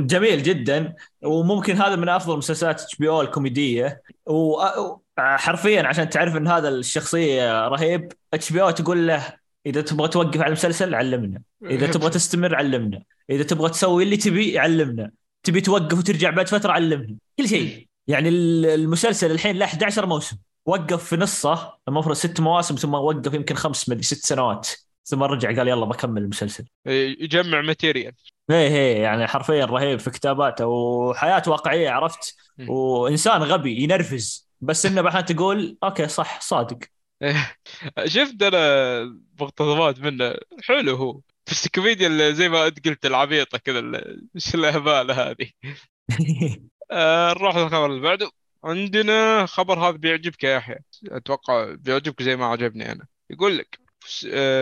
جميل 0.07 0.43
جدا 0.43 0.95
وممكن 1.23 1.77
هذا 1.77 1.97
من 1.97 2.09
أفضل 2.09 2.39
مسلسلات 2.39 2.81
HBO 2.81 3.21
الكوميدية. 3.21 4.03
وحرفيا 4.27 5.83
عشان 5.83 6.09
تعرف 6.09 6.37
إن 6.37 6.49
هذا 6.49 6.69
الشخصية 6.69 7.69
رهيب 7.69 8.13
HBO 8.35 8.71
تقول 8.71 9.09
له 9.09 9.35
إذا 9.67 9.81
تبغى 9.81 10.09
توقف 10.09 10.41
على 10.41 10.47
المسلسل 10.47 10.95
علمنا 10.95 11.43
إذا 11.65 11.87
تبغى 11.87 12.11
تستمر 12.17 12.55
علمنا 12.55 13.03
إذا 13.31 13.43
تبغى 13.43 13.71
تسوي 13.71 14.03
اللي 14.03 14.17
تبي 14.17 14.59
علمنا 14.59 15.11
تبي 15.43 15.61
توقف 15.61 15.99
وترجع 15.99 16.31
بعد 16.31 16.49
فترة 16.49 16.73
علمنا 16.73 17.17
كل 17.39 17.49
شيء. 17.49 17.89
يعني 18.07 18.29
المسلسل 18.29 19.31
الحين 19.31 19.57
له 19.57 19.65
11 19.65 20.07
موسم 20.07 20.37
وقف 20.67 21.05
في 21.05 21.17
نصه 21.17 21.79
المفروض 21.89 22.17
ست 22.17 22.41
مواسم 22.41 22.75
ثم 22.75 22.95
وقف 22.95 23.35
يمكن 23.35 23.55
خمس 23.55 23.89
مدري 23.89 24.03
ست 24.03 24.27
سنوات. 24.27 24.69
ثم 25.05 25.23
رجع 25.23 25.57
قال 25.57 25.69
يلا 25.69 25.85
بكمل 25.87 26.23
المسلسل. 26.23 26.65
إيه، 26.87 27.25
يجمع 27.25 27.61
material 27.61 28.13
إيه 28.51 28.69
إيه 28.69 29.03
يعني 29.03 29.27
حرفيا 29.27 29.65
رهيب 29.65 29.99
في 29.99 30.11
كتاباته 30.11 30.67
وحياة 30.67 31.43
واقعية 31.47 31.91
عرفت؟ 31.91 32.37
مم. 32.59 32.71
وإنسان 32.71 33.43
غبي 33.43 33.83
ينرفز. 33.83 34.51
بس 34.61 34.87
إنه 34.87 35.01
بعدين 35.03 35.37
تقول 35.37 35.79
okay 35.85 36.09
صح 36.09 36.41
صادق. 36.41 36.79
شفت 38.07 38.43
أنا 38.43 39.05
مقتطفات 39.41 39.99
منه. 40.01 40.35
حلو 40.63 40.97
هو. 40.97 41.21
بس 41.47 41.67
الكوميديا 41.67 42.07
اللي 42.07 42.35
زي 42.35 42.49
ما 42.49 42.67
أنت 42.67 42.89
قلت 42.89 43.07
العبيطة 43.07 43.59
كذا 43.59 43.81
إيش 44.37 44.55
الهباله 44.55 45.31
هذه. 45.31 45.51
آه، 46.91 47.31
نروح 47.33 47.57
للخبر 47.57 47.87
اللي 47.87 48.01
بعده. 48.01 48.31
عندنا 48.65 49.47
خبر 49.47 49.79
هذا 49.79 49.97
بيعجبك 49.97 50.45
يا 50.45 50.57
يحيى 50.57 50.79
أتوقع 51.09 51.75
بيعجبك 51.75 52.23
زي 52.23 52.37
ما 52.37 52.47
عجبني 52.47 52.93
أنا. 52.93 53.07
يقول 53.31 53.59
لك 53.59 53.84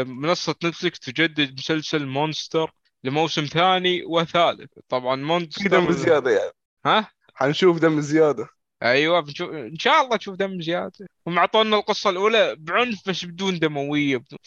منصة 0.05 0.55
Netflix 0.65 1.01
تجدد 1.01 1.55
مسلسل 1.59 2.07
Monster 2.07 2.71
لموسم 3.05 3.45
ثاني 3.45 4.05
وثالث. 4.05 4.71
طبعا 4.89 5.17
في 5.17 5.23
Monster 5.23 5.67
دم 5.67 5.93
زيادة 5.93 6.31
يعني. 6.31 6.53
ها؟ 6.87 7.11
حنشوف 7.35 7.79
دم 7.79 8.01
زيادة. 8.01 8.49
أيوه 8.83 9.21
بنشوف 9.21 9.51
إن 9.51 9.79
شاء 9.79 10.05
الله 10.05 10.17
تشوف 10.17 10.37
دم 10.37 10.61
زيادة. 10.61 11.09
هم 11.27 11.39
اعطونا 11.39 11.77
القصة 11.77 12.11
الأولى 12.11 12.57
بعنف 12.59 13.09
بس 13.09 13.25
بدون 13.25 13.59
دموية 13.59 14.17
بدون 14.17 14.39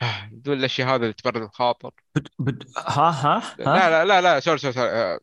بدون 0.32 0.58
الأشياء 0.58 0.88
هذا 0.88 1.02
اللي 1.02 1.12
تبرد 1.12 1.42
الخاطر. 1.42 1.90
بد... 2.16 2.28
بد... 2.38 2.64
ها 2.76 3.10
ها 3.10 3.56
لا 3.58 3.86
ها؟ 3.86 3.90
لا 3.90 4.04
لا 4.04 4.20
لا 4.20 4.40
sorry 4.40 4.58
sorry 4.58 4.74
sorry. 4.74 4.88
آه، 4.88 5.18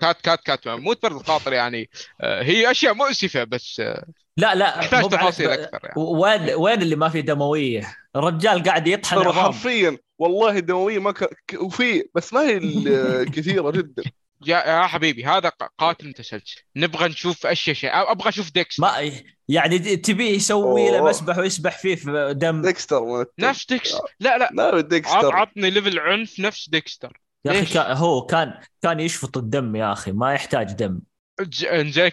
cut 0.00 0.20
cut 0.20 0.40
cut. 0.40 0.68
مو 0.68 0.92
تبرد 0.92 1.16
الخاطر 1.16 1.52
يعني. 1.52 1.90
آه، 2.20 2.42
هي 2.42 2.70
أشياء 2.70 2.94
مؤسفة 2.94 3.44
بس 3.44 3.80
آه، 3.80 4.06
لا 4.36 4.54
لا 4.54 4.70
تحتاج 4.70 5.08
تفاصيل 5.08 5.50
أكثر 5.50 5.80
يعني. 5.82 5.94
وين 5.96 6.54
وين 6.54 6.82
اللي 6.82 6.96
ما 6.96 7.08
في 7.08 7.22
دموية؟ 7.22 8.03
الرجال 8.16 8.62
قاعد 8.62 8.88
يطحن 8.88 9.18
عظام. 9.18 9.32
حرفيا 9.32 9.98
والله 10.18 10.58
الدموية 10.58 10.98
ما 10.98 11.12
ك... 11.12 11.24
ك- 11.24 11.60
وفي 11.62 12.04
بس 12.14 12.32
ما 12.32 12.40
هي 12.40 12.60
كثيرة 13.34 13.70
جدا. 13.70 14.02
يا 14.46 14.56
يا 14.58 14.86
حبيبي 14.86 15.24
هذا 15.24 15.48
ق- 15.48 15.72
قاتل 15.78 16.08
متسلسل. 16.08 16.60
نبغى 16.76 17.08
نشوف 17.08 17.46
أشياء 17.46 17.76
شيء. 17.76 17.90
أبغى 17.92 18.28
أشوف 18.28 18.52
Dex- 18.52 18.80
ما 18.80 19.10
يعني 19.48 19.78
تبيه 19.78 20.30
يسوي 20.30 20.90
له. 20.90 21.04
مسبح 21.04 21.38
ويسبح 21.38 21.78
فيه 21.78 21.94
في 21.94 22.34
دم. 22.36 22.62
Dexter. 22.62 23.24
نفس 23.38 23.66
Dex- 23.66 23.94
لا 24.20 24.38
لا. 24.38 24.50
لا 24.52 24.62
عط 24.64 24.84
Dexter 24.84 25.36
عطني 25.36 25.70
level 25.70 25.98
عنف 25.98 26.40
نفس 26.40 26.68
Dexter. 26.68 27.20
يا 27.44 27.52
أخي؟ 27.52 27.74
كان 27.74 27.96
هو 27.96 28.26
كان 28.26 28.60
كان 28.82 29.00
يشفط 29.00 29.36
الدم 29.36 29.76
يا 29.76 29.92
أخي 29.92 30.12
ما 30.12 30.34
يحتاج 30.34 30.72
دم. 30.72 31.00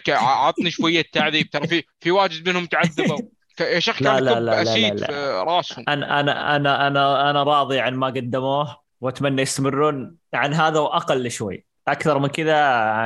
ع- 0.08 0.46
عطني 0.46 0.70
شوية 0.70 1.04
تعذيب. 1.12 1.50
ترى 1.50 1.66
في 1.68 1.82
في 2.00 2.10
واجد 2.10 2.48
منهم 2.48 2.66
تعذبوا. 2.66 3.18
يا 3.60 3.80
شيخ 3.80 4.02
لا 4.02 4.14
كان 4.14 4.24
لا 4.24 4.30
لا 4.30 4.40
لا 4.40 4.62
acid 4.62 5.00
لا. 5.00 5.06
في 5.06 5.12
راسهم 5.46 5.84
أنا 5.88 6.20
أنا 6.20 6.56
أنا 6.56 6.86
أنا 6.86 7.30
أنا 7.30 7.42
راضي 7.42 7.80
عن 7.80 7.94
ما 7.94 8.06
قدموه 8.06 8.76
وأتمنى 9.00 9.42
يستمرون 9.42 10.16
عن 10.34 10.54
هذا 10.54 10.78
وأقل 10.78 11.30
شوي. 11.30 11.64
أكثر 11.88 12.18
من 12.18 12.28
كذا 12.28 12.56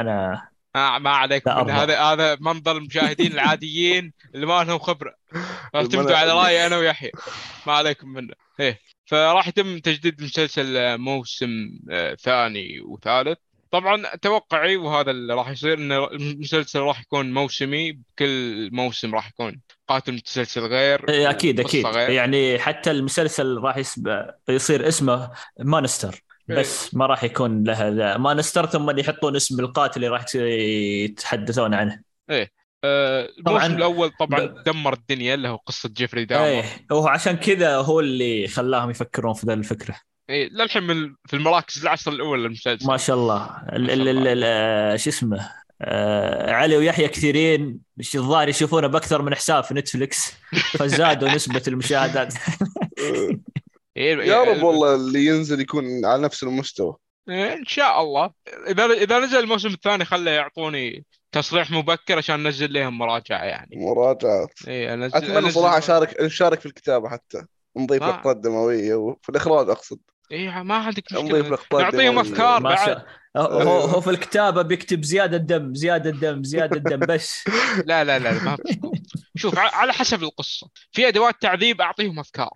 أنا 0.00 0.48
آه 0.76 0.98
ما 0.98 1.10
عليك 1.10 1.46
لا. 1.46 1.82
هذا. 1.82 2.00
هذا 2.00 2.36
منظر 2.40 2.76
المشاهدين 2.76 3.32
العاديين 3.32 4.12
اللي 4.34 4.46
ما 4.46 4.64
لهم 4.64 4.78
خبرة. 4.78 5.14
اعتمدوا 5.74 6.16
على 6.16 6.32
رايي 6.32 6.66
أنا 6.66 6.76
ويحيى. 6.76 7.10
ما 7.66 7.72
عليكم 7.72 8.08
منه. 8.08 8.34
إيه. 8.60 8.80
فراح 9.06 9.48
يتم 9.48 9.78
تجديد 9.78 10.18
المسلسل 10.18 10.98
موسم 10.98 11.48
آه، 11.90 12.14
ثاني 12.14 12.80
وثالث. 12.80 13.38
طبعا 13.80 14.16
توقعي 14.22 14.76
وهذا 14.76 15.10
اللي 15.10 15.34
راح 15.34 15.48
يصير 15.48 15.78
إن 15.78 15.92
المسلسل 15.92 16.80
راح 16.80 17.00
يكون 17.00 17.32
موسمي 17.34 17.92
بكل 17.92 18.70
موسم 18.72 19.14
راح 19.14 19.28
يكون 19.28 19.60
قاتل 19.88 20.12
متسلسل 20.14 20.60
غير 20.60 21.08
إيه، 21.08 21.30
أكيد 21.30 21.60
أكيد. 21.60 21.86
غير. 21.86 22.10
يعني 22.10 22.58
حتى 22.58 22.90
المسلسل 22.90 23.56
راح 23.58 23.76
يسب... 23.76 24.24
يصير 24.48 24.88
اسمه 24.88 25.30
Monster 25.60 26.22
بس 26.48 26.94
ما 26.94 27.06
راح 27.06 27.24
يكون 27.24 27.64
له 27.64 27.88
ذا. 27.88 28.16
Monster 28.16 28.66
ثم 28.66 28.98
يحطون 28.98 29.36
اسم 29.36 29.60
القاتل 29.60 29.96
اللي 29.96 30.08
راح 30.08 30.24
يتحدثون 30.34 31.74
عنه. 31.74 32.00
آه، 32.84 33.28
الموسم 33.38 33.58
طبعاً- 33.58 33.76
الأول 33.76 34.10
طبعا 34.20 34.40
ب- 34.44 34.62
دمر 34.62 34.92
الدنيا 34.92 35.34
اللي 35.34 35.48
هو 35.48 35.56
قصة 35.56 35.88
جيفري 35.88 36.24
دامر. 36.24 36.44
إيه 36.44 36.64
هو 36.92 37.08
عشان 37.08 37.36
كذا 37.36 37.76
هو 37.76 38.00
اللي 38.00 38.48
خلاهم 38.48 38.90
يفكرون 38.90 39.34
في 39.34 39.46
ذا 39.46 39.54
الفكرة. 39.54 39.96
إيه 40.30 40.48
للحين 40.48 40.82
من 40.82 41.14
في 41.26 41.36
المراكز 41.36 41.82
العشر 41.82 42.12
الاولى 42.12 42.42
للمسلسل. 42.42 42.86
ما 42.86 42.96
شاء 42.96 43.16
الله. 43.16 43.46
شو 44.96 45.10
اسمه؟ 45.10 45.50
آه 45.82 46.52
علي 46.52 46.76
ويحيى 46.76 47.08
كثيرين 47.08 47.80
الظاهر 48.14 48.48
يشوفونه 48.48 48.86
بأكثر 48.86 49.22
من 49.22 49.34
حساب 49.34 49.64
في 49.64 49.74
نتفلكس 49.74 50.32
فزادوا 50.78 51.28
نسبة 51.28 51.62
المشاهدات. 51.68 52.34
إيه 53.96 54.16
يا 54.16 54.42
رب 54.42 54.62
والله 54.62 54.94
اللي 54.94 55.26
ينزل 55.26 55.60
يكون 55.60 56.04
على 56.04 56.22
نفس 56.22 56.42
المستوى. 56.42 56.96
إيه، 57.28 57.52
إن 57.52 57.64
شاء 57.64 58.02
الله. 58.02 58.30
إذا 58.68 58.84
إذا 58.84 59.18
نزل 59.18 59.38
الموسم 59.38 59.68
الثاني 59.68 60.04
خله 60.04 60.30
يعطوني 60.30 61.04
تصريح 61.32 61.70
مبكر 61.70 62.18
عشان 62.18 62.46
انزل 62.46 62.72
لهم 62.72 62.98
مراجعة 62.98 63.44
يعني. 63.44 63.76
مراجعات 63.76 64.52
اي 64.68 64.94
انزل 64.94 65.16
أتمنى 65.16 65.50
صراحة 65.50 65.78
اشارك 65.78 66.20
نشارك 66.20 66.60
في 66.60 66.66
الكتابة 66.66 67.08
حتى. 67.08 67.44
نضيف 67.76 68.02
لقطات 68.02 68.36
دمويه 68.36 68.94
وفي 68.94 69.28
الإخراج 69.28 69.70
أقصد. 69.70 69.98
اي 70.32 70.62
ما 70.64 70.74
عندك 70.76 71.12
مشكلة 71.12 71.58
نعطيهم. 71.72 72.18
أفكار 72.18 72.60
ما 72.60 72.68
بعد 72.70 72.86
شاء 72.86 73.06
هو 73.36 73.80
هو 73.80 74.00
في 74.00 74.10
الكتابة 74.10 74.62
بيكتب 74.62 75.02
زيادة 75.04 75.36
دم 75.36 75.74
زيادة 75.74 76.10
دم 76.10 76.44
زيادة 76.44 76.78
دم 76.78 77.06
بس 77.06 77.44
لا 77.86 78.04
لا 78.04 78.18
لا 78.18 78.32
ما. 78.42 78.56
شوف 79.36 79.58
على 79.58 79.92
حسب 79.92 80.22
القصة 80.22 80.68
في 80.92 81.08
أدوات 81.08 81.34
تعذيب 81.40 81.80
أعطيهم 81.80 82.18
أفكار 82.18 82.50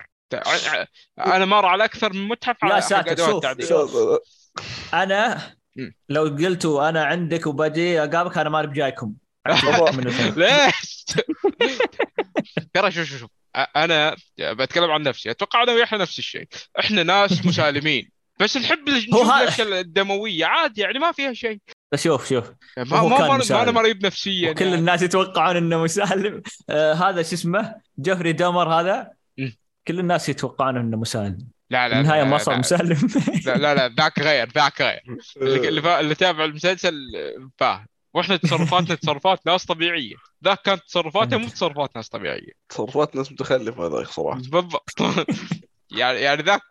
أنا 1.18 1.44
مر 1.44 1.66
على 1.66 1.84
أكثر 1.84 2.12
من 2.12 2.28
متحف 2.28 2.64
لا 2.64 2.72
على 2.72 2.82
ساتر، 2.82 3.04
حق 3.06 3.08
أدوات 3.10 3.30
شوف، 3.30 3.42
تعذيب 3.42 3.66
شوف. 3.66 3.96
أنا. 4.94 5.40
لو 6.08 6.22
قلتوا 6.22 6.88
أنا 6.88 7.04
عندك 7.04 7.46
وبجي 7.46 8.00
اقابلك 8.00 8.38
أنا 8.38 8.50
ماني 8.50 8.66
بجايكم. 8.66 9.14
ليش؟ 10.36 11.06
ترى 12.74 12.90
شوف 12.90 13.04
شوف 13.04 13.30
أنا 13.56 14.16
بتكلم 14.40 14.90
عن 14.90 15.02
نفسي. 15.02 15.30
أتوقع 15.30 15.62
أنا 15.62 15.72
ويحيى 15.72 15.98
نفس 15.98 16.18
الشيء. 16.18 16.48
إحنا 16.80 17.02
ناس 17.02 17.32
مسالمين. 17.46 18.10
بس 18.40 18.56
نحب 18.56 18.88
نشوف 18.88 19.60
الدموية. 19.60 20.44
عادي 20.44 20.80
يعني 20.80 20.98
ما 20.98 21.12
فيها 21.12 21.32
شيء. 21.32 21.58
بس 21.92 22.04
شوف 22.04 22.28
شوف. 22.28 22.50
ما 22.76 22.98
هو 22.98 23.08
ما 23.08 23.18
كان 23.18 23.26
ما, 23.26 23.32
ما 23.32 23.38
مسالم. 23.38 23.60
أنا 23.60 23.70
مريض 23.70 24.06
نفسيا 24.06 24.50
وكل 24.50 24.64
يعني. 24.64 24.76
الناس 24.76 25.02
يتوقعون 25.02 25.56
إنه 25.56 25.82
مسالم. 25.82 26.42
آه 26.70 26.92
هذا 26.92 27.22
شو 27.22 27.34
اسمه؟ 27.34 27.74
جفري 27.98 28.32
دمر 28.32 28.80
هذا. 28.80 29.10
كل 29.88 29.98
الناس 30.00 30.28
يتوقعون 30.28 30.76
إنه 30.76 30.96
مسالم. 30.96 31.48
لا 31.70 31.88
لا 31.88 32.00
النهاية 32.00 32.22
ما 32.22 32.38
صار 32.38 32.58
مسالم. 32.58 33.08
لا 33.46 33.56
لا 33.56 33.74
لا 33.74 33.94
ذاك 33.98 34.18
غير 34.18 34.48
ذاك 34.54 34.82
غير. 34.82 35.00
اللي. 35.42 36.00
اللي 36.00 36.14
تابع 36.14 36.44
المسلسل 36.44 36.94
فاهم 37.58 37.86
وإحنا 38.14 38.36
تصرفاتنا 38.36 38.94
تصرفات 38.94 39.46
ناس 39.46 39.64
طبيعية. 39.66 40.14
ذاك 40.44 40.62
كانت 40.62 40.82
تصرفاته 40.82 41.36
مو 41.38 41.48
تصرفات 41.48 41.96
ناس 41.96 42.08
طبيعية. 42.08 42.52
تصرفات 42.68 43.16
ناس 43.16 43.32
متخلفة 43.32 43.86
هذا 43.86 44.04
صراحة 44.04 44.40
بالضبط. 44.40 44.90
يعني 45.90 46.18
يعني 46.20 46.42
ذاك 46.42 46.62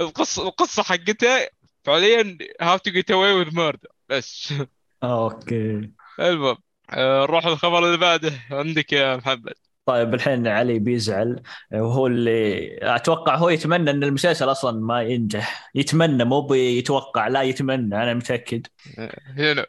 القصة 0.00 0.42
القصة 0.48 0.82
حقته 0.82 1.48
فعليا 1.84 2.38
how 2.60 2.76
to 2.76 2.90
get 2.90 3.10
away 3.10 3.32
with 3.32 3.54
murder 3.56 3.88
بس. 4.08 4.54
أوكي. 5.02 5.90
المهم 6.20 6.56
آه، 6.90 7.22
نروح 7.22 7.46
للخبر 7.46 7.78
اللي 7.86 7.96
بعده. 7.98 8.40
عندك 8.50 8.92
يا 8.92 9.16
محمد. 9.16 9.54
طيب 9.86 10.14
الحين 10.14 10.46
علي 10.46 10.78
بيزعل 10.78 11.42
وهو 11.72 12.06
اللي 12.06 12.68
أتوقع 12.82 13.36
هو 13.36 13.48
يتمنى 13.48 13.90
إن 13.90 14.04
المسلسل 14.04 14.50
أصلا 14.50 14.80
ما 14.80 15.02
ينجح. 15.02 15.70
يتمنى 15.74 16.24
مو 16.24 16.40
بيتوقع 16.40 17.28
لا 17.28 17.42
يتمنى 17.42 18.02
أنا 18.02 18.14
متأكد. 18.14 18.66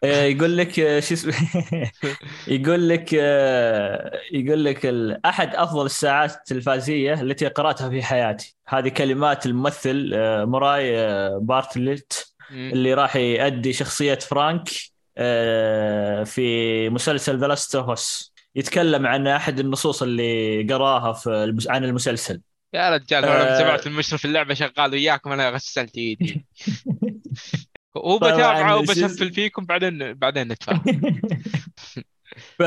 آه، 0.03 0.23
يقول 0.23 0.57
لك 0.57 0.79
آه، 0.79 0.99
شو 0.99 1.13
اسمه؟ 1.13 1.33
يقول 2.47 2.89
لك 2.89 3.09
آه، 3.19 4.19
يقول 4.31 4.65
لك 4.65 4.85
أحد 5.25 5.55
أفضل 5.55 5.85
الساعات 5.85 6.35
التلفازيه 6.35 7.13
التي 7.13 7.47
قرأتها 7.47 7.89
في 7.89 8.03
حياتي. 8.03 8.55
هذه 8.67 8.89
كلمات 8.89 9.45
الممثل 9.45 10.11
آه، 10.13 11.39
بارتلت. 11.41 12.33
اللي 12.51 12.93
راح 12.93 13.15
يؤدي 13.15 13.73
شخصية 13.73 14.15
فرانك 14.15 14.69
في 16.25 16.89
مسلسل 16.89 17.39
The 17.39 17.47
Last 17.47 17.75
of 17.75 17.89
Us 17.89 18.36
يتكلم 18.57 19.07
عن 19.07 19.27
أحد 19.27 19.59
النصوص 19.59 20.03
اللي 20.03 20.63
قراها 20.73 21.13
في 21.13 21.29
المس- 21.29 21.67
عن 21.69 21.83
المسلسل. 21.83 22.41
يا 22.73 22.89
رجال 22.89 23.23
لما 23.23 23.55
آه. 23.55 23.59
سمعت 23.59 23.87
المشرف 23.87 24.13
على 24.13 24.25
اللعبة 24.25 24.53
شغال 24.53 24.91
وياكم 24.91 25.31
أنا 25.31 25.49
غسلت 25.49 25.97
إيدي. 25.97 26.45
هو 27.97 28.17
بتابعه 28.17 28.77
وبسفل 28.77 29.33
فيكم 29.33 29.65
بعدين 29.65 30.13
بعدين 30.13 30.47
نتفاهم. 30.47 30.81
ف 32.59 32.63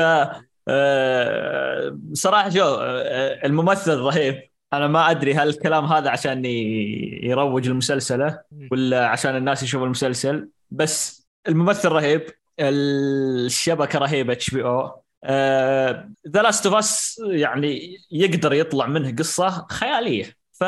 آه، 0.67 1.99
صراحة 2.13 2.49
شو 2.49 2.63
آه، 2.63 3.45
الممثل 3.45 3.97
رهيب. 3.97 4.41
أنا 4.73 4.87
ما 4.87 5.11
أدري 5.11 5.33
هل 5.33 5.49
الكلام 5.49 5.85
هذا 5.85 6.09
عشان 6.09 6.45
يروج 6.45 7.67
المسلسله 7.67 8.39
ولا 8.71 9.07
عشان 9.07 9.35
الناس 9.35 9.63
يشوفوا 9.63 9.85
المسلسل 9.85 10.49
بس 10.71 11.27
الممثل 11.47 11.89
رهيب. 11.89 12.25
الشبكة 12.59 13.99
رهيبة 13.99 14.33
HBO 14.33 14.63
The 14.63 16.41
Last 16.41 16.65
of 16.65 16.75
Us 16.75 17.21
يعني 17.31 17.97
يقدر 18.11 18.53
يطلع 18.53 18.87
منه 18.87 19.15
قصة 19.15 19.67
خيالية. 19.69 20.35
ف 20.53 20.63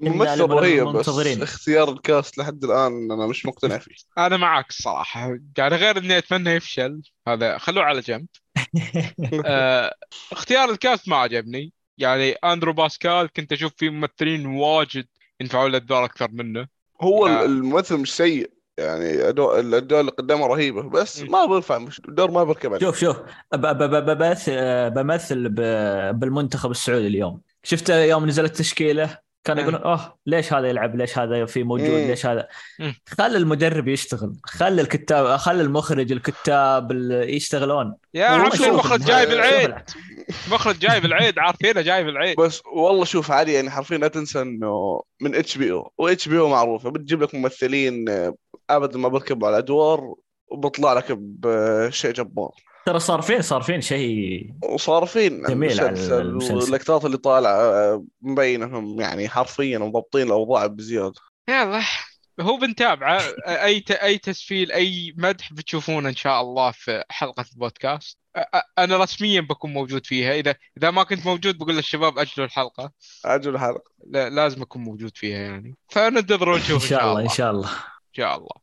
ممثل 0.00 0.40
رهيب 0.40 0.86
بس. 0.86 1.08
اختيار 1.08 1.92
ال 1.92 2.01
cast 2.01 2.38
لحد 2.38 2.64
الآن 2.64 3.12
أنا 3.12 3.26
مش 3.26 3.46
مقتنع 3.46 3.78
فيه. 3.78 3.94
أنا 4.18 4.36
معك 4.36 4.70
الصراحه 4.70 5.38
يعني 5.58 5.76
غير 5.76 5.98
إني 5.98 6.18
أتمنى 6.18 6.50
يفشل 6.50 7.02
هذا 7.28 7.58
خلوه 7.58 7.84
على 7.84 8.00
جنب. 8.00 8.26
آه، 9.46 9.94
اختيار 10.32 10.70
الكاست 10.70 11.08
ما 11.08 11.16
عجبني. 11.16 11.72
يعني 11.98 12.32
أندرو 12.32 12.72
باسكال 12.72 13.28
كنت 13.36 13.52
أشوف 13.52 13.72
فيه 13.76 13.90
ممثلين 13.90 14.46
واجد 14.46 15.06
ينفعوا 15.40 15.68
له 15.68 15.78
الدور 15.78 16.04
أكثر 16.04 16.30
منه. 16.30 16.66
هو 17.02 17.26
آه. 17.26 17.44
الممثل 17.44 17.96
مش 17.96 18.16
سيء. 18.16 18.50
يعني 18.82 19.28
الاداء 19.60 20.00
اللي 20.00 20.10
قدامه 20.12 20.46
رهيبة 20.46 20.82
بس 20.82 21.22
م. 21.22 21.30
ما 21.32 21.46
بينفع 21.46 21.78
مش 21.78 22.00
الدور 22.08 22.30
ما 22.30 22.44
بيركب 22.44 22.72
عليه. 22.74 22.86
شوف 22.86 22.98
شوف. 23.00 23.16
ب- 23.52 23.56
ب- 23.66 23.90
ب- 23.90 24.18
بمثل 24.18 24.90
بمثل 24.90 25.48
ب- 25.48 26.20
بالمنتخب 26.20 26.70
السعودي 26.70 27.06
اليوم. 27.06 27.40
شفت 27.62 27.88
يوم 27.90 28.26
نزلت 28.26 28.50
التشكيله 28.52 29.18
كان 29.44 29.56
مم. 29.56 29.62
يقولون 29.62 29.82
أوه 29.82 30.16
ليش 30.26 30.52
هذا 30.52 30.68
يلعب؟ 30.68 30.96
ليش 30.96 31.18
هذا 31.18 31.44
في 31.46 31.62
موجود؟ 31.62 31.88
مم. 31.90 32.06
ليش 32.06 32.26
هذا. 32.26 32.48
خلي 33.18 33.36
المدرب 33.36 33.88
يشتغل. 33.88 34.32
خلي 34.44 34.82
الكتاب 34.82 35.36
خلي 35.36 35.62
المخرج 35.62 36.12
الكتاب 36.12 36.92
ال- 36.92 37.34
يشتغلون. 37.34 37.94
يا 38.14 38.24
عمي 38.26 38.42
المخرج 38.66 39.00
شوف 39.00 39.06
جايب 39.08 39.28
ال- 39.28 39.34
العيد؟ 39.34 39.74
مخرج 40.50 40.78
جايب 40.78 41.04
العيد 41.04 41.38
عارفينه 41.38 41.80
جايب 41.80 42.08
العيد. 42.08 42.36
بس 42.36 42.62
والله 42.74 43.04
شوف 43.04 43.30
علي 43.30 43.52
يعني 43.52 43.70
حرفيا 43.70 43.98
لا 43.98 44.08
تنسى 44.08 44.42
إنه 44.42 45.02
من 45.20 45.34
اتش 45.34 45.58
بي 45.58 45.72
أو 45.72 45.92
واتش 45.98 46.28
بي 46.28 46.38
أو 46.38 46.48
معروفة. 46.48 46.90
بتجيب 46.90 47.22
لك 47.22 47.34
ممثلين 47.34 48.04
ابدا 48.70 48.98
ما 48.98 49.08
بيركبوا 49.08 49.48
على 49.48 49.56
الادوار 49.56 50.14
وبيطلع 50.48 50.92
لك 50.92 51.06
بشيء 51.18 52.12
جبار. 52.12 52.50
ترى 52.86 52.98
صارفين 52.98 53.42
صارفين 53.42 53.80
شيء 53.80 54.50
وصارفين 54.64 55.42
جميل 55.42 55.80
على 55.80 55.88
المسلسل. 55.90 56.54
واللقطات 56.54 57.04
اللي 57.04 57.16
طالعة 57.16 57.60
آه، 57.60 58.04
مبين 58.22 58.62
انهم 58.62 59.00
يعني 59.00 59.28
حرفيا 59.28 59.78
مضبطين 59.78 60.26
الأوضاع 60.26 60.66
بزيادة. 60.66 61.20
يلا. 61.48 61.80
هو 62.40 62.56
بنتابعه. 62.56 63.22
أي 63.46 63.80
ت- 63.80 63.90
أي 63.90 64.18
تسفيل 64.18 64.72
أي 64.72 65.14
مدح 65.16 65.52
بتشوفونه 65.52 66.08
إن 66.08 66.16
شاء 66.16 66.40
الله 66.40 66.70
في 66.70 67.04
حلقة 67.08 67.44
البودكاست. 67.52 68.18
أنا 68.78 68.96
رسميا 68.96 69.40
بكون 69.40 69.72
موجود 69.72 70.06
فيها. 70.06 70.34
اذا 70.34 70.54
إذا 70.78 70.90
ما 70.90 71.02
كنت 71.02 71.26
موجود 71.26 71.58
بقول 71.58 71.76
للشباب 71.76 72.18
أجلوا 72.18 72.46
الحلقة. 72.46 72.92
أجل 73.24 73.54
الحلقة. 73.54 73.90
لا 74.06 74.30
لازم 74.30 74.62
أكون 74.62 74.82
موجود 74.82 75.16
فيها 75.16 75.38
يعني. 75.38 75.76
فننتظر 75.88 76.48
ونشوف 76.48 76.82
إن 76.82 76.88
شاء 76.88 77.10
الله 77.10 77.20
إن 77.20 77.28
شاء 77.28 77.50
الله. 77.50 77.70
شاء 78.12 78.36
الله. 78.36 78.62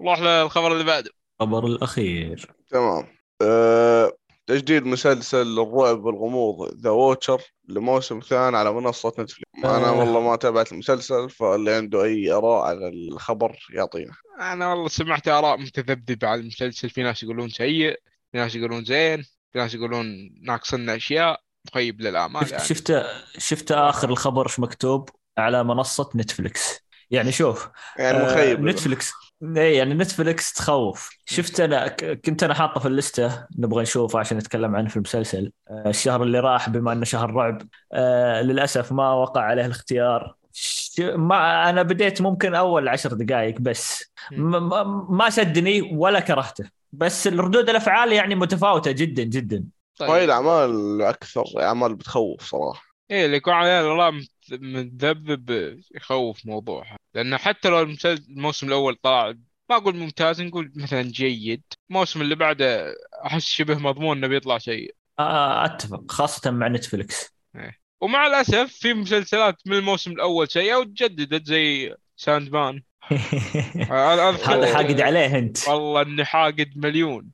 نروح 0.00 0.20
للخبر 0.20 0.72
اللي 0.72 0.84
بعده. 0.84 1.10
الخبر 1.40 1.66
الأخير. 1.66 2.52
تمام. 2.70 3.06
أه... 3.42 4.12
تجديد 4.46 4.86
مسلسل 4.86 5.58
الرعب 5.58 6.04
والغموض 6.04 6.74
The 6.74 6.90
Watcher 6.90 7.42
لموسم 7.68 8.20
ثاني 8.20 8.56
على 8.56 8.72
منصة 8.72 9.08
نتفلكس 9.08 9.42
أنا 9.64 9.88
آه. 9.88 9.98
والله 9.98 10.20
ما 10.20 10.36
تابعت 10.36 10.72
المسلسل 10.72 11.30
فاللي 11.30 11.74
عنده 11.74 12.04
أي 12.04 12.32
آراء 12.32 12.64
على 12.66 12.88
الخبر 12.88 13.58
يعطينا. 13.74 14.12
أنا 14.40 14.68
والله 14.68 14.88
سمعت 14.88 15.28
آراء 15.28 15.56
متذبذبة 15.58 16.28
على 16.28 16.40
المسلسل. 16.40 16.90
في 16.90 17.02
ناس 17.02 17.22
يقولون 17.22 17.48
سيء 17.48 18.00
في 18.32 18.38
ناس 18.38 18.54
يقولون 18.54 18.84
زين 18.84 19.22
في 19.22 19.58
ناس 19.58 19.74
يقولون 19.74 20.06
ناقصنا 20.42 20.96
أشياء. 20.96 21.40
مخيب 21.66 22.00
للامال 22.00 22.42
شفت 22.42 22.52
يعني. 22.52 22.64
شفت 22.64 23.06
شفت 23.38 23.72
آخر 23.72 24.10
الخبر 24.10 24.46
إيش 24.46 24.60
مكتوب؟ 24.60 25.10
على 25.38 25.64
منصة 25.64 26.10
نتفلكس 26.16 26.80
يعني 27.10 27.32
شوف 27.32 27.68
يعني 27.98 28.18
آه، 28.18 28.24
مخيب. 28.32 28.60
نتفلكس 28.64 29.12
اي 29.56 29.74
يعني 29.74 29.94
نتفلكس 29.94 30.52
تخوف. 30.52 31.10
شفت 31.26 31.60
أنا 31.60 31.88
كنت 32.14 32.42
أنا 32.42 32.54
حاطه 32.54 32.80
في 32.80 32.88
ال 32.88 32.98
list 32.98 33.36
ه 33.36 33.46
نبغى 33.58 33.82
نشوفه 33.82 34.18
عشان 34.18 34.38
نتكلم 34.38 34.76
عنه 34.76 34.88
في 34.88 34.96
المسلسل. 34.96 35.52
آه، 35.70 35.88
الشهر 35.88 36.22
اللي 36.22 36.40
راح 36.40 36.68
بما 36.68 36.92
إنه 36.92 37.04
شهر 37.04 37.30
رعب 37.34 37.62
آه، 37.92 38.42
للأسف 38.42 38.92
ما 38.92 39.12
وقع 39.12 39.40
عليه 39.40 39.66
الاختيار. 39.66 40.34
ما 41.00 41.70
أنا 41.70 41.82
بديت 41.82 42.22
ممكن 42.22 42.54
أول 42.54 42.88
عشر 42.88 43.12
دقائق 43.14 43.60
بس. 43.60 44.12
ما 45.08 45.30
شدني 45.30 45.82
ولا 45.96 46.20
كرهته. 46.20 46.70
بس 46.92 47.26
الردود 47.26 47.70
الأفعال 47.70 48.12
يعني 48.12 48.34
متفاوتة 48.34 48.90
جدا 48.90 49.22
جدا. 49.22 49.64
هاي 50.00 50.08
طيب 50.08 50.24
الأعمال 50.24 51.02
أكثر 51.02 51.44
أعمال 51.62 51.94
بتخوف 51.94 52.42
صراحة. 52.44 52.82
إيه 53.10 53.26
اللي 53.26 53.36
يكون 53.36 53.52
عليه 53.52 53.80
الاراء 53.80 54.12
مت- 54.12 54.30
متذبذب 54.52 55.80
يخوف 55.94 56.46
موضوعها 56.46 56.96
لأنه 57.14 57.36
حتى 57.36 57.68
لو 57.68 57.80
المسلسل 57.80 58.24
الموسم 58.30 58.66
الأول 58.66 58.96
طلع 59.02 59.34
ما 59.70 59.76
أقول 59.76 59.96
ممتاز 59.96 60.42
نقول 60.42 60.72
مثلا 60.76 61.02
جيد. 61.02 61.62
الموسم 61.90 62.20
اللي 62.20 62.34
بعده 62.34 62.94
أحس 63.26 63.44
شبه 63.44 63.78
مضمون 63.78 64.16
إنه 64.16 64.26
بيطلع 64.26 64.58
شيء. 64.58 64.94
آه، 65.18 65.64
أتفق 65.64 66.10
خاصة 66.10 66.50
مع 66.50 66.68
نتفلكس 66.68 67.36
ومع 68.00 68.26
الأسف 68.26 68.72
في 68.72 68.94
مسلسلات 68.94 69.56
من 69.66 69.76
الموسم 69.76 70.10
الأول 70.10 70.48
سيئه 70.48 70.74
وتجددت 70.74 71.46
زي 71.46 71.94
Sandman 72.16 72.82
أنا 73.90 74.32
أذكر- 74.32 74.48
هذا 74.48 74.74
حاقد 74.74 75.00
عليه 75.00 75.38
أنت. 75.38 75.68
والله 75.68 76.02
إني 76.02 76.24
حاقد 76.24 76.72
مليون. 76.76 77.30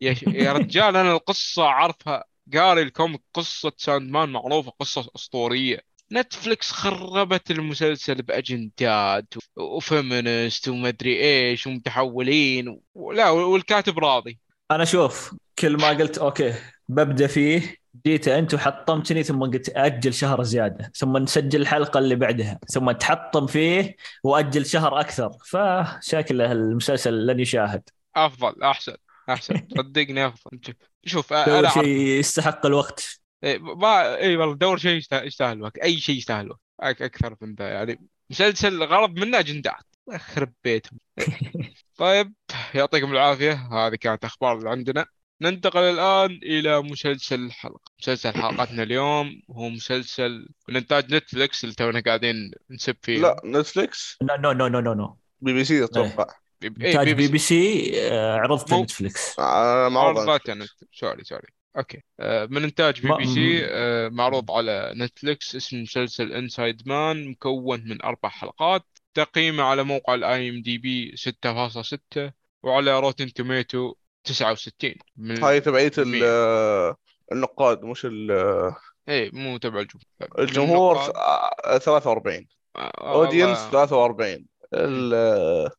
يا. 0.00 0.16
يا 0.26 0.52
رجال 0.52 0.96
أنا 0.96 1.12
القصة 1.12 1.64
عارفها. 1.64 2.24
قاري 2.54 2.82
ال 2.82 2.88
comic 2.88 3.20
قصة 3.34 3.72
Sandman 3.76 4.28
معروفة 4.28 4.70
قصة 4.80 5.10
أسطورية. 5.16 5.80
نتفلكس 6.12 6.70
خربت 6.72 7.50
المسلسل 7.50 8.22
بأجندات 8.22 9.36
و- 9.36 9.62
و 9.62 9.74
feminist 9.74 10.68
ومدري 10.68 11.20
إيش 11.20 11.66
ومتحولين. 11.66 12.80
لا 13.14 13.30
والكاتب 13.30 13.98
راضي. 13.98 14.38
أنا 14.70 14.84
شوف 14.84 15.34
كل 15.58 15.76
ما 15.76 15.88
قلت 15.88 16.18
أوكي 16.18 16.54
ببدأ 16.88 17.26
فيه 17.26 17.76
جيت 18.06 18.28
أنت 18.28 18.54
وحطمتني 18.54 19.22
ثم 19.22 19.40
قلت 19.44 19.68
أجل 19.68 20.14
شهر 20.14 20.42
زيادة 20.42 20.92
ثم 20.94 21.16
نسجل 21.16 21.60
الحلقة 21.60 21.98
اللي 21.98 22.14
بعدها 22.14 22.58
ثم 22.68 22.90
تحطم 22.90 23.46
فيه 23.46 23.96
وأجل 24.24 24.66
شهر 24.66 25.00
أكثر. 25.00 25.30
فشكله 25.46 26.52
المسلسل 26.52 27.26
لن 27.26 27.40
يشاهد. 27.40 27.88
أفضل 28.16 28.62
أحسن 28.62 28.94
أحسن. 29.28 29.54
صدقني 29.76 30.26
أفضل. 30.26 30.58
شوف 31.04 31.32
أنا 31.32 31.68
شيء 31.68 31.86
يستحق 31.86 32.66
الوقت. 32.66 33.21
ما 33.60 34.16
اي 34.16 34.36
والله 34.36 34.54
دور 34.54 34.76
شيء 34.78 34.96
يستاهل, 35.12 35.56
الوقت 35.56 35.78
أي 35.78 35.96
شيء 35.98 36.16
يستاهل 36.16 36.44
الوقت 36.44 36.60
أك- 36.82 37.02
أكثر 37.02 37.36
من 37.40 37.54
ذا 37.54 37.68
يعني 37.68 38.00
مسلسل 38.30 38.82
غرض 38.82 39.18
منه 39.18 39.38
أجندات. 39.38 39.84
يخرب 40.12 40.52
بيتهم. 40.64 40.98
طيب 41.98 42.32
يعطيكم 42.74 43.12
العافية. 43.12 43.52
هذه 43.52 43.94
كانت 43.94 44.24
أخبار 44.24 44.58
اللي 44.58 44.70
عندنا. 44.70 45.06
ننتقل 45.40 45.80
الآن 45.80 46.40
إلى 46.42 46.82
مسلسل 46.82 47.40
الحلقة 47.40 47.80
مسلسل 48.00 48.32
حلقتنا 48.32 48.82
اليوم 48.82 49.42
هو 49.50 49.68
مسلسل 49.68 50.48
من 50.68 50.76
انتاج 50.76 51.14
نتفلكس 51.14 51.64
اللي 51.64 51.74
تونا 51.74 52.00
قاعدين 52.00 52.50
نسب 52.70 52.96
فيه. 53.02 53.18
لا 53.18 53.42
نتفليكس؟ 53.44 54.18
no 54.22 54.52
no 54.52 54.68
no 54.68 54.80
no 54.80 54.94
no. 54.94 55.16
BBC 55.40 55.84
أتوقع. 55.84 56.26
إيه، 56.62 56.68
انتاج 56.68 57.12
بي 57.12 57.28
بي 57.28 57.38
سي. 57.38 57.92
آه، 58.12 58.36
عرضته 58.36 58.82
نتفلكس 58.82 59.38
آه، 59.38 59.88
معروض 59.88 60.30
عرضت 60.30 60.48
أنا 60.48 60.66
sorry 60.92 61.24
sorry. 61.24 61.48
okay. 61.76 62.02
آه، 62.20 62.46
من 62.50 62.62
إنتاج 62.64 63.00
B 63.02 63.08
ما- 63.08 63.16
BC 63.16 63.60
آه، 63.66 64.08
معروض 64.08 64.50
على 64.50 64.92
نتفلكس 64.96 65.56
اسم 65.56 65.82
مسلسل 65.82 66.32
Inside 66.32 66.88
Man 66.88 67.28
مكون 67.28 67.84
من 67.88 68.02
أربع 68.02 68.28
حلقات 68.28 68.84
تقييمه 69.14 69.62
على 69.62 69.82
موقع 69.84 70.14
ال 70.14 70.50
IMDb 70.50 71.16
6.6 71.16 72.32
وعلى 72.62 73.00
Rotten 73.00 73.32
Tomatoes 73.32 73.94
69 74.24 74.94
من 75.16 75.44
هاي 75.44 75.60
تبعية. 75.60 76.24
آه، 76.24 76.96
النقاد 77.32 77.82
مش 77.82 78.06
ال- 78.06 78.72
إيه 79.08 79.30
مو 79.34 79.56
تبع 79.58 79.80
الجمهور. 79.80 80.04
الجمهور 80.38 80.96
النقاد- 80.96 81.16
آه، 81.64 81.78
43 81.78 82.46
آه، 82.76 82.92
اودينس 83.14 83.58
والله. 83.58 83.70
43 83.70 84.46
ال- 84.74 85.70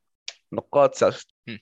النقاد 0.54 0.90
69 0.90 1.26
آه، 1.50 1.60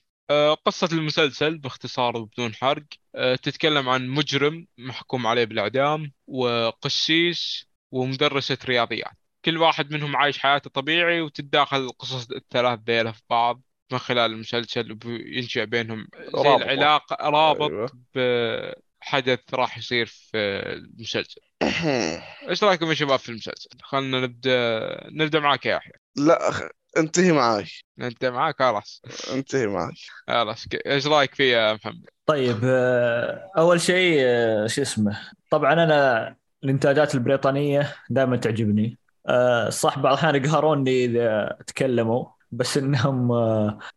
قصة 0.64 0.88
المسلسل 0.92 1.58
باختصار 1.58 2.16
وبدون 2.16 2.54
حرق 2.54 2.84
آه، 3.14 3.34
تتكلم 3.34 3.88
عن 3.88 4.08
مجرم 4.08 4.66
محكوم 4.78 5.26
عليه 5.26 5.44
بالإعدام 5.44 6.12
وقسيس 6.26 7.66
ومدرسة 7.90 8.58
رياضيات 8.64 9.12
كل 9.44 9.58
واحد 9.58 9.92
منهم 9.92 10.16
عايش 10.16 10.38
حياته 10.38 10.70
طبيعي 10.70 11.20
وتتداخل 11.20 11.76
القصص 11.76 12.30
الثلاث 12.30 12.78
ذيلا 12.86 13.12
في 13.12 13.22
بعض 13.30 13.62
من 13.92 13.98
خلال 13.98 14.32
المسلسل 14.32 14.98
وينشأ 15.04 15.64
بينهم 15.64 16.08
زي 16.18 16.48
رابط. 16.48 16.62
العلاقة 16.62 17.30
رابط 17.30 17.70
أيوة. 17.70 18.74
بحدث 19.00 19.54
راح 19.54 19.78
يصير 19.78 20.06
في 20.06 20.36
المسلسل 20.72 21.40
إيش 22.48 22.64
رأيكم 22.64 22.88
يا 22.88 22.94
شباب 22.94 23.18
في 23.18 23.28
المسلسل 23.28 23.70
خلنا 23.82 24.20
نبدأ 24.20 25.10
نبدأ 25.10 25.40
معاك 25.40 25.66
يا 25.66 25.76
يحيى 25.76 25.92
لا. 26.16 26.70
انتهي 26.98 27.32
معاي. 27.32 27.64
انت 28.00 28.24
معاك 28.24 28.58
خلاص. 28.58 29.02
انتهي 29.34 29.66
معاي. 29.66 29.92
خلاص 30.28 30.66
إيش 30.86 31.06
رايك 31.06 31.34
فيه 31.34 31.56
يا 31.56 31.74
محمد؟ 31.74 32.04
طيب 32.26 32.60
آه، 32.64 33.50
أول 33.56 33.80
شيء 33.80 34.16
آه، 34.20 34.66
شو 34.66 34.82
اسمه؟ 34.82 35.18
طبعا 35.50 35.72
أنا 35.72 36.36
الإنتاجات 36.64 37.14
البريطانية 37.14 37.94
دائما 38.10 38.36
تعجبني. 38.36 38.98
آه، 39.28 39.68
صح 39.68 39.98
بعض 39.98 40.12
الأحيان 40.12 40.44
يقهروني 40.44 41.04
إذا 41.04 41.56
تكلموا 41.66 42.24
بس 42.50 42.76
إنهم 42.76 43.28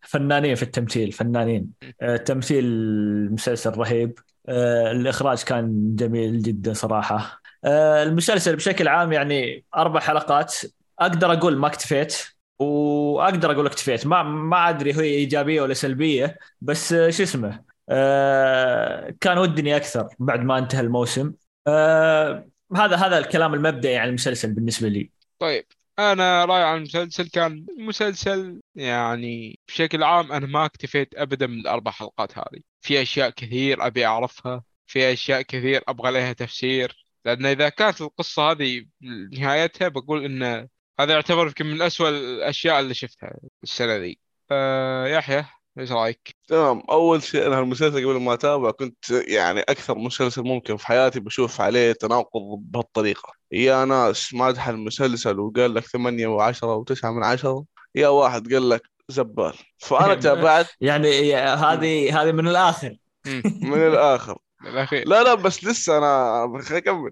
فنانين 0.00 0.54
في 0.54 0.62
التمثيل 0.62 1.12
فنانين. 1.12 1.72
تمثيل 2.24 2.64
المسلسل 2.64 3.70
رهيب. 3.70 4.18
الإخراج 4.48 5.42
كان 5.42 5.94
جميل 5.96 6.42
جدا 6.42 6.72
صراحة. 6.72 7.40
المسلسل 7.64 8.56
بشكل 8.56 8.88
عام 8.88 9.12
يعني 9.12 9.64
أربع 9.76 10.00
حلقات. 10.00 10.54
أقدر 11.00 11.32
أقول 11.32 11.56
ما 11.56 11.66
اكتفيت 11.66 12.35
وأقدر 12.58 13.52
أقول 13.52 13.66
اكتفيت. 13.66 14.06
ما 14.06 14.22
ما 14.22 14.68
أدري 14.68 14.94
هي 14.94 15.00
إيجابية 15.02 15.60
ولا 15.60 15.74
سلبية 15.74 16.38
بس 16.60 16.92
آه، 16.92 17.10
شو 17.10 17.22
اسمه 17.22 17.64
آه 17.88 19.14
كان 19.20 19.38
ودني 19.38 19.76
أكثر 19.76 20.08
بعد 20.18 20.40
ما 20.40 20.58
انتهى 20.58 20.80
الموسم. 20.80 21.32
آه 21.66 22.48
هذا 22.76 22.96
هذا 22.96 23.18
الكلام 23.18 23.54
المبدئي 23.54 23.96
عن 23.96 24.08
المسلسل 24.08 24.52
بالنسبة 24.52 24.88
لي. 24.88 25.10
طيب 25.38 25.64
أنا 25.98 26.44
رأيي 26.44 26.64
عن 26.64 26.76
المسلسل 26.76 27.28
كان 27.28 27.66
مسلسل 27.78 28.60
يعني 28.74 29.58
بشكل 29.68 30.02
عام 30.02 30.32
أنا 30.32 30.46
ما 30.46 30.64
اكتفيت 30.64 31.14
ابدا 31.14 31.46
من 31.46 31.60
الأربع 31.60 31.90
حلقات 31.90 32.38
هذه. 32.38 32.60
في 32.80 33.02
أشياء 33.02 33.30
كثير 33.30 33.86
أبي 33.86 34.06
أعرفها 34.06 34.62
في 34.86 35.12
أشياء 35.12 35.42
كثير 35.42 35.82
أبغى 35.88 36.10
لها 36.10 36.32
تفسير. 36.32 37.06
لأن 37.24 37.46
إذا 37.46 37.68
كانت 37.68 38.00
القصة 38.00 38.50
هذه 38.50 38.86
نهايتها 39.32 39.88
بقول 39.88 40.24
إن 40.24 40.68
هذا 41.00 41.12
يعتبر 41.12 41.46
يمكن 41.46 41.66
من 41.66 41.82
أسوأ 41.82 42.08
الأشياء 42.08 42.80
اللي 42.80 42.94
شفتها 42.94 43.34
السنة 43.62 43.96
ذي. 43.96 44.18
آه 44.50 45.06
يحيى 45.06 45.44
إيش 45.78 45.92
رأيك؟ 45.92 46.36
تمام. 46.48 46.82
أول 46.90 47.22
شيء 47.22 47.46
أنا 47.46 47.58
المسلسل 47.58 48.06
قبل 48.06 48.20
ما 48.20 48.34
أتابعه 48.34 48.72
كنت 48.72 49.10
يعني 49.10 49.60
أكثر 49.60 49.98
مسلسل 49.98 50.42
ممكن 50.42 50.76
في 50.76 50.86
حياتي 50.86 51.20
بشوف 51.20 51.60
عليه 51.60 51.92
تناقض 51.92 52.40
بهالطريقة. 52.58 53.32
يا 53.52 53.84
ناس 53.84 54.34
مادح 54.34 54.68
المسلسل 54.68 55.40
وقال 55.40 55.74
لك 55.74 55.84
ثمانية 55.84 56.26
وعشرة 56.26 56.74
وتسعة 56.74 57.10
من 57.10 57.24
عشرة. 57.24 57.64
يا 57.94 58.08
واحد 58.08 58.52
قال 58.52 58.68
لك 58.68 58.82
زبال. 59.08 59.54
فأنا 59.78 60.14
تابعت. 60.24 60.66
يعني 60.80 61.34
هذه 61.36 62.22
هذه 62.22 62.32
من 62.32 62.48
الآخر. 62.48 62.96
من 63.70 63.86
الآخر. 63.86 64.38
الأخير. 64.66 65.08
لا 65.08 65.22
لا 65.22 65.34
بس 65.34 65.64
لسه 65.64 65.98
أنا 65.98 66.46
خليني 66.68 66.78
أكمل. 66.78 67.10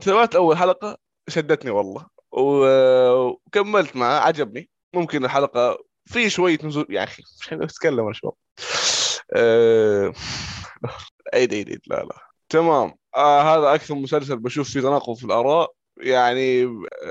تابعت 0.00 0.34
أول 0.34 0.56
حلقة 0.56 0.96
شدتني 1.28 1.70
والله. 1.70 2.11
وكملت 2.32 3.96
معه 3.96 4.20
عجبني. 4.20 4.70
ممكن 4.94 5.24
الحلقة 5.24 5.78
في 6.06 6.30
شوية 6.30 6.58
نزول 6.64 6.86
يا 6.90 7.04
أخي 7.04 7.22
مش 7.52 7.52
اتكلم 7.52 8.04
أنا 8.04 8.12
شباب. 8.12 8.32
أه... 9.34 10.12
عيد 11.34 11.54
عيد 11.54 11.68
عيد. 11.68 11.80
لا 11.86 11.96
لا. 11.96 12.16
تمام. 12.48 12.94
آه 13.16 13.42
هذا 13.42 13.74
أكثر 13.74 13.94
مسلسل 13.94 14.36
بشوف 14.36 14.70
فيه 14.70 14.80
تناقض 14.80 15.14
في 15.14 15.24
الآراء. 15.24 15.72
يعني 15.96 16.60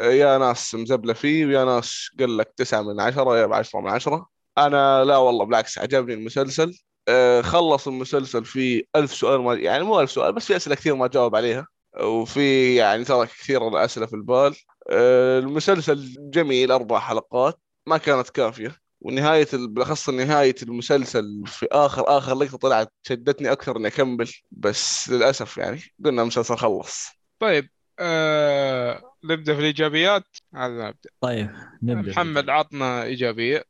يا 0.04 0.38
ناس 0.38 0.76
مزبلة 0.76 1.14
فيه 1.14 1.46
ويا 1.46 1.66
ناس 1.66 2.10
قال 2.20 2.38
لك 2.38 2.54
تسعة 2.58 2.82
من 2.82 3.00
عشرة 3.00 3.38
يا 3.38 3.56
عشرة 3.56 3.80
من 3.80 3.90
عشرة. 3.90 4.28
أنا 4.58 5.06
لا 5.06 5.18
والله 5.18 5.46
بالعكس 5.46 5.78
عجبني 5.80 6.14
المسلسل. 6.14 6.80
آه، 7.08 7.42
خلص 7.42 7.88
المسلسل 7.88 8.46
في 8.46 8.86
ألف 8.96 9.14
سؤال 9.14 9.42
ما 9.42 9.54
يعني 9.54 9.84
مو 9.84 10.00
ألف 10.00 10.12
سؤال 10.12 10.34
بس 10.34 10.46
في 10.46 10.56
أسئلة 10.56 10.76
كثير 10.76 10.96
ما 10.96 11.08
جاوب 11.08 11.36
عليها. 11.36 11.68
وفي 12.02 12.76
يعني 12.76 13.04
ترك 13.04 13.28
كثير 13.28 13.64
من 13.64 13.76
الأسئلة 13.76 14.06
في 14.06 14.14
البال. 14.14 14.56
آه، 14.56 14.71
المسلسل 14.90 16.16
جميل 16.32 16.72
أربع 16.72 17.00
حلقات 17.00 17.60
ما 17.88 17.98
كانت 17.98 18.30
كافية. 18.30 18.76
ونهاية 19.02 19.48
ال- 19.54 19.68
بالأخص 19.68 20.10
نهاية 20.10 20.56
المسلسل 20.64 21.44
في 21.46 21.68
آخر 21.72 22.18
آخر 22.18 22.36
لقطة 22.36 22.58
طلعت 22.58 22.94
شدتني 23.08 23.52
أكثر 23.52 23.78
إني 23.78 23.88
أكمل 23.88 24.30
بس 24.52 25.10
للأسف 25.10 25.58
يعني 25.58 25.82
قلنا 26.06 26.22
المسلسل 26.22 26.56
خلص. 26.58 27.08
طيب 27.40 27.70
آه 28.00 29.02
نبدأ 29.24 29.54
في 29.54 29.60
الايجابيات 29.60 30.24
هذا 30.56 30.74
نبدا 30.88 31.10
طيب 31.22 31.50
نبدأ 31.84 32.12
محمد 32.12 32.50
عطنا 32.50 33.04
إيجابية. 33.04 33.64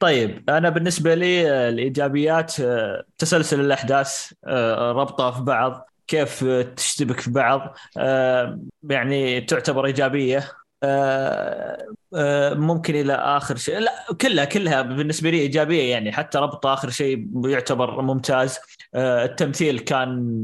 طيب 0.00 0.50
أنا 0.50 0.68
بالنسبة 0.68 1.14
لي 1.14 1.50
آه، 1.50 1.68
الإيجابيات 1.68 2.60
آه، 2.60 3.04
تسلسل 3.18 3.60
الأحداث 3.60 4.32
آه، 4.46 4.92
ربطها 4.92 5.30
في 5.30 5.40
بعض. 5.42 5.91
كيف 6.06 6.44
تشتبك 6.76 7.20
في 7.20 7.30
بعض 7.30 7.76
آه، 7.98 8.60
يعني 8.82 9.40
تعتبر 9.40 9.86
إيجابية 9.86 10.52
آه، 10.84 11.86
آه، 12.14 12.54
ممكن 12.54 12.94
إلى 12.94 13.12
آخر 13.14 13.56
شيء 13.56 13.78
لا 13.78 13.92
كلها 14.20 14.44
كلها 14.44 14.82
بالنسبة 14.82 15.30
لي 15.30 15.40
إيجابية 15.40 15.90
يعني 15.90 16.12
حتى 16.12 16.38
ربط 16.38 16.66
آخر 16.66 16.90
شيء 16.90 17.26
يعتبر 17.46 18.02
ممتاز. 18.02 18.58
التمثيل 18.94 19.78
كان 19.78 20.34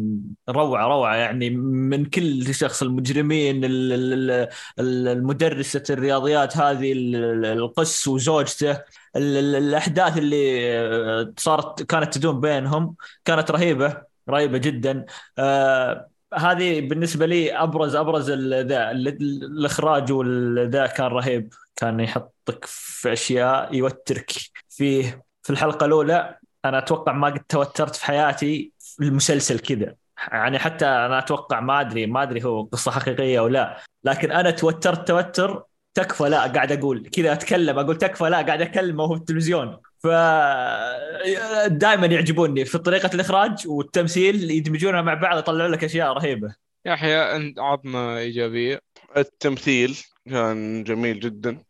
روعة 0.49 0.87
روعة 0.89 1.17
يعني 1.17 1.51
من 1.51 2.05
كل 2.05 2.55
شخص 2.55 2.83
المجرمين 2.83 3.65
ال- 3.65 3.93
ال- 3.93 4.31
ال- 4.79 5.09
المدرسة 5.09 5.83
الرياضيات 5.91 6.57
هذه 6.57 6.93
ال- 6.93 7.45
القس 7.47 8.09
وزوجته 8.09 8.71
ال- 9.17 9.37
ال- 9.37 9.55
الأحداث 9.57 10.19
اللي 10.19 11.33
صارت 11.39 11.83
كانت 11.83 12.15
تدور 12.15 12.33
بينهم 12.35 12.97
كانت 13.25 13.51
رهيبة. 13.51 14.08
رهيبة 14.31 14.59
جدا. 14.59 15.07
آه 15.39 16.09
هذه 16.35 16.81
بالنسبة 16.81 17.27
لي 17.27 17.53
أبرز 17.53 17.97
أبرز 17.97 18.31
ذا 18.31 18.35
ال- 18.35 18.55
ال- 19.09 19.09
الإخراج 19.59 20.13
والذا 20.13 20.87
كان 20.87 21.07
رهيب. 21.07 21.53
كان 21.77 22.01
يحطك 22.01 22.65
في 22.65 23.13
أشياء 23.13 23.75
يوترك 23.75 24.33
فيه. 24.69 25.25
في 25.43 25.51
الحلقة 25.51 25.87
الأولى 25.87 26.39
أنا 26.65 26.79
أتوقع 26.79 27.13
ما 27.13 27.29
قد 27.29 27.41
توترت 27.49 27.97
في 27.97 28.05
حياتي 28.05 28.73
في 28.79 29.05
المسلسل 29.05 29.59
كذا. 29.59 29.95
يعني 30.33 30.59
حتى 30.59 30.87
أنا 30.87 31.19
أتوقع 31.19 31.61
ما 31.61 31.81
أدري 31.81 32.07
ما 32.07 32.23
أدري 32.23 32.45
هو 32.45 32.63
قصة 32.63 32.91
حقيقية 32.91 33.39
أو 33.39 33.49
لا. 33.49 33.79
لكن 34.05 34.33
أنا 34.33 34.51
توترت 34.51 35.09
توتر 35.09 35.65
تكفى 35.95 36.25
لا 36.29 36.41
قاعد 36.47 36.73
أقول. 36.73 37.09
كذا 37.09 37.33
أتكلم 37.33 37.79
أقول 37.79 37.99
تكفى 37.99 38.25
لا 38.25 38.37
قاعد 38.43 38.63
أكلمه 38.63 39.05
وهو 39.05 39.15
في 39.15 39.21
التلفزيون. 39.21 39.77
ف 39.99 40.07
دائما 41.67 42.07
يعجبوني 42.07 42.65
في 42.65 42.79
طريقة 42.79 43.11
الإخراج 43.15 43.69
والتمثيل 43.69 44.51
يدمجونها 44.51 45.03
مع 45.03 45.15
بعض 45.15 45.39
يطلعوا 45.39 45.69
لك 45.69 45.85
أشياء 45.85 46.13
رهيبة. 46.13 46.55
يحيى 46.87 47.17
انت 47.37 47.59
عطنا 47.59 48.19
إيجابية. 48.19 48.81
التمثيل 49.17 49.99
كان 50.31 50.85
جميل 50.85 51.21
جدا? 51.21 51.63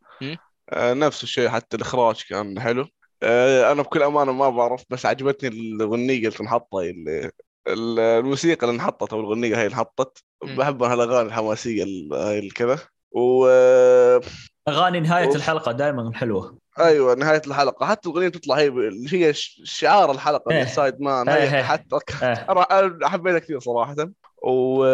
آه، 0.71 0.95
نفس 0.95 1.23
الشيء 1.23 1.49
حتى 1.49 1.77
الإخراج 1.77 2.23
كان 2.29 2.61
حلو. 2.61 2.87
آه، 3.23 3.73
أنا 3.73 3.83
بكل 3.83 4.03
أمانة 4.03 4.33
ما 4.33 4.49
بعرف 4.51 4.85
بس 4.91 5.07
عجبتني 5.07 5.49
الأغنية 5.49 6.17
اللي 6.29 6.41
انحطت 6.41 6.75
اللي 6.75 7.31
ال- 7.69 7.99
الموسيقى 8.01 8.67
اللي 8.67 8.75
انحطت 8.77 9.13
أو 9.13 9.21
الأغنية 9.21 9.49
هي 9.57 9.67
اللي 9.67 9.67
انحطت. 9.67 10.25
بحب 10.43 10.83
أنا 10.83 10.95
الأغاني 10.95 11.29
الحماسية 11.29 11.83
ال- 11.83 12.13
هاي 12.15 12.39
الكذا 12.39 12.79
و 13.11 13.47
آه، 13.51 14.21
أغاني 14.69 15.01
نهاية. 15.01 15.35
الحلقة 15.35 15.73
دائما 15.73 16.11
حلوة. 16.15 16.59
أيوه 16.79 17.15
نهاية 17.15 17.43
الحلقة. 17.47 17.87
حتى 17.87 18.09
الأغنية 18.09 18.29
تطلع 18.29 18.57
هي 18.57 18.67
اللي 18.67 19.27
هي 19.27 19.33
شعار 19.65 20.11
الحلقة 20.11 20.51
إيه. 20.53 20.65
Inside 20.65 21.01
Man 21.01 21.29
إيه، 21.29 21.49
هي 21.51 21.57
إيه. 21.57 21.63
حتى 21.63 21.99
أنا 22.23 23.09
حبيتها 23.09 23.39
كثير 23.39 23.61
صراحة. 23.61 23.97
و 24.43 24.85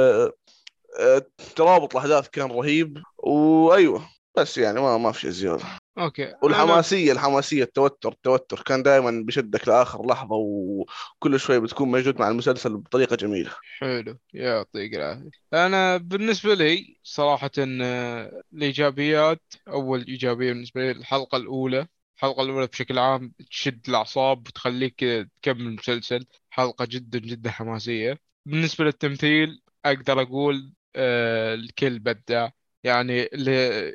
آه، 1.00 1.22
ترابط 1.56 1.92
الأحداث 1.92 2.28
كان 2.28 2.50
رهيب. 2.50 2.98
وايوه 3.18 4.02
بس 4.37 4.59
يعني 4.59 4.80
ما 4.80 4.99
ما 4.99 5.12
في 5.12 5.20
شيء 5.20 5.30
زيادة. 5.30 5.64
أوكي. 5.99 6.35
والحماسية 6.43 7.12
الحماسية 7.12 7.62
التوتر 7.62 8.12
التوتر 8.12 8.62
كان 8.62 8.82
دائما 8.82 9.22
بيشدك 9.26 9.68
لآخر 9.68 10.07
لحظة 10.07 10.35
وكل 10.37 11.41
شوي 11.41 11.61
بتكون 11.61 11.91
موجود 11.91 12.20
مع 12.20 12.28
المسلسل 12.28 12.76
بطريقة 12.76 13.16
جميلة. 13.16 13.51
حلو. 13.78 14.18
يعطيك 14.32 14.95
العافية. 14.95 15.30
أنا 15.53 15.97
بالنسبة 15.97 16.55
لي 16.55 16.99
صراحة 17.03 17.51
آه، 17.59 18.43
الإيجابيات 18.53 19.43
أول 19.68 20.05
إيجابية 20.09 20.53
بالنسبة 20.53 20.80
لي 20.80 20.91
الحلقة 20.91 21.37
الأولى. 21.37 21.87
الحلقة 22.16 22.43
الأولى 22.43 22.66
بشكل 22.66 22.99
عام 22.99 23.32
تشد 23.51 23.89
الأعصاب 23.89 24.47
وتخليك 24.49 25.05
تكمل 25.43 25.61
المسلسل. 25.61 26.26
حلقة 26.51 26.85
جدا 26.85 27.18
جدا 27.18 27.51
حماسية. 27.51 28.20
بالنسبة 28.47 28.85
للتمثيل 28.85 29.62
أقدر 29.85 30.22
أقول 30.22 30.72
آه، 30.97 31.55
الكل 31.55 31.99
بدع. 31.99 32.49
يعني 32.85 33.22
اللي 33.35 33.95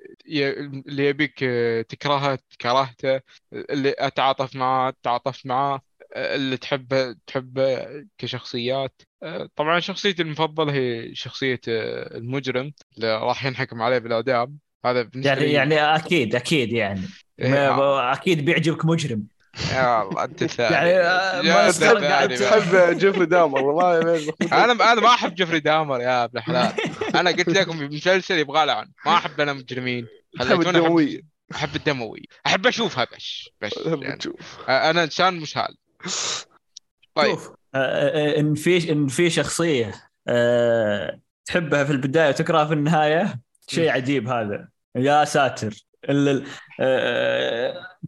اللي 0.88 1.08
يبيك 1.08 1.44
آه، 1.44 1.82
تكرهه 1.82 2.40
كرهته 2.62 3.22
اللي 3.54 3.96
أتعاطف 4.00 4.56
معاه 4.56 4.94
تعاطفت 5.04 5.46
معاه 5.46 5.82
اللي 6.16 6.58
تحبه 6.58 7.16
تحبه 7.28 7.88
كشخصيات. 8.18 9.02
آه، 9.24 9.50
طبعا 9.56 9.80
شخصيتي 9.80 10.22
المفضلة 10.22 10.74
هي 10.74 11.16
شخصية 11.16 11.62
آه، 11.68 12.18
المجرم 12.18 12.74
اللي 12.98 13.18
راح 13.18 13.46
ينحكم 13.46 13.82
عليه 13.82 13.98
بالإعدام 13.98 14.58
هذا 14.86 15.02
بالنسبة 15.02 15.30
يعني 15.30 15.46
لي 15.46 15.54
يعني 15.54 15.96
أكيد 15.96 16.36
أكيد 16.36 16.72
يعني. 16.72 17.02
إيه، 17.40 18.14
أكيد 18.14 18.46
بيعجبك 18.46 18.86
مجرم. 18.86 19.28
يا 19.74 20.02
الله 20.04 20.24
أنت 20.24 20.42
الثاني 20.50 20.74
يعني، 20.76 21.00
آه، 21.00 21.72
قاعد. 22.08 22.36
تحب 22.36 22.98
جيفري 22.98 23.26
دامر 23.26 23.74
ما 23.76 24.00
أنا 24.64 24.92
أنا 24.92 25.02
ما 25.02 25.08
أحب 25.14 25.36
جيفري 25.36 25.60
دامر 25.60 26.02
يا 26.02 26.24
ابن 26.24 26.38
الحلال. 26.38 26.72
أنا 27.16 27.30
قلت 27.32 27.50
لكم 27.50 27.78
مسلسل 27.84 28.38
يبغى 28.38 28.66
لعن 28.66 28.92
ما 29.06 29.14
أحب 29.16 29.42
أنا 29.42 29.54
مجرمين. 29.54 30.08
احب 30.42 30.62
الدموية 30.62 31.22
أحب 31.56 31.76
الدموي. 31.76 32.28
أحب 32.46 32.68
أشوفها 32.68 33.08
بس 33.16 33.50
بس 33.62 33.78
يعني 33.86 34.20
أنا 34.70 35.04
إنسان 35.04 35.36
مسال 35.40 35.76
طيب. 37.16 37.38
آه، 37.76 37.78
آه، 37.78 38.40
إن 38.40 38.54
في 38.56 38.92
إن 38.92 39.08
في 39.08 39.30
شخصية 39.30 39.92
تحبها 41.46 41.84
في 41.84 41.92
البداية 41.92 42.30
وتكرهها 42.30 42.66
في 42.66 42.74
النهاية 42.74 43.40
شيء 43.68 43.90
عجيب 43.90 44.28
هذا. 44.28 44.68
يا 44.96 45.26
ساتر. 45.26 45.74
ال- 46.10 46.46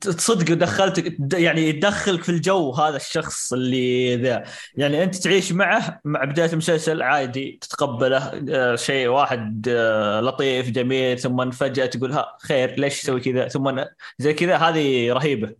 تصدق 0.02 0.54
دخلتك 0.54 1.18
يعني 1.34 1.70
يدخلك 1.70 2.24
في 2.24 2.30
الجو 2.30 2.72
هذا 2.72 2.96
الشخص 2.96 3.54
اللي 3.54 4.16
ذا. 4.16 4.44
يعني 4.76 5.04
أنت 5.04 5.16
تعيش 5.16 5.52
معه 5.52 6.02
مع 6.06 6.24
بداية 6.24 6.52
المسلسل 6.52 7.02
عادي 7.02 7.60
تتقبله 7.62 8.18
آه، 8.50 8.76
شيء 8.76 9.08
واحد 9.08 9.68
آه، 9.70 10.22
لطيف 10.22 10.70
جميل 10.70 11.20
ثم 11.20 11.52
فجأة 11.52 11.86
تقول 11.86 12.12
ها 12.12 12.38
خير 12.42 12.80
ليش 12.80 13.02
تسوي 13.02 13.22
كذا؟ 13.22 13.48
ثم 13.48 13.86
زي 14.20 14.34
كذا 14.34 14.58
هذه 14.58 15.12
رهيبة. 15.14 15.56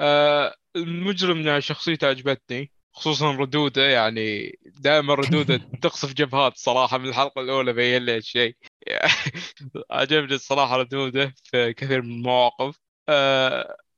آه 0.00 0.54
المجرم 0.76 1.60
شخصيته 1.60 2.06
عجبتني 2.08 2.70
خصوصا 2.92 3.32
ردوده 3.32 3.82
يعني 3.82 4.58
دائما 4.64 5.14
ردوده 5.14 5.56
تقصف 5.82 6.12
جبهات 6.14 6.56
صراحة 6.56 6.98
من 6.98 7.08
الحلقة 7.08 7.40
الأولى 7.40 7.72
بين 7.72 8.02
لي 8.02 8.16
هالشيء. 8.16 8.56
عجبني 9.90 10.34
الصراحة 10.34 10.76
ردوده 10.76 11.34
في 11.44 11.72
كثير 11.72 12.02
من 12.02 12.10
المواقف. 12.12 12.85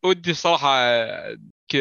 ودي 0.05 0.35
صراحة 0.35 0.69
ك... 1.69 1.77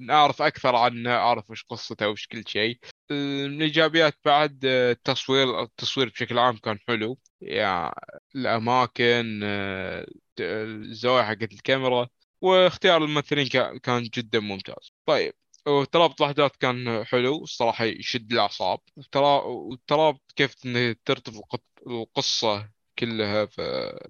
نعرف 0.00 0.42
أكثر 0.42 0.76
عنه 0.76 1.10
أعرف 1.10 1.50
وش 1.50 1.64
قصته 1.64 2.08
وش 2.08 2.26
كل 2.26 2.42
شيء. 2.48 2.78
من 3.10 3.46
الإيجابيات 3.46 4.14
بعد 4.24 4.64
آه، 4.64 4.92
التصوير 4.92 5.62
التصوير 5.62 6.08
بشكل 6.08 6.38
عام 6.38 6.56
كان 6.56 6.78
حلو. 6.88 7.18
يعني 7.40 7.94
الأماكن 8.36 9.40
آه، 9.44 10.06
الزوايا 10.40 11.24
حقت 11.24 11.52
الكاميرا 11.52 12.08
واختيار 12.40 13.04
الممثلين 13.04 13.46
كا- 13.48 13.78
كان 13.78 14.02
جدا 14.02 14.40
ممتاز. 14.40 14.92
طيب 15.06 15.34
وترابط 15.66 16.22
الأحداث 16.22 16.50
كان 16.60 17.04
حلو 17.04 17.42
الصراحة 17.42 17.84
يشد 17.84 18.32
الأعصاب. 18.32 18.78
وترا- 18.96 19.44
وترابط 19.44 20.22
كيف 20.36 20.54
إنه 20.66 20.96
ترتبط 21.04 21.36
الق- 21.36 21.62
القصة 21.86 22.70
كلها 22.98 23.46
في, 23.46 23.62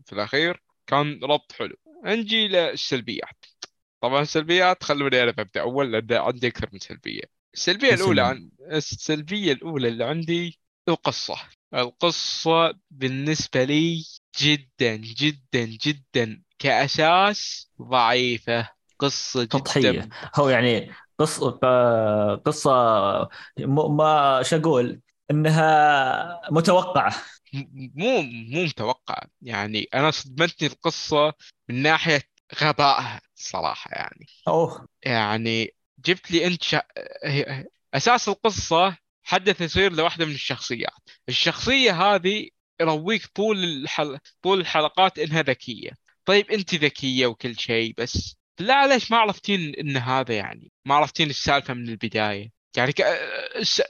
في 0.07 0.13
الأخير 0.13 0.63
كان 0.87 1.21
ربط 1.25 1.53
حلو. 1.53 1.77
نجي 2.05 2.49
للسلبيات 2.49 3.45
طبعا 4.01 4.23
السلبيات 4.23 4.85
خلوني 4.85 5.23
أنا 5.23 5.31
أبدأ. 5.39 5.61
أول 5.61 5.93
لأن 5.93 6.13
عندي 6.13 6.49
أكثر 6.49 6.69
من 6.73 6.81
بسم 7.93 8.03
الأولى 8.03 8.21
الله. 8.21 8.31
عن... 8.31 8.51
السلبية 8.73 9.53
الأولى 9.53 9.89
اللي 9.89 10.05
عندي 10.05 10.61
القصة. 10.89 11.37
القصة 11.75 12.75
بالنسبة 12.91 13.65
لي 13.65 14.05
جدا 14.41 14.97
جدا 14.97 15.65
جدا 15.65 16.43
كأساس 16.59 17.71
ضعيفة. 17.83 18.69
قصة 18.99 19.43
جدا. 19.43 19.59
تضحية. 19.59 20.09
هو 20.35 20.49
يعني 20.49 20.93
قصة 21.19 21.59
قصه 22.35 22.71
ما 23.59 24.43
شو 24.43 24.57
أقول؟ 24.57 25.01
إنها 25.31 26.41
متوقعة. 26.51 27.15
مو 27.95 28.23
مو 28.23 28.63
متوقع 28.65 29.23
يعني 29.43 29.89
أنا 29.95 30.11
صدمتني 30.11 30.69
القصة 30.69 31.33
من 31.69 31.83
ناحية 31.83 32.23
غبائها 32.61 33.21
صراحة 33.35 33.91
يعني. 33.93 34.27
أوه. 34.49 34.89
يعني 35.03 35.75
جبت 35.99 36.31
لي 36.31 36.47
أنت 36.47 36.63
شا... 36.63 36.83
أساس 37.95 38.29
القصة 38.29 38.97
حدث 39.23 39.61
يصير 39.61 39.93
لواحدة 39.93 40.27
من 40.27 40.33
الشخصيات. 40.33 41.11
الشخصية 41.29 42.03
هذه 42.03 42.49
يرويك 42.81 43.27
طول 43.27 43.65
الحل... 43.65 44.19
طول 44.43 44.61
الحلقات 44.61 45.19
إنها 45.19 45.43
ذكية. 45.43 45.91
طيب 46.25 46.51
أنت 46.51 46.75
ذكية 46.75 47.27
وكل 47.27 47.59
شيء 47.59 47.95
بس 47.99 48.37
لا 48.59 48.87
ليش 48.87 49.11
ما 49.11 49.17
عرفتين 49.17 49.75
إن 49.75 49.97
هذا 49.97 50.35
يعني؟ 50.37 50.73
ما 50.85 50.95
عرفتين 50.95 51.31
السالفة 51.31 51.75
من 51.75 51.89
البداية؟ 51.89 52.51
يعني 52.77 52.93
ك... 52.93 53.01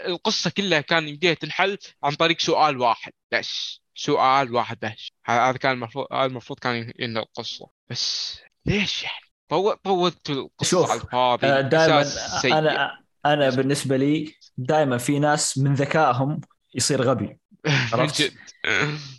القصة 0.06 0.50
كلها 0.50 0.80
كان 0.80 1.08
يمديها 1.08 1.34
تنحل 1.34 1.78
عن 2.02 2.14
طريق 2.14 2.40
سؤال 2.40 2.78
واحد 2.80 3.12
بس. 3.32 3.80
سؤال 3.94 4.54
واحد 4.54 4.78
بس 4.82 5.08
هذا 5.26 5.56
كان 5.56 5.72
المفروض 5.72 6.06
هذا 6.12 6.24
المفروض 6.26 6.58
كان 6.58 6.92
ينهي 6.98 7.22
القصة. 7.22 7.66
بس 7.90 8.38
ليش 8.66 9.02
يعني؟ 9.02 9.24
طو- 9.48 9.74
طولت 9.84 10.30
القصة 10.30 10.70
شوف، 10.70 10.90
على 10.90 11.00
الفاضي. 11.00 11.62
دائما 11.68 12.00
أساس 12.00 12.40
سيء. 12.42 12.58
أنا 12.58 13.00
أنا 13.26 13.50
بالنسبة 13.50 13.96
لي 13.96 14.34
دائما 14.56 14.98
في 14.98 15.18
ناس 15.18 15.58
من 15.58 15.74
ذكائهم 15.74 16.40
يصير 16.74 17.02
غبي. 17.02 17.38
عرفت؟ 17.92 18.32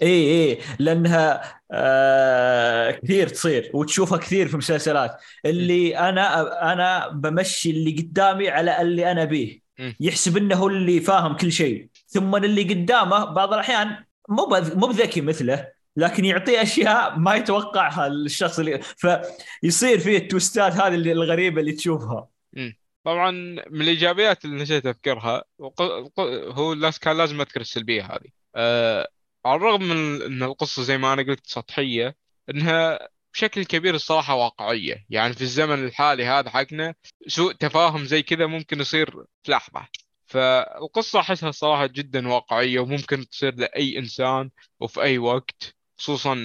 إي 0.02 0.08
إي. 0.52 0.60
لأنها 0.80 1.42
آه 1.72 2.92
كثير 2.92 3.28
تصير 3.28 3.72
وتشوفها 3.74 4.18
كثير 4.18 4.48
في 4.48 4.58
مسلسلات 4.58 5.18
اللي 5.46 5.98
أنا 5.98 6.42
أنا 6.74 7.08
بمشي 7.08 7.70
اللي 7.72 7.92
قدامي 7.92 8.50
على 8.50 8.82
اللي 8.82 9.12
أنا 9.12 9.24
بيه. 9.26 9.60
مم. 9.80 9.96
يحسب 10.00 10.38
إنه 10.38 10.56
هو 10.56 10.68
اللي 10.68 11.00
فاهم 11.02 11.36
كل 11.38 11.52
شيء. 11.52 11.90
ثم 12.08 12.36
اللي 12.36 12.64
قدامه 12.64 13.26
بعض 13.26 13.54
الأحيان 13.54 14.04
مو 14.30 14.48
مو 14.76 14.88
بذكي 14.88 15.22
مثله 15.22 15.76
لكن 15.98 16.26
يعطيه 16.26 16.62
أشياء 16.62 17.20
ما 17.20 17.36
يتوقعها 17.36 18.08
الشخص 18.08 18.60
اللي 18.60 18.82
فيصير 19.62 20.00
فيه 20.00 20.18
التوستات 20.18 20.74
هذه 20.74 20.96
الغريبة 20.96 21.62
اللي 21.62 21.72
تشوفها. 21.72 22.28
طبعا 23.04 23.32
من 23.70 23.82
الإيجابيات 23.82 24.46
اللي 24.46 24.62
نسيت 24.62 24.86
أذكرها 24.86 25.44
هو 26.50 26.92
كان 27.02 27.18
لازم 27.18 27.42
أذكر 27.42 27.62
السلبية 27.62 28.04
هذه. 28.04 28.30
أه 28.56 29.08
على 29.46 29.56
الرغم 29.56 29.84
من 29.84 30.22
إن 30.22 30.44
القصة 30.44 30.84
زي 30.84 30.98
ما 30.98 31.14
أنا 31.14 31.22
قلت 31.22 31.48
سطحية 31.48 32.16
إنها 32.50 33.10
بشكل 33.34 33.66
كبير 33.66 33.96
الصراحة 33.96 34.36
واقعية. 34.36 35.06
يعني 35.10 35.34
في 35.34 35.42
الزمن 35.42 35.86
الحالي 35.86 36.26
هذا 36.26 36.50
حقنا 36.50 36.96
سوء 37.28 37.54
تفاهم 37.54 38.06
زي 38.06 38.24
كذا 38.24 38.46
ممكن 38.46 38.80
يصير 38.80 39.12
في 39.44 39.52
لحظة. 39.52 39.88
فالقصة 40.36 41.20
أحسها 41.20 41.52
صراحة 41.52 41.86
جدا 41.86 42.28
واقعية 42.28 42.80
وممكن 42.80 43.30
تصير 43.30 43.56
لأي 43.56 44.00
إنسان 44.00 44.50
وفي 44.80 45.02
أي 45.02 45.18
وقت 45.18 45.76
خصوصا 45.98 46.36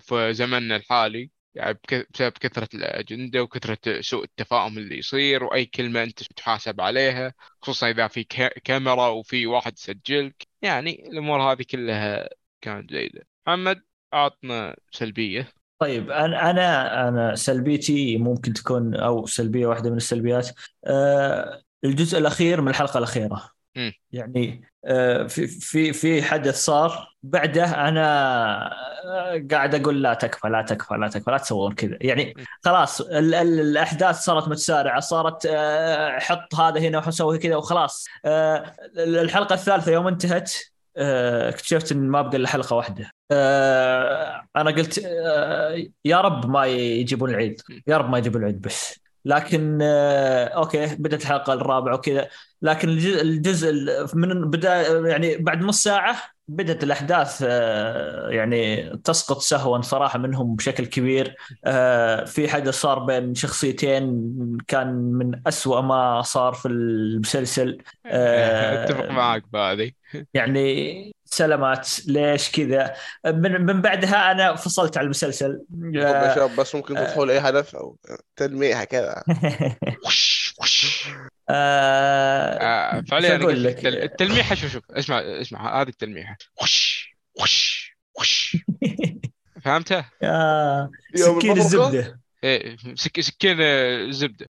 في 0.00 0.34
زمننا 0.34 0.76
الحالي 0.76 1.30
يعني 1.54 1.78
بسبب 2.14 2.32
كثرة 2.32 2.68
الأجندة 2.74 3.42
وكثرة 3.42 4.00
سوء 4.00 4.24
التفاهم 4.24 4.78
اللي 4.78 4.98
يصير 4.98 5.44
وأي 5.44 5.66
كلمة 5.66 6.02
أنت 6.02 6.22
تحاسب 6.22 6.80
عليها 6.80 7.34
خصوصا 7.62 7.90
إذا 7.90 8.08
في 8.08 8.24
كا- 8.24 8.58
كاميرا 8.64 9.08
وفي 9.08 9.46
واحد 9.46 9.72
يسجلك. 9.78 10.46
يعني 10.62 11.08
الأمور 11.08 11.42
هذه 11.42 11.62
كلها 11.70 12.28
كانت 12.60 12.88
جيدة. 12.90 13.26
محمد 13.46 13.82
أعطنا 14.14 14.76
سلبية. 14.90 15.48
طيب 15.78 16.10
أنا 16.10 16.50
أنا 16.50 17.08
أنا 17.08 17.34
سلبيتي 17.34 18.16
ممكن 18.16 18.52
تكون 18.52 18.94
أو 18.94 19.26
سلبية 19.26 19.66
واحدة 19.66 19.90
من 19.90 19.96
السلبيات 19.96 20.48
آه، 20.86 21.62
الجزء 21.84 22.18
الأخير 22.18 22.60
من 22.60 22.68
الحلقة 22.68 22.98
الأخيرة. 22.98 23.50
مم. 23.76 23.92
يعني 24.12 24.64
آه، 24.84 25.26
في 25.26 25.46
في 25.46 25.92
في 25.92 26.22
حدث 26.22 26.54
صار. 26.64 27.14
بعده 27.22 27.88
أنا 27.88 28.04
آه، 29.04 29.46
قاعد 29.50 29.74
أقول 29.74 30.02
لا 30.02 30.14
تكفى 30.14 30.48
لا 30.48 30.62
تكفى 30.62 30.94
لا 30.94 31.08
تكفى 31.08 31.30
لا 31.30 31.38
تسوون 31.38 31.74
كذا. 31.74 31.98
يعني 32.00 32.34
خلاص 32.64 33.00
ال 33.00 33.34
ال 33.34 33.60
الأحداث 33.60 34.20
صارت 34.20 34.48
متسارعة 34.48 35.00
صارت 35.00 35.46
آه، 35.50 36.18
حط 36.18 36.54
هذا 36.54 36.80
هنا 36.80 37.08
وسوي 37.08 37.38
كذا 37.38 37.56
وخلاص. 37.56 38.06
الحلقة 38.96 39.54
الثالثة 39.54 39.92
يوم 39.92 40.06
انتهت 40.06 40.52
اكتشفت 40.96 41.92
إن 41.92 42.08
ما 42.08 42.22
بقى 42.22 42.36
إلا 42.36 42.48
حلقة 42.48 42.76
واحدة. 42.76 43.10
أنا 44.56 44.70
قلت 44.70 44.98
يا 46.04 46.20
رب 46.20 46.50
ما 46.50 46.66
يجيبون 46.66 47.30
العيد. 47.30 47.60
يا 47.86 47.96
رب 47.96 48.10
ما 48.10 48.18
يجيبون 48.18 48.40
العيد 48.40 48.60
بس. 48.60 49.00
لكن 49.24 49.78
آه، 49.82 50.44
أوكي 50.46 50.86
بدأت 50.96 51.22
الحلقة 51.22 51.52
الرابعة 51.52 51.94
وكذا. 51.94 52.28
لكن 52.62 52.88
الجزء, 52.88 53.22
الجزء 53.22 53.70
ال- 53.70 54.06
من 54.14 54.50
بدا 54.50 54.98
يعني 55.08 55.36
بعد 55.36 55.60
نص 55.62 55.82
ساعة 55.82 56.16
بدأت 56.48 56.82
الأحداث 56.84 57.44
آه، 57.48 58.28
يعني 58.30 58.88
تسقط 59.04 59.38
سهوا 59.40 59.80
صراحة 59.80 60.18
منهم 60.18 60.56
بشكل 60.56 60.86
كبير. 60.86 61.36
آه، 61.64 62.24
في 62.24 62.48
حدث 62.48 62.74
صار 62.74 62.98
بين 62.98 63.34
شخصيتين 63.34 64.22
كان 64.68 64.88
من 64.94 65.42
أسوأ 65.48 65.80
ما 65.80 66.22
صار 66.22 66.52
في 66.54 66.68
المسلسل. 66.68 67.78
أتفق 68.74 69.10
معك 69.10 69.44
بهذه. 69.52 69.92
يعني 70.34 71.12
سلامات 71.32 71.88
ليش 72.06 72.50
كذا؟ 72.50 72.94
من 73.26 73.66
من 73.66 73.80
بعدها 73.80 74.30
أنا 74.30 74.54
فصلت 74.54 74.96
على 74.96 75.04
المسلسل. 75.04 75.60
يا 75.94 76.34
شباب 76.34 76.56
بس 76.56 76.74
ممكن 76.74 76.94
تدخل 76.94 77.30
أي 77.30 77.38
هدف 77.38 77.76
أو 77.76 77.96
تلميحه 78.36 78.84
كذا. 78.84 79.22
وش 80.06 80.54
وش. 80.60 81.06
آه، 81.48 82.58
آه، 82.58 83.00
فعليا 83.10 83.36
لك؟ 83.38 83.76
التل- 83.78 84.02
التلميحه 84.02 84.54
شوف 84.54 84.72
شوف 84.72 84.82
اسمع 84.90 85.18
اسمع 85.20 85.80
هذه 85.82 85.88
التلميحه 85.88 86.36
وش 86.62 87.08
وش 87.40 87.96
وش. 88.20 88.56
فهمتها؟ 89.64 90.10
آه، 90.22 90.90
يوم 91.16 91.40
سكين؟ 91.40 91.52
الزبدة. 91.58 92.20
إيه 92.44 92.76
سك... 92.94 93.20
سكين 93.20 93.56
آه، 93.60 94.10
زبده 94.10 94.46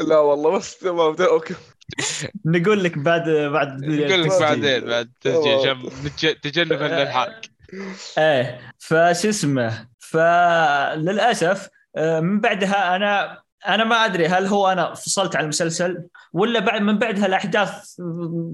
لا 0.00 0.18
والله 0.18 0.50
بس 0.58 0.78
تمام 0.78 1.16
أوكي. 1.20 1.54
نقول 2.44 2.84
لك 2.84 2.98
بعد 2.98 3.30
بعد 3.30 3.84
نقول 3.84 4.22
لك. 4.22 4.28
بعدين 4.40 4.84
بعد 4.84 5.10
تجنبا 6.42 6.84
للحرق 6.84 7.40
إيه 8.18 8.60
فشو 8.78 9.28
اسمه 9.28 9.88
فللأسف 9.98 11.68
آه، 11.96 12.20
من 12.20 12.40
بعدها 12.40 12.96
أنا 12.96 13.42
أنا 13.68 13.84
ما 13.84 14.04
أدري 14.04 14.26
هل 14.26 14.46
هو 14.46 14.68
أنا 14.72 14.94
فصلت 14.94 15.36
عن 15.36 15.42
المسلسل 15.42 16.02
ولا 16.32 16.60
بعد 16.60 16.82
من 16.82 16.98
بعدها 16.98 17.26
الأحداث 17.26 17.96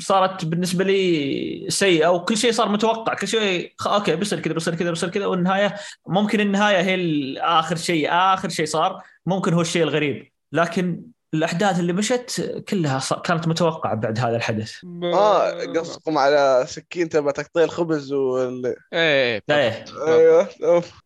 صارت 0.00 0.44
بالنسبة 0.44 0.84
لي 0.84 1.66
سيئة 1.68 2.08
وكل 2.08 2.36
شيء 2.36 2.52
صار 2.52 2.68
متوقع. 2.68 3.14
كل 3.14 3.28
شيء 3.28 3.72
أوكي 3.86 4.16
بيصير 4.16 4.40
كذا 4.40 4.52
بيصير 4.54 4.74
كذا 4.74 4.90
بيصير 4.90 5.08
كذا 5.08 5.26
والنهايه 5.26 5.74
ممكن 6.08 6.40
النهاية 6.40 6.80
هي 6.80 7.38
آخر 7.38 7.76
شيء 7.76 8.08
آخر 8.10 8.48
شيء 8.48 8.66
صار 8.66 9.02
ممكن 9.26 9.52
هو 9.52 9.60
الشيء 9.60 9.82
الغريب. 9.82 10.32
لكن 10.52 11.02
الأحداث 11.36 11.80
اللي 11.80 11.92
مشت 11.92 12.64
كلها 12.68 13.00
كانت 13.24 13.48
متوقعة 13.48 13.94
بعد 13.94 14.18
هذا 14.18 14.36
الحدث. 14.36 14.84
آه 15.04 15.50
قصدكم 15.64 16.18
على 16.18 16.64
سكين 16.68 17.08
تبع 17.08 17.30
تقطيع 17.30 17.64
الخبز 17.64 18.12
وال 18.12 18.74
إيه 18.92 19.42
إيه 19.50 19.84
أيوه. 20.06 20.48
أوف. 20.64 21.00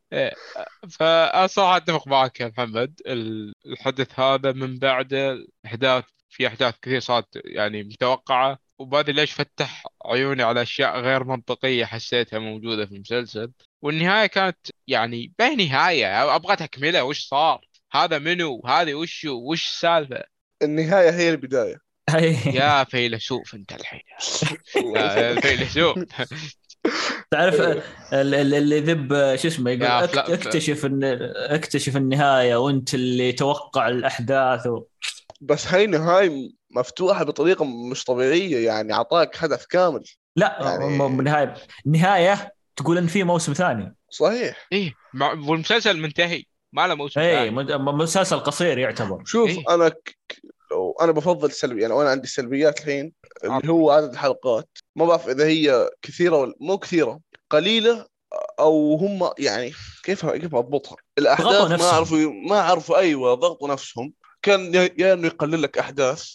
فأنا 0.91 1.47
صراحة 1.47 1.77
أتفق 1.77 2.09
معك 2.09 2.41
يا 2.41 2.47
محمد. 2.47 3.01
ال- 3.07 3.55
الحدث 3.67 4.21
هذا 4.21 4.53
من 4.53 4.79
بعده 4.79 5.47
أحداث 5.67 6.05
في 6.31 6.47
أحداث 6.47 6.75
كثير 6.83 7.01
صارت 7.01 7.29
يعني 7.45 7.83
متوقعة. 7.83 8.59
وبهذا 8.79 9.13
ليش 9.13 9.33
فتح 9.33 9.85
عيوني 10.05 10.43
على 10.43 10.63
أشياء 10.63 11.01
غير 11.01 11.25
منطقية 11.25 11.85
حسيتها 11.85 12.39
موجودة 12.39 12.87
في 12.87 12.95
المسلسل. 12.95 13.53
والنهاية 13.83 14.27
كانت 14.27 14.59
يعني 14.87 15.33
ما 15.39 15.49
هي 15.49 15.57
نهاية 15.57 16.37
أبغى 16.37 16.57
تكملة 16.57 17.05
وش 17.05 17.21
صار؟ 17.29 17.70
هذا 17.93 18.19
منو؟ 18.19 18.63
هذه 18.67 18.95
وشو؟ 18.95 19.33
وش 19.51 19.67
السالفة؟ 19.67 20.23
النهاية 20.63 21.11
هي 21.11 21.31
البداية. 21.31 21.77
يا 22.47 22.85
فيلسوف 22.85 23.55
أنت 23.55 23.73
الحين. 23.73 24.01
يا 24.97 25.41
فيلسوف. 25.41 25.99
تعرف 27.31 27.61
ال- 27.61 27.83
ال- 28.35 28.55
اللي 28.55 28.77
يذب 28.77 29.37
شو 29.37 29.49
اسمه 29.49 29.71
يقول 29.71 29.87
اكتشف 30.17 30.87
ان 30.87 31.01
اكتشف 31.37 31.97
النهاية 31.97 32.57
وأنت 32.57 32.95
اللي 32.95 33.33
توقع 33.33 33.89
الأحداث 33.89 34.67
و... 34.67 34.85
بس 35.41 35.67
هاي 35.67 35.87
نهايه 35.87 36.51
مفتوحة 36.71 37.25
بطريقة 37.25 37.65
مش 37.65 38.05
طبيعية 38.05 38.67
يعني 38.67 38.93
أعطاك 38.93 39.45
هدف 39.45 39.65
كامل. 39.67 40.05
لا 40.37 40.59
يعني- 40.61 40.99
نهاية. 41.23 41.55
نهاية 41.87 42.55
تقول 42.77 42.99
إن 42.99 43.07
في 43.07 43.23
موسم 43.25 43.53
ثاني. 43.53 43.95
صحيح. 44.11 44.67
إيه 44.73 44.95
مع- 45.15 45.33
والمسلسل 45.33 46.01
منتهي. 46.01 46.45
ما 46.73 46.87
له 46.87 46.95
موسم 46.95 47.21
اي 47.21 47.51
مسلسل 47.51 48.39
قصير 48.41 48.79
يعتبر 48.79 49.25
شوف 49.25 49.51
إيه. 49.51 49.65
أنا 49.75 49.89
ك... 49.89 50.17
لو 50.71 50.97
أنا 51.01 51.13
بفضل 51.13 51.53
سلبي 51.53 51.83
يعني 51.83 51.95
وأنا 51.95 52.11
عندي 52.11 52.27
سلبيات 52.27 52.81
الحين 52.81 53.13
آه. 53.45 53.59
اللي 53.59 53.73
هو 53.73 53.91
عدد 53.91 54.13
الحلقات 54.13 54.69
ما 54.97 55.05
بعرف 55.05 55.29
إذا 55.29 55.47
هي 55.47 55.91
كثيرة 56.03 56.37
ولا 56.37 56.55
مو 56.61 56.79
كثيرة 56.79 57.21
قليلة 57.51 58.07
أو 58.61 58.95
هم 58.95 59.31
يعني 59.39 59.73
كيف 60.03 60.27
كيف 60.27 60.55
أضبطها 60.55 60.97
الأحداث 61.19 61.81
ما. 61.81 61.87
عرفوا 61.87 62.19
ما 62.49 62.61
عرفوا 62.61 62.99
أيوه 62.99 63.35
ضغطوا 63.35 63.69
نفسهم 63.69 64.13
كان 64.43 64.75
يا 64.75 64.91
يا 64.99 65.13
إنه 65.13 65.27
يقلل 65.27 65.63
لك 65.63 65.79
أحداث 65.79 66.35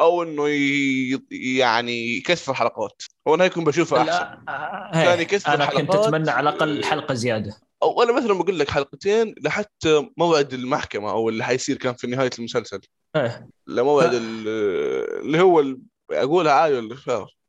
أو 0.00 0.22
إنه 0.22 0.48
ي... 0.48 1.20
يعني 1.30 2.16
يكثر 2.16 2.54
حلقات 2.54 3.02
هو 3.28 3.34
أنا 3.34 3.44
يكون 3.44 3.64
بشوفه 3.64 3.96
احسن 3.96 4.10
لا 4.10 4.90
كان 4.94 5.18
هي. 5.18 5.22
يكسر 5.22 5.54
أنا 5.54 5.66
كنت. 5.66 5.94
أتمنى 5.94 6.30
على 6.30 6.50
الأقل 6.50 6.84
حلقة 6.84 7.14
زيادة 7.14 7.69
أو 7.82 8.02
أنا 8.02 8.12
مثلا 8.12 8.32
بقول 8.34 8.58
لك 8.58 8.70
حلقتين 8.70 9.34
لحتى 9.44 10.10
موعد 10.16 10.52
المحكمة 10.52 11.10
أو 11.10 11.28
اللي 11.28 11.44
حيصير 11.44 11.76
كان 11.76 11.94
في 11.94 12.06
نهاية 12.06 12.30
المسلسل. 12.38 12.80
إيه. 13.16 13.48
لموعد 13.66 14.14
اللي 14.14 15.40
هو 15.40 15.60
ال- 15.60 15.80
أقولها 16.10 16.52
عادي 16.52 16.74
ولا 16.74 16.94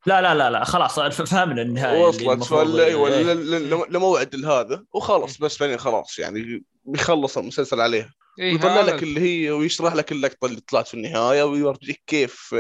لا 0.05 0.21
لا 0.21 0.36
لا 0.36 0.49
لا 0.49 0.63
خلاص 0.63 0.99
ف- 0.99 1.21
فهمنا 1.21 1.61
النهاية 1.61 2.09
اللي 2.09 2.27
وصلت 2.27 2.79
أيوة، 2.79 3.07
إيه. 3.13 3.23
ل- 3.23 3.69
ل- 3.69 3.93
لموعد 3.93 4.45
هذا 4.45 4.84
وخلاص 4.93 5.38
بس 5.38 5.59
بعدين 5.59 5.77
خلاص 5.77 6.19
يعني 6.19 6.63
بيخلص 6.86 7.38
المسلسل 7.38 7.82
عليه. 7.82 8.09
إيه 8.39 8.53
ويطلع 8.53 8.82
هذا 8.82 8.82
لك 8.95 9.03
اللي 9.03 9.19
هي 9.21 9.51
ويشرح 9.51 9.95
لك 9.95 10.11
اللقطة 10.11 10.45
اللي 10.45 10.61
طلعت 10.61 10.88
في 10.88 10.93
النهاية 10.93 11.43
ويورجيك 11.43 12.01
كيف 12.07 12.55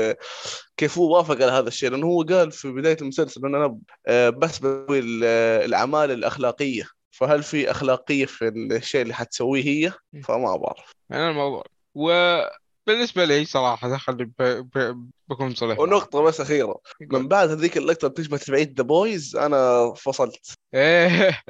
كيف 0.77 0.97
هو 0.97 1.17
وافق 1.17 1.35
على 1.35 1.51
هذا 1.51 1.67
الشيء. 1.67 1.89
لأنه 1.89 2.07
هو 2.07 2.21
قال 2.23 2.51
في 2.51 2.71
بداية 2.71 2.97
المسلسل 3.01 3.45
إن 3.45 3.55
أنا 3.55 3.77
آه، 4.07 4.29
بس 4.29 4.59
بسوي 4.59 4.99
ال- 4.99 5.23
الأعمال 5.65 6.11
الأخلاقية. 6.11 6.87
فهل 7.21 7.43
في 7.43 7.71
أخلاقية 7.71 8.25
في 8.25 8.47
الشيء 8.47 9.01
اللي 9.01 9.13
حتسويه 9.13 9.63
هي؟ 9.63 9.93
فما 10.23 10.55
بعرف. 10.55 10.91
أنا 11.11 11.29
الموضوع. 11.29 11.63
وبالنسبة 11.95 13.25
لي 13.25 13.45
صراحة 13.45 13.97
خلي 13.97 14.25
ب... 14.25 14.33
ب... 14.41 15.09
بكون 15.27 15.55
صريح. 15.55 15.79
ونقطة 15.79 16.21
بس 16.21 16.41
أخيرة. 16.41 16.81
من 17.01 17.27
بعد 17.27 17.49
هذيك 17.49 17.77
اللقطة 17.77 18.07
بتشبه 18.07 18.37
تبعت 18.37 18.77
The 18.77 18.83
Boys 18.83 19.35
أنا 19.35 19.93
فصلت. 19.93 20.53
إيه. 20.73 21.41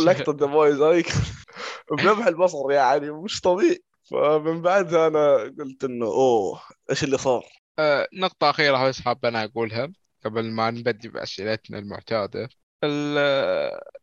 لقطه 0.00 0.36
The 0.40 0.46
Boys 0.46 0.80
هذيك 0.80 1.06
بلمح 1.98 2.26
البصر 2.26 2.70
يعني 2.70 3.10
مش 3.10 3.40
طبيعي. 3.40 3.82
فمن 4.10 4.62
بعدها 4.62 5.06
أنا 5.06 5.36
قلت 5.58 5.84
إنه 5.84 6.06
أوه 6.06 6.60
إيش 6.90 7.04
اللي 7.04 7.18
صار؟ 7.18 7.44
آه، 7.78 8.08
نقطة 8.14 8.50
أخيرة 8.50 8.88
بس 8.88 9.00
حاب 9.00 9.24
أنا 9.26 9.44
أقولها 9.44 9.92
قبل 10.24 10.50
ما 10.50 10.70
نبدي 10.70 11.08
بأسئلتنا 11.08 11.78
المعتادة. 11.78 12.44
ال- 12.44 12.48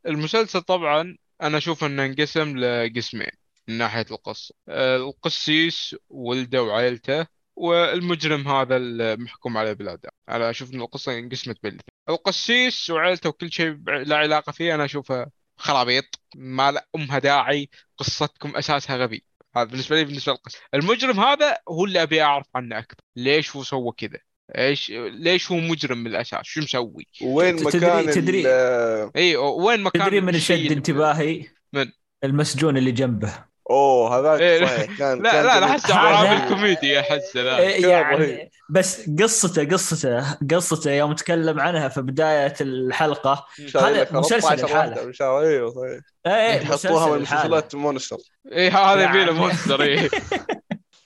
المسلسل 0.08 0.62
طبعا 0.62 1.18
أنا 1.42 1.58
أشوف 1.58 1.84
إنه 1.84 2.06
انقسم 2.06 2.58
لقسمين 2.58 3.28
من 3.68 3.78
ناحية 3.78 4.06
القصة. 4.12 4.56
آه، 4.70 4.98
القسيس 4.98 5.96
ولده 6.10 6.64
وعائلته 6.64 7.28
والمجرم 7.56 8.48
هذا 8.48 8.78
المحكوم 8.78 9.58
عليه 9.58 9.74
بالإعدام 9.74 10.12
أنا 10.30 10.50
أشوف 10.50 10.74
إن 10.74 10.82
القصة 10.82 11.18
انقسمت 11.20 11.64
بين 11.64 11.72
الاثنين. 11.72 11.98
القسيس 12.10 12.90
وعائلته 12.90 13.30
وكل 13.30 13.52
شيء 13.52 13.78
لا 13.88 14.18
علاقة 14.18 14.52
فيه 14.52 14.76
أنا 14.76 14.86
أشوفها 14.86 15.32
خرابيط 15.58 16.06
ما 16.36 16.72
لا 16.72 16.88
أمها 16.96 17.20
داعي 17.20 17.70
قصتكم 17.98 18.56
أساسها 18.56 18.98
غبي. 18.98 19.26
هذا 19.56 19.64
بالنسبة 19.64 19.96
لي 19.96 20.06
بالنسبة 20.06 20.32
للقصة. 20.32 20.60
المجرم 20.74 21.20
هذا 21.20 21.58
هو 21.70 21.86
اللي 21.86 22.04
أبي 22.04 22.22
أعرف 22.22 22.48
عنه 22.56 22.80
أكثر. 22.80 22.98
ليش 23.16 23.56
هو 23.56 23.64
سوى 23.64 23.92
كذا؟ 23.98 24.20
إيش 24.58 24.92
ليش 24.96 25.52
هو 25.52 25.58
مجرم 25.58 25.98
من 25.98 26.08
الاساس 26.08 26.40
شو 26.44 26.62
مسوي 26.62 27.08
وين 27.22 27.56
تدري- 27.56 27.78
مكان 27.78 28.10
تدري- 28.12 28.42
ال- 28.48 29.12
اي 29.16 29.36
وين 29.36 29.84
مكان 29.84 30.02
تدري 30.06 30.22
من 30.22 30.40
شد 30.40 30.72
انتباهي 30.72 31.46
من؟ 31.74 31.86
المسجون 32.24 32.78
اللي 32.78 32.92
جنبه 32.92 33.34
أوه 33.70 34.20
هذاك 34.20 34.42
إيه، 34.42 34.66
صحيح 34.66 34.86
كان 35.00 35.22
لا 35.24 35.32
كان 35.32 35.46
لا. 35.46 35.66
أحسه 35.66 35.94
هذا- 35.94 36.30
عربي 36.30 36.50
كوميدي 36.56 37.00
أحسه 37.00 37.42
لا 37.42 37.60
إيه، 37.60 37.88
يعني. 37.88 38.52
بس 38.70 39.10
قصته 39.22 39.66
قصته 39.66 40.38
قصته 40.52 40.92
يوم 40.92 41.14
تكلم 41.14 41.60
عنها 41.60 41.88
في 41.88 42.02
بداية 42.02 42.54
الحلقة 42.62 43.46
شايل 43.68 43.86
هذا 43.98 44.20
مسلسل 44.20 44.48
14 44.48 44.64
الحالة. 44.64 45.42
أيوه 45.42 45.72
صحيح 45.72 46.00
إيه 46.28 46.32
إيه، 46.54 46.62
يحطوها 46.62 47.16
من. 47.16 47.22
مسلسلات 47.22 47.76
مونستر 47.76 48.18
اي 48.52 48.70
هذا 48.70 49.02
يعني- 49.02 49.18
يبي 49.22 49.26
له 49.32 49.34
مونستر 49.34 49.82
إيه. 49.82 50.10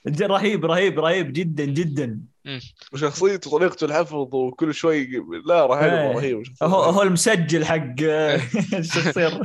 رهيب 0.21 0.65
رهيب 0.65 0.99
رهيب 0.99 1.33
جدا 1.33 1.65
جدا 1.65 2.19
وشخصيته 2.93 3.53
وطريقته 3.53 3.85
الحفظ 3.85 4.35
وكل 4.35 4.73
شوي 4.73 5.09
لا 5.45 5.65
رهيب 5.65 5.93
إيه. 5.93 6.11
رهيب 6.11 6.43
هو 6.63 6.81
هو 6.83 7.01
المسجل 7.01 7.65
حق 7.65 8.01
الشخصية 8.79 9.41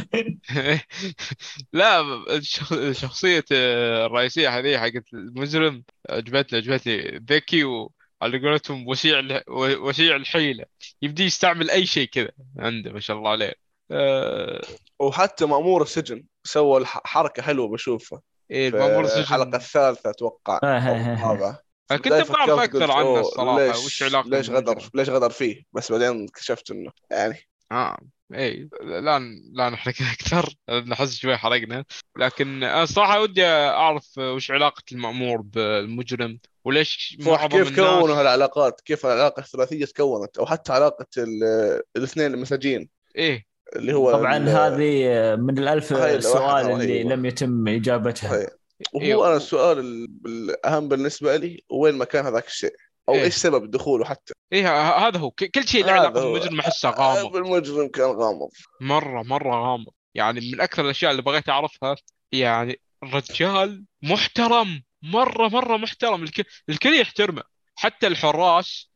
لا 1.73 2.01
الشخ- 2.37 2.93
شخصية 2.93 3.45
الرئيسية 3.51 4.59
هذه 4.59 4.79
حقت 4.79 5.05
المجرم 5.15 5.85
عجبتني 6.11 6.59
عجبتني 6.59 7.25
ذكي 7.31 7.65
وعلى 7.65 8.39
قولتهم 8.49 8.89
وسيع 8.89 9.19
ال- 9.19 9.43
وسيع 9.79 10.17
الحيلة. 10.17 10.65
يبدي 11.03 11.25
يستعمل 11.25 11.71
أي 11.71 11.87
شيء 11.87 12.09
كذا 12.09 12.31
عنده 12.59 12.93
ما 12.93 13.01
شاء 13.01 13.17
الله 13.17 13.31
عليه. 13.31 13.53
آه، 13.91 14.61
وحتى 15.01 15.47
مأمور 15.47 15.83
السجن 15.83 16.25
سوى 16.45 16.81
الح- 16.81 17.01
حركة 17.05 17.43
حلوة 17.43 17.69
بشوفها. 17.69 18.21
إيه 18.51 18.71
في 18.71 18.77
المأمور 18.77 19.05
السجن. 19.05 19.21
الحلقة 19.21 19.57
الثالثة 19.57 20.11
أتوقع. 20.11 20.61
آه، 20.63 21.66
آه، 21.91 21.95
آه. 21.95 21.97
كنت 21.97 22.12
أكثر 22.12 22.53
قلت 22.62 22.82
عنه 22.82 23.01
أوه، 23.01 23.20
الصراحة 23.20 23.66
ليش 23.66 23.76
وش 23.87 24.03
علاقته 24.03 24.30
ليش 24.30 24.51
غدر؟ 24.51 24.89
ليش 24.95 25.09
غدر 25.11 25.30
فيه 25.30 25.62
بس 25.72 25.93
بعدين 25.93 26.24
اكتشفت 26.24 26.70
إنه 26.70 26.91
يعني 27.11 27.39
آه 27.72 27.99
اي 28.34 28.68
لا 28.80 29.18
لا 29.53 29.70
نحرق 29.70 29.95
أكثر 30.14 30.55
نحس 30.87 31.14
شوي 31.16 31.37
حرقنا 31.37 31.84
لكن 32.18 32.62
أنا 32.64 32.84
صراحة 32.84 33.20
ودي 33.20 33.47
أعرف 33.47 34.18
وش 34.18 34.51
علاقة 34.51 34.82
المأمور 34.93 35.41
بالمجرم 35.41 36.39
وليش 36.64 37.16
كيف 37.51 37.76
كونوا 37.76 38.20
هالعلاقات 38.20 38.80
كيف 38.80 39.07
العلاقة 39.07 39.41
الثلاثية 39.41 39.84
تكونت 39.84 40.39
أو 40.39 40.47
حتى 40.47 40.72
علاقة 40.72 41.07
ال- 41.18 41.82
الاثنين 41.97 42.34
المساجين 42.34 42.89
إيه 43.16 43.47
اللي 43.76 43.93
هو 43.95 44.12
طبعا 44.12 44.39
هذه 44.39 45.37
من 45.37 45.59
الألف 45.59 45.93
هاي 45.93 46.20
سؤال 46.20 46.66
اللي 46.70 46.84
رهيبة. 46.95 47.14
لم 47.14 47.24
يتم 47.24 47.68
إجابتها 47.68 48.28
صحيح. 48.30 48.49
وهو 48.93 49.03
إيه. 49.05 49.27
أنا 49.29 49.37
السؤال 49.37 49.79
ال- 49.79 50.09
الأهم 50.27 50.89
بالنسبة 50.89 51.37
لي 51.37 51.64
وين 51.70 51.95
مكان 51.99 52.27
هذاك 52.27 52.47
الشيء؟ 52.47 52.72
أو 53.09 53.14
إيه. 53.14 53.22
إيش 53.22 53.35
سبب 53.35 53.70
دخوله 53.70 54.05
حتى؟ 54.05 54.35
إيه 54.53 54.89
هذا 55.07 55.18
هو. 55.18 55.31
كل 55.31 55.68
شيء 55.68 55.85
له 55.85 55.93
علاقة. 55.93 56.09
بالمجرم 56.33 56.61
احسه 56.61 56.91
غامض. 56.91 57.37
المجرم 57.37 57.89
كان 57.89 58.07
غامض. 58.11 58.49
مرة 58.81 59.22
مرة 59.22 59.70
غامض. 59.70 59.93
يعني 60.14 60.41
من 60.53 60.61
أكثر 60.61 60.85
الأشياء 60.85 61.11
اللي 61.11 61.22
بغيت 61.22 61.49
أعرفها 61.49 61.97
يعني 62.33 62.81
الرجال 63.03 63.85
محترم. 64.03 64.83
مرة 65.03 65.49
مرة 65.49 65.77
محترم. 65.77 66.22
الكل, 66.22 66.45
الكل 66.68 67.01
يحترمه. 67.01 67.43
حتى 67.77 68.07
الحراس 68.07 68.91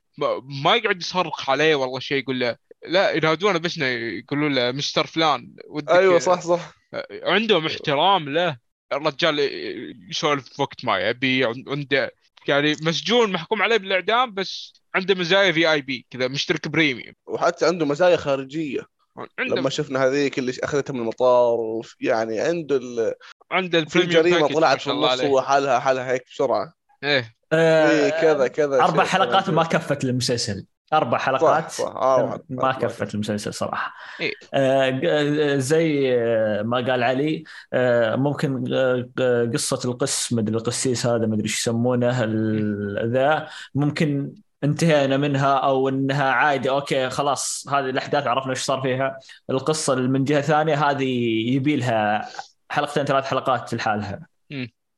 ما- 0.65 0.75
يقعد 0.77 1.01
يصرخ 1.01 1.51
عليه 1.51 1.75
والله 1.75 2.01
شيء 2.01 2.23
يقول 2.23 2.41
له 2.41 2.57
لا 2.87 3.11
ينادونه 3.13 3.59
بس 3.59 3.79
يقولوا 3.79 4.49
له 4.49 4.73
مستر 4.73 5.07
فلان 5.07 5.55
ودك 5.69 5.91
أيوه 5.91 6.19
صح 6.19 6.41
صح. 6.41 6.73
عندهم 7.23 7.67
احترام 7.67 8.29
له. 8.29 8.57
الرجال 8.93 9.39
يسولف 10.11 10.61
وقت 10.61 10.85
ما 10.85 10.99
يبي 10.99 11.45
عنده 11.45 12.11
يعني 12.49 12.77
مسجون 12.83 13.33
محكوم 13.33 13.63
عليه 13.63 13.77
بالإعدام 13.77 14.35
بس 14.35 14.73
عنده 14.95 15.15
مزايا 15.15 15.53
VIP 15.53 16.07
كذا 16.11 16.29
مشترك 16.29 16.69
premium. 16.69 17.15
وحتى 17.27 17.67
عنده 17.67 17.87
مزايا 17.87 18.17
خارجية. 18.17 18.81
عنده. 19.39 19.57
لما 19.57 19.71
شفنا 19.71 20.07
هذيك 20.07 20.39
اللي 20.39 20.53
أخذتها 20.63 20.95
من 20.95 21.01
المطار 21.01 21.59
يعني 22.01 22.41
عنده 22.41 22.77
ال... 22.77 23.15
عنده 23.51 23.85
في 23.85 23.97
ال 23.97 24.03
premium 24.03 24.47
طلعت 24.47 24.81
في 24.81 24.91
النص 24.91 25.21
هو 25.21 25.43
حالها 25.43 25.79
حالها 25.79 26.13
هيك 26.13 26.25
بسرعة. 26.31 26.75
إيه. 27.05 27.35
إيه 27.53 28.11
كذا 28.11 28.47
كذا 28.47 28.81
أربع 28.81 29.05
شيء 29.05 29.13
حلقات 29.13 29.51
ما. 29.51 29.65
كفت 29.65 30.05
المسلسل 30.05 30.67
أربع 30.93 31.19
صح 31.19 31.25
حلقات. 31.25 31.81
آه 31.81 32.41
ما 32.49 32.73
كفت 32.73 33.15
المسلسل 33.15 33.55
صراحة. 33.55 33.95
إيه. 34.21 34.33
آه، 34.55 35.57
زي 35.57 36.15
آه، 36.19 36.63
ما 36.63 36.77
قال 36.77 37.03
علي 37.03 37.45
آه، 37.73 38.17
ممكن 38.17 38.65
ق- 39.19 39.53
قصة 39.55 39.91
القس 39.91 40.33
مدري 40.33 40.57
القسيس 40.57 41.07
هذا 41.07 41.27
مدري 41.27 41.43
إيش 41.43 41.59
يسمونه 41.59 42.25
ذا 43.05 43.49
ممكن 43.75 44.35
انتهينا 44.65 45.17
منها 45.17 45.55
أو 45.55 45.89
إنها 45.89 46.31
عادي 46.31 46.71
أوكي 46.71 47.11
خلاص 47.11 47.69
هذه 47.69 47.91
الأحداث 47.91 48.27
عرفنا 48.27 48.51
إيش 48.51 48.61
صار 48.61 48.83
فيها. 48.83 49.19
القصة 49.51 49.93
اللي 49.93 50.09
من 50.09 50.25
جهة 50.25 50.41
ثانية 50.41 50.91
هذه 50.91 51.09
يبي 51.55 51.77
لها 51.77 52.29
حلقتين 52.71 53.05
ثلاث 53.05 53.25
حلقات 53.25 53.75
لحالها. 53.75 54.27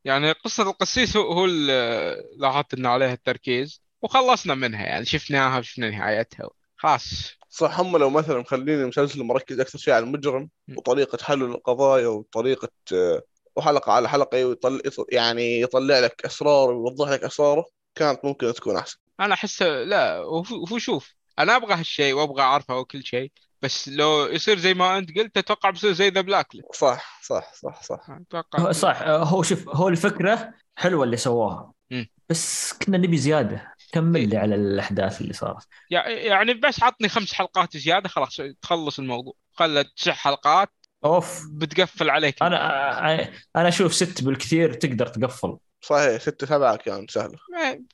يعني 0.05 0.31
قصة 0.31 0.63
القسيس 0.69 1.17
هو 1.17 1.31
هو 1.31 1.45
اللي 1.45 2.15
لاحظت 2.37 2.73
إن 2.73 2.85
عليها 2.85 3.13
التركيز. 3.13 3.82
وخلصنا 4.03 4.55
منها 4.55 4.85
يعني 4.85 5.05
شفناها 5.05 5.59
وشفنا 5.59 5.89
نهايتها. 5.89 6.49
خلاص. 6.77 7.31
صح 7.49 7.79
هم 7.79 7.97
لو 7.97 8.09
مثلا 8.09 8.39
مخلين 8.39 8.81
المسلسل 8.81 9.23
مركز 9.23 9.59
أكثر 9.59 9.77
شيء 9.79 9.93
على 9.93 10.05
المجرم 10.05 10.49
م. 10.67 10.77
وطريقة 10.77 11.17
حل 11.23 11.43
القضايا 11.43 12.07
وطريقة 12.07 12.69
آه، 12.93 13.21
وحلقة 13.55 13.91
على 13.91 14.09
حلقة 14.09 14.37
يطلع 14.37 14.79
يعني 15.11 15.61
يطلع 15.61 15.99
لك 15.99 16.25
أسرار 16.25 16.71
ويوضح 16.71 17.09
لك 17.09 17.23
أسراره 17.23 17.65
كانت 17.95 18.25
ممكن 18.25 18.53
تكون 18.53 18.77
أحسن. 18.77 18.97
أنا 19.19 19.33
أحس 19.33 19.61
لا 19.61 20.15
هو 20.17 20.43
هو 20.71 20.77
شوف 20.77 21.13
أنا 21.39 21.55
أبغى 21.55 21.73
هالشيء 21.73 22.13
وأبغى 22.13 22.41
أعرفه 22.41 22.77
وكل 22.77 23.03
شيء 23.03 23.31
بس 23.61 23.89
لو 23.89 24.25
يصير 24.25 24.57
زي 24.59 24.73
ما 24.73 24.97
أنت 24.97 25.17
قلت 25.17 25.37
أتوقع 25.37 25.69
بيصير 25.69 25.91
زي 25.91 26.09
ذا 26.09 26.21
بلاك 26.21 26.47
صح 26.73 27.21
صح 27.23 27.53
صح 27.53 27.83
صح. 27.83 28.09
أتوقع 28.09 28.71
صح 28.71 29.01
هو 29.01 29.43
شوف 29.43 29.69
هو 29.69 29.87
الفكرة 29.87 30.53
حلوة 30.75 31.03
اللي 31.03 31.17
سووها 31.17 31.73
مم. 31.91 32.09
بس 32.29 32.73
كنا 32.73 32.97
نبي 32.97 33.17
زيادة. 33.17 33.72
كمل 33.93 34.29
لي 34.29 34.37
على 34.37 34.55
الأحداث 34.55 35.21
اللي 35.21 35.33
صارت؟ 35.33 35.67
يع- 35.91 36.07
يعني 36.09 36.53
بس 36.53 36.83
عطني 36.83 37.09
خمس 37.09 37.33
حلقات 37.33 37.77
زيادة 37.77 38.09
خلاص 38.09 38.37
تخلص 38.61 38.99
الموضوع. 38.99 39.33
خلت 39.53 39.87
تسع 39.97 40.13
حلقات 40.13 40.69
أوف. 41.05 41.41
بتقفل 41.53 42.09
عليك. 42.09 42.43
أنا 42.43 43.27
أنا 43.55 43.67
أشوف 43.67 43.93
ست 43.93 44.23
بالكثير 44.23 44.73
تقدر 44.73 45.07
تقفل. 45.07 45.57
صحيح 45.81 46.21
ستة 46.21 46.47
سبعة 46.47 46.75
كانت 46.75 47.11
سهلة 47.11 47.37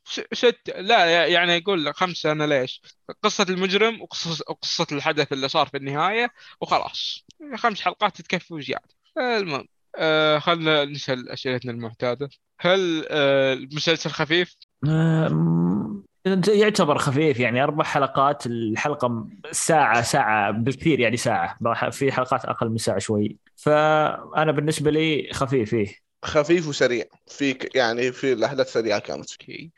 س- 0.05 0.21
ست. 0.33 0.59
لا 0.75 1.27
يعني 1.27 1.53
يقول 1.53 1.85
لك 1.85 1.95
خمسة 1.95 2.31
أنا 2.31 2.43
ليش؟ 2.43 2.81
قصة 3.23 3.45
المجرم 3.49 4.01
وقصة 4.01 4.43
وقصة 4.49 4.87
الحدث 4.91 5.33
اللي 5.33 5.47
صار 5.47 5.67
في 5.67 5.77
النهاية 5.77 6.29
وخلاص. 6.61 7.25
خمس 7.55 7.81
حلقات 7.81 8.21
تكفي 8.21 8.53
وزيادة 8.53 8.89
المهم. 9.17 9.67
آه 9.95 10.39
خلنا 10.39 10.85
نسأل 10.85 11.29
أسئلتنا 11.29 11.71
المعتادة. 11.71 12.29
هل 12.59 13.05
آه 13.09 13.53
المسلسل 13.53 14.09
خفيف؟ 14.09 14.55
أم، 14.85 16.03
يعتبر 16.47 16.97
خفيف 16.97 17.39
يعني 17.39 17.63
أربع 17.63 17.83
حلقات 17.83 18.45
الحلقة 18.45 19.27
ساعة 19.51 20.01
ساعة 20.01 20.51
بالكثير 20.51 20.99
يعني 20.99 21.17
ساعة. 21.17 21.57
في 21.91 22.11
حلقات 22.11 22.45
أقل 22.45 22.69
من 22.69 22.77
ساعة 22.77 22.99
شوي. 22.99 23.37
فأنا 23.55 24.51
بالنسبة 24.51 24.91
لي 24.91 25.29
خفيف 25.33 25.73
إيه. 25.73 25.95
خفيف 26.25 26.67
وسريع. 26.67 27.05
في 27.27 27.53
ك- 27.53 27.75
يعني 27.75 28.11
في 28.11 28.33
الأحداث 28.33 28.73
سريعة 28.73 28.99
كانت. 28.99 29.29
فيه 29.29 29.69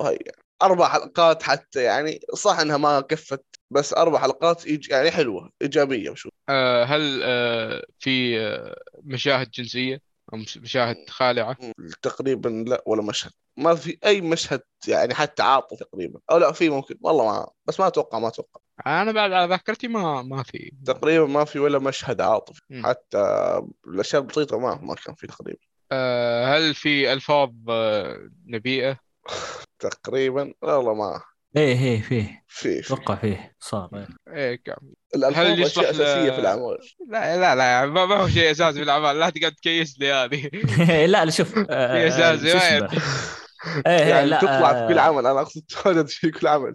هي. 0.00 0.18
أربع 0.62 0.88
حلقات 0.88 1.42
حتى 1.42 1.82
يعني 1.82 2.20
صح 2.34 2.58
إنها 2.58 2.76
ما 2.76 3.00
كفت 3.00 3.44
بس 3.70 3.92
أربع 3.94 4.18
حلقات 4.18 4.66
إيج... 4.66 4.90
يعني 4.90 5.10
حلوة 5.10 5.50
إيجابية 5.62 6.10
وشو 6.10 6.30
آه 6.48 6.84
هل 6.84 7.20
آه 7.24 7.84
في 7.98 8.40
آه 8.40 8.76
مشاهد 9.02 9.50
جنسية؟ 9.50 10.00
أو 10.32 10.38
مش- 10.38 10.58
مشاهد 10.58 10.96
خالعة؟ 11.08 11.56
تقريبا 12.02 12.48
لا 12.48 12.82
ولا 12.86 13.02
مشهد. 13.02 13.30
ما 13.56 13.74
في 13.74 13.98
أي 14.04 14.20
مشهد 14.20 14.62
يعني 14.88 15.14
حتى 15.14 15.42
عاطفي 15.42 15.84
تقريبا. 15.84 16.20
أو 16.30 16.38
لا 16.38 16.52
في 16.52 16.70
ممكن. 16.70 16.94
والله 17.00 17.24
ما 17.24 17.48
بس 17.66 17.80
ما 17.80 17.86
أتوقع 17.86 18.18
ما 18.18 18.28
أتوقع. 18.28 18.60
أنا 18.86 19.12
بعد 19.12 19.32
على 19.32 19.48
ذاكرتي 19.50 19.88
ما 19.88 20.22
ما 20.22 20.42
في. 20.42 20.72
تقريبا 20.86 21.26
ما 21.26 21.44
في 21.44 21.58
ولا 21.58 21.78
مشهد 21.78 22.20
عاطفي. 22.20 22.60
مم. 22.70 22.86
حتى 22.86 23.18
الأشياء 23.86 24.22
البسيطة 24.22 24.58
ما 24.58 24.74
ما 24.82 24.94
كان 24.94 25.14
في 25.14 25.26
تقريبا. 25.26 25.58
آه 25.92 26.56
هل 26.56 26.74
في 26.74 27.12
ألفاظ 27.12 27.50
آه 27.68 28.30
نبيئة؟ 28.46 28.98
تقريبا. 29.78 30.54
والله 30.62 30.94
ما 30.94 31.20
إيه 31.56 31.78
إيه 31.78 32.02
فيه. 32.02 32.44
في 32.48 32.82
في 32.82 32.94
أتوقع 32.94 33.14
فيه. 33.14 33.52
صار 33.60 33.90
إيه. 33.94 34.06
إيه 34.36 34.56
كم. 34.64 34.72
هل 35.34 35.60
يصلح 35.60 35.90
ل- 35.90 35.94
في 36.32 36.38
الأعمال. 36.38 36.78
لا 37.10 37.36
لا 37.36 37.54
لا 37.54 37.86
ما, 37.86 38.06
ما 38.06 38.14
هو 38.16 38.28
شيء 38.28 38.50
أساسي 38.50 38.78
في 38.78 38.82
الأعمال. 38.82 39.18
لا 39.18 39.30
تقعد 39.30 39.52
تكيس 39.52 40.00
لي 40.00 40.12
هذه. 40.12 40.50
لا 41.06 41.24
لا 41.24 41.30
شوف 41.30 41.58
آه، 41.70 42.08
في 42.08 42.08
أساسي، 42.08 42.50
شو 42.50 42.56
ما 42.56 42.86
اسمه؟ 42.86 43.02
إيه 43.86 43.98
إيه 43.98 44.08
يعني 44.08 44.26
لا 44.26 44.38
تطلع 44.38 44.72
في 44.72 44.92
كل 44.94 44.98
آه، 44.98 45.02
عمل. 45.02 45.26
أنا 45.26 45.40
أقصد 45.40 45.62
تواجد 45.68 46.06
في 46.08 46.30
كل 46.30 46.46
عمل. 46.46 46.72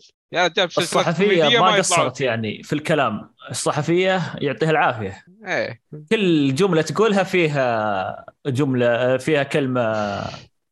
الصحفية 0.77 1.25
كوميدية 1.43 1.59
ما 1.59 1.67
قصرت. 1.75 2.21
يعني 2.21 2.63
في 2.63 2.73
الكلام. 2.73 3.33
الصحفية 3.51 4.21
يعطيها 4.41 4.69
العافية. 4.71 5.23
إيه. 5.47 5.81
كل 6.11 6.55
جملة 6.55 6.81
تقولها 6.81 7.23
فيها 7.23 8.25
جملة 8.47 9.17
فيها 9.17 9.43
كلمة 9.43 10.21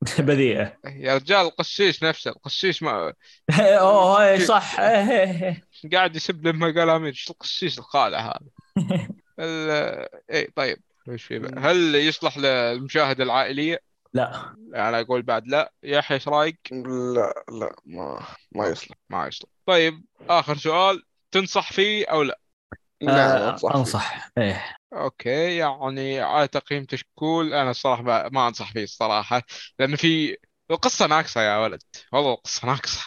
بذيئة 0.19 0.77
يا 0.85 1.15
رجال 1.15 1.45
القسيس 1.45 2.03
نفسه 2.03 2.31
القسيس 2.31 2.83
ما 2.83 3.13
أوه 3.59 4.23
إيه، 4.27 4.45
صح. 4.45 4.75
قاعد 5.93 6.15
يسب 6.15 6.47
لما 6.47 6.65
قال 6.65 6.89
آمين 6.89 7.07
إيش 7.07 7.29
القسيس 7.29 7.79
الخالع 7.79 8.19
هذا 8.19 8.39
ال... 9.39 9.69
إيه 10.29 10.49
طيب 10.55 10.77
إيش 11.09 11.23
في 11.23 11.39
بقى؟ 11.39 11.61
هل 11.61 11.95
يصلح 11.95 12.37
للمشاهدة 12.37 13.23
العائلية؟ 13.23 13.79
لا 14.13 14.55
أنا 14.75 14.99
أقول 14.99 15.21
بعد 15.21 15.47
لا 15.47 15.73
يحيى 15.83 16.15
إيش 16.15 16.27
رأيك؟ 16.27 16.59
لا 17.15 17.43
لا 17.51 17.75
ما 17.85 18.25
ما 18.51 18.67
يصلح 18.67 18.97
ما 19.09 19.27
يصلح 19.27 19.49
طيب 19.65 20.05
آخر 20.29 20.57
سؤال 20.57 21.03
تنصح 21.31 21.73
فيه 21.73 22.05
أو 22.05 22.23
لا؟ 22.23 22.39
نعم 23.03 23.37
آه، 23.37 23.49
أنصح 23.49 23.73
فيه. 23.73 23.79
انصح 23.79 24.29
إيه. 24.37 24.75
أوكي 24.93 25.55
يعني 25.57 26.19
على 26.21 26.47
تقييم 26.47 26.85
كشكول 26.85 27.53
أنا 27.53 27.71
الصراحة 27.71 28.01
ما, 28.03 28.29
ما 28.29 28.47
أنصح 28.47 28.73
فيه 28.73 28.83
الصراحة 28.83 29.41
لأن 29.79 29.95
في 29.95 30.37
القصة 30.71 31.07
ناقصة 31.07 31.41
يا 31.41 31.57
ولد 31.57 31.83
والله 32.13 32.33
القصة 32.33 32.67
ناقصة. 32.67 33.01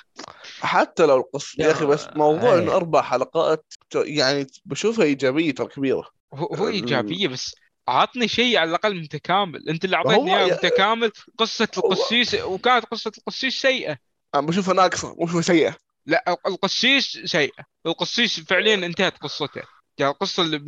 حتى 0.61 1.07
لو 1.07 1.17
القصة 1.17 1.63
يا 1.63 1.67
يا- 1.67 1.73
أخي 1.73 1.87
بس 1.87 2.07
موضوع 2.17 2.55
إيه. 2.55 2.59
إنه 2.59 2.73
أربع 2.77 3.03
حلقات 3.03 3.75
يعني 3.95 4.47
بشوفها 4.65 5.05
إيجابية 5.05 5.53
ترى 5.55 5.67
كبيرة 5.69 6.11
هو, 6.35 6.47
هو 6.55 6.69
إيجابية 6.69 7.29
بس 7.29 7.55
عطني 7.89 8.29
شيء 8.29 8.59
على 8.59 8.71
الأقل 8.71 9.01
متكامل. 9.03 9.69
أنت 9.69 9.85
اللي 9.85 9.97
اعطيتني 9.97 10.37
إياه 10.37 10.47
يا- 10.47 10.55
متكامل 10.55 11.13
قصة 11.39 11.69
هو- 11.79 11.93
القسيس 11.93 12.35
وكانت 12.35 12.85
قصة 12.85 13.13
القسيس 13.19 13.61
سيئة. 13.61 13.99
أنا 14.35 14.47
بشوفها 14.47 14.75
ناقصة 14.75 15.09
مو 15.09 15.15
بشوفها 15.25 15.43
سيئة. 15.43 15.77
لا 16.07 16.37
القسيس 16.47 17.05
سيئة. 17.25 17.65
القسيس 17.87 18.41
فعليا 18.41 18.75
انتهت 18.75 19.19
قصته. 19.19 19.63
يعني 19.99 20.13
القصة 20.13 20.43
اللي 20.43 20.59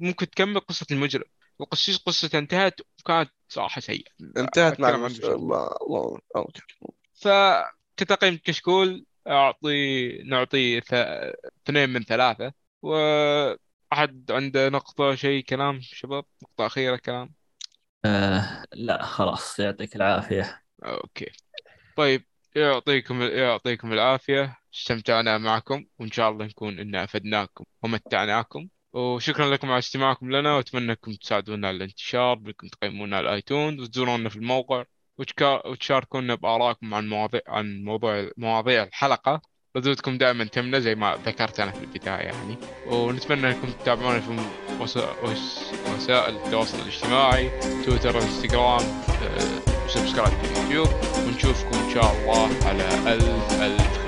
ممكن 0.00 0.30
تكمل 0.30 0.60
قصة 0.60 0.86
المجرم. 0.90 1.24
القسيس 1.60 1.96
قصته 1.96 2.38
انتهت 2.38 2.80
وكانت 3.00 3.30
صراحة 3.48 3.80
سيئة. 3.80 4.10
انتهت 4.36 4.80
مع. 4.80 4.88
الله. 4.88 5.76
الله 5.82 6.18
أوكي. 6.36 6.62
فكتقييم 7.14 8.38
كشكول 8.44 9.04
أعطي 9.28 10.08
نعطيه 10.22 10.80
ث... 10.80 10.94
اثنين 10.94 11.90
من 11.90 12.02
ثلاثة. 12.02 12.52
و 12.82 12.96
أحد 13.92 14.30
عنده 14.30 14.68
نقطة 14.68 15.14
شيء 15.14 15.44
كلام؟ 15.44 15.80
شباب 15.80 16.24
نقطة 16.42 16.66
أخيرة 16.66 16.96
كلام؟ 16.96 17.32
آه 18.04 18.64
لا 18.72 19.02
خلاص. 19.02 19.60
يعطيك 19.60 19.96
العافية. 19.96 20.62
أوكي. 20.84 21.32
طيب 21.96 22.24
يعطيكم 22.56 23.22
يعطيكم 23.22 23.92
العافية. 23.92 24.61
استمتعنا 24.74 25.38
معكم 25.38 25.84
وإن 25.98 26.10
شاء 26.10 26.30
الله 26.30 26.44
نكون 26.46 26.78
إن 26.78 26.94
أفدناكم 26.94 27.64
ومتعناكم. 27.82 28.68
وشكرا 28.92 29.50
لكم 29.50 29.70
على 29.70 29.78
استماعكم 29.78 30.30
لنا 30.30 30.54
وأتمنى 30.56 30.90
أنكم 30.90 31.12
تساعدونا 31.12 31.68
على 31.68 31.76
الانتشار 31.76 32.34
بأنكم 32.34 32.68
تقيمونا 32.68 33.16
على 33.16 33.24
ال 33.28 33.35
iTunes 33.35 33.80
وتزورونا 33.80 34.28
في 34.28 34.36
الموقع 34.36 34.84
وتشاركونا 35.64 36.34
بآرائكم 36.34 36.94
عن 36.94 37.08
مواضيع 37.08 37.40
عن 37.48 37.84
موضوع 37.84 38.30
مواضيع 38.36 38.82
الحلقة. 38.82 39.40
ردودكم 39.76 40.18
دائما 40.18 40.44
تهمنا 40.44 40.78
زي 40.78 40.94
ما 40.94 41.18
ذكرت 41.26 41.60
أنا 41.60 41.70
في 41.70 41.80
البداية 41.80 42.14
يعني. 42.16 42.56
ونتمنى 42.86 43.46
أنكم 43.48 43.68
تتابعونا 43.70 44.20
في 44.20 44.36
وسا- 44.80 45.24
وس- 45.24 45.72
وسائل 45.94 46.36
التواصل 46.36 46.78
الاجتماعي 46.78 47.50
تويتر 47.84 48.16
إنستغرام 48.22 48.80
آه، 49.22 49.84
وسبسكرايب 49.86 50.38
في 50.38 50.52
اليوتيوب. 50.52 50.88
ونشوفكم 51.26 51.78
إن 51.78 51.94
شاء 51.94 52.12
الله 52.12 52.66
على 52.68 53.14
ألف 53.14 53.62
ألف 53.62 54.01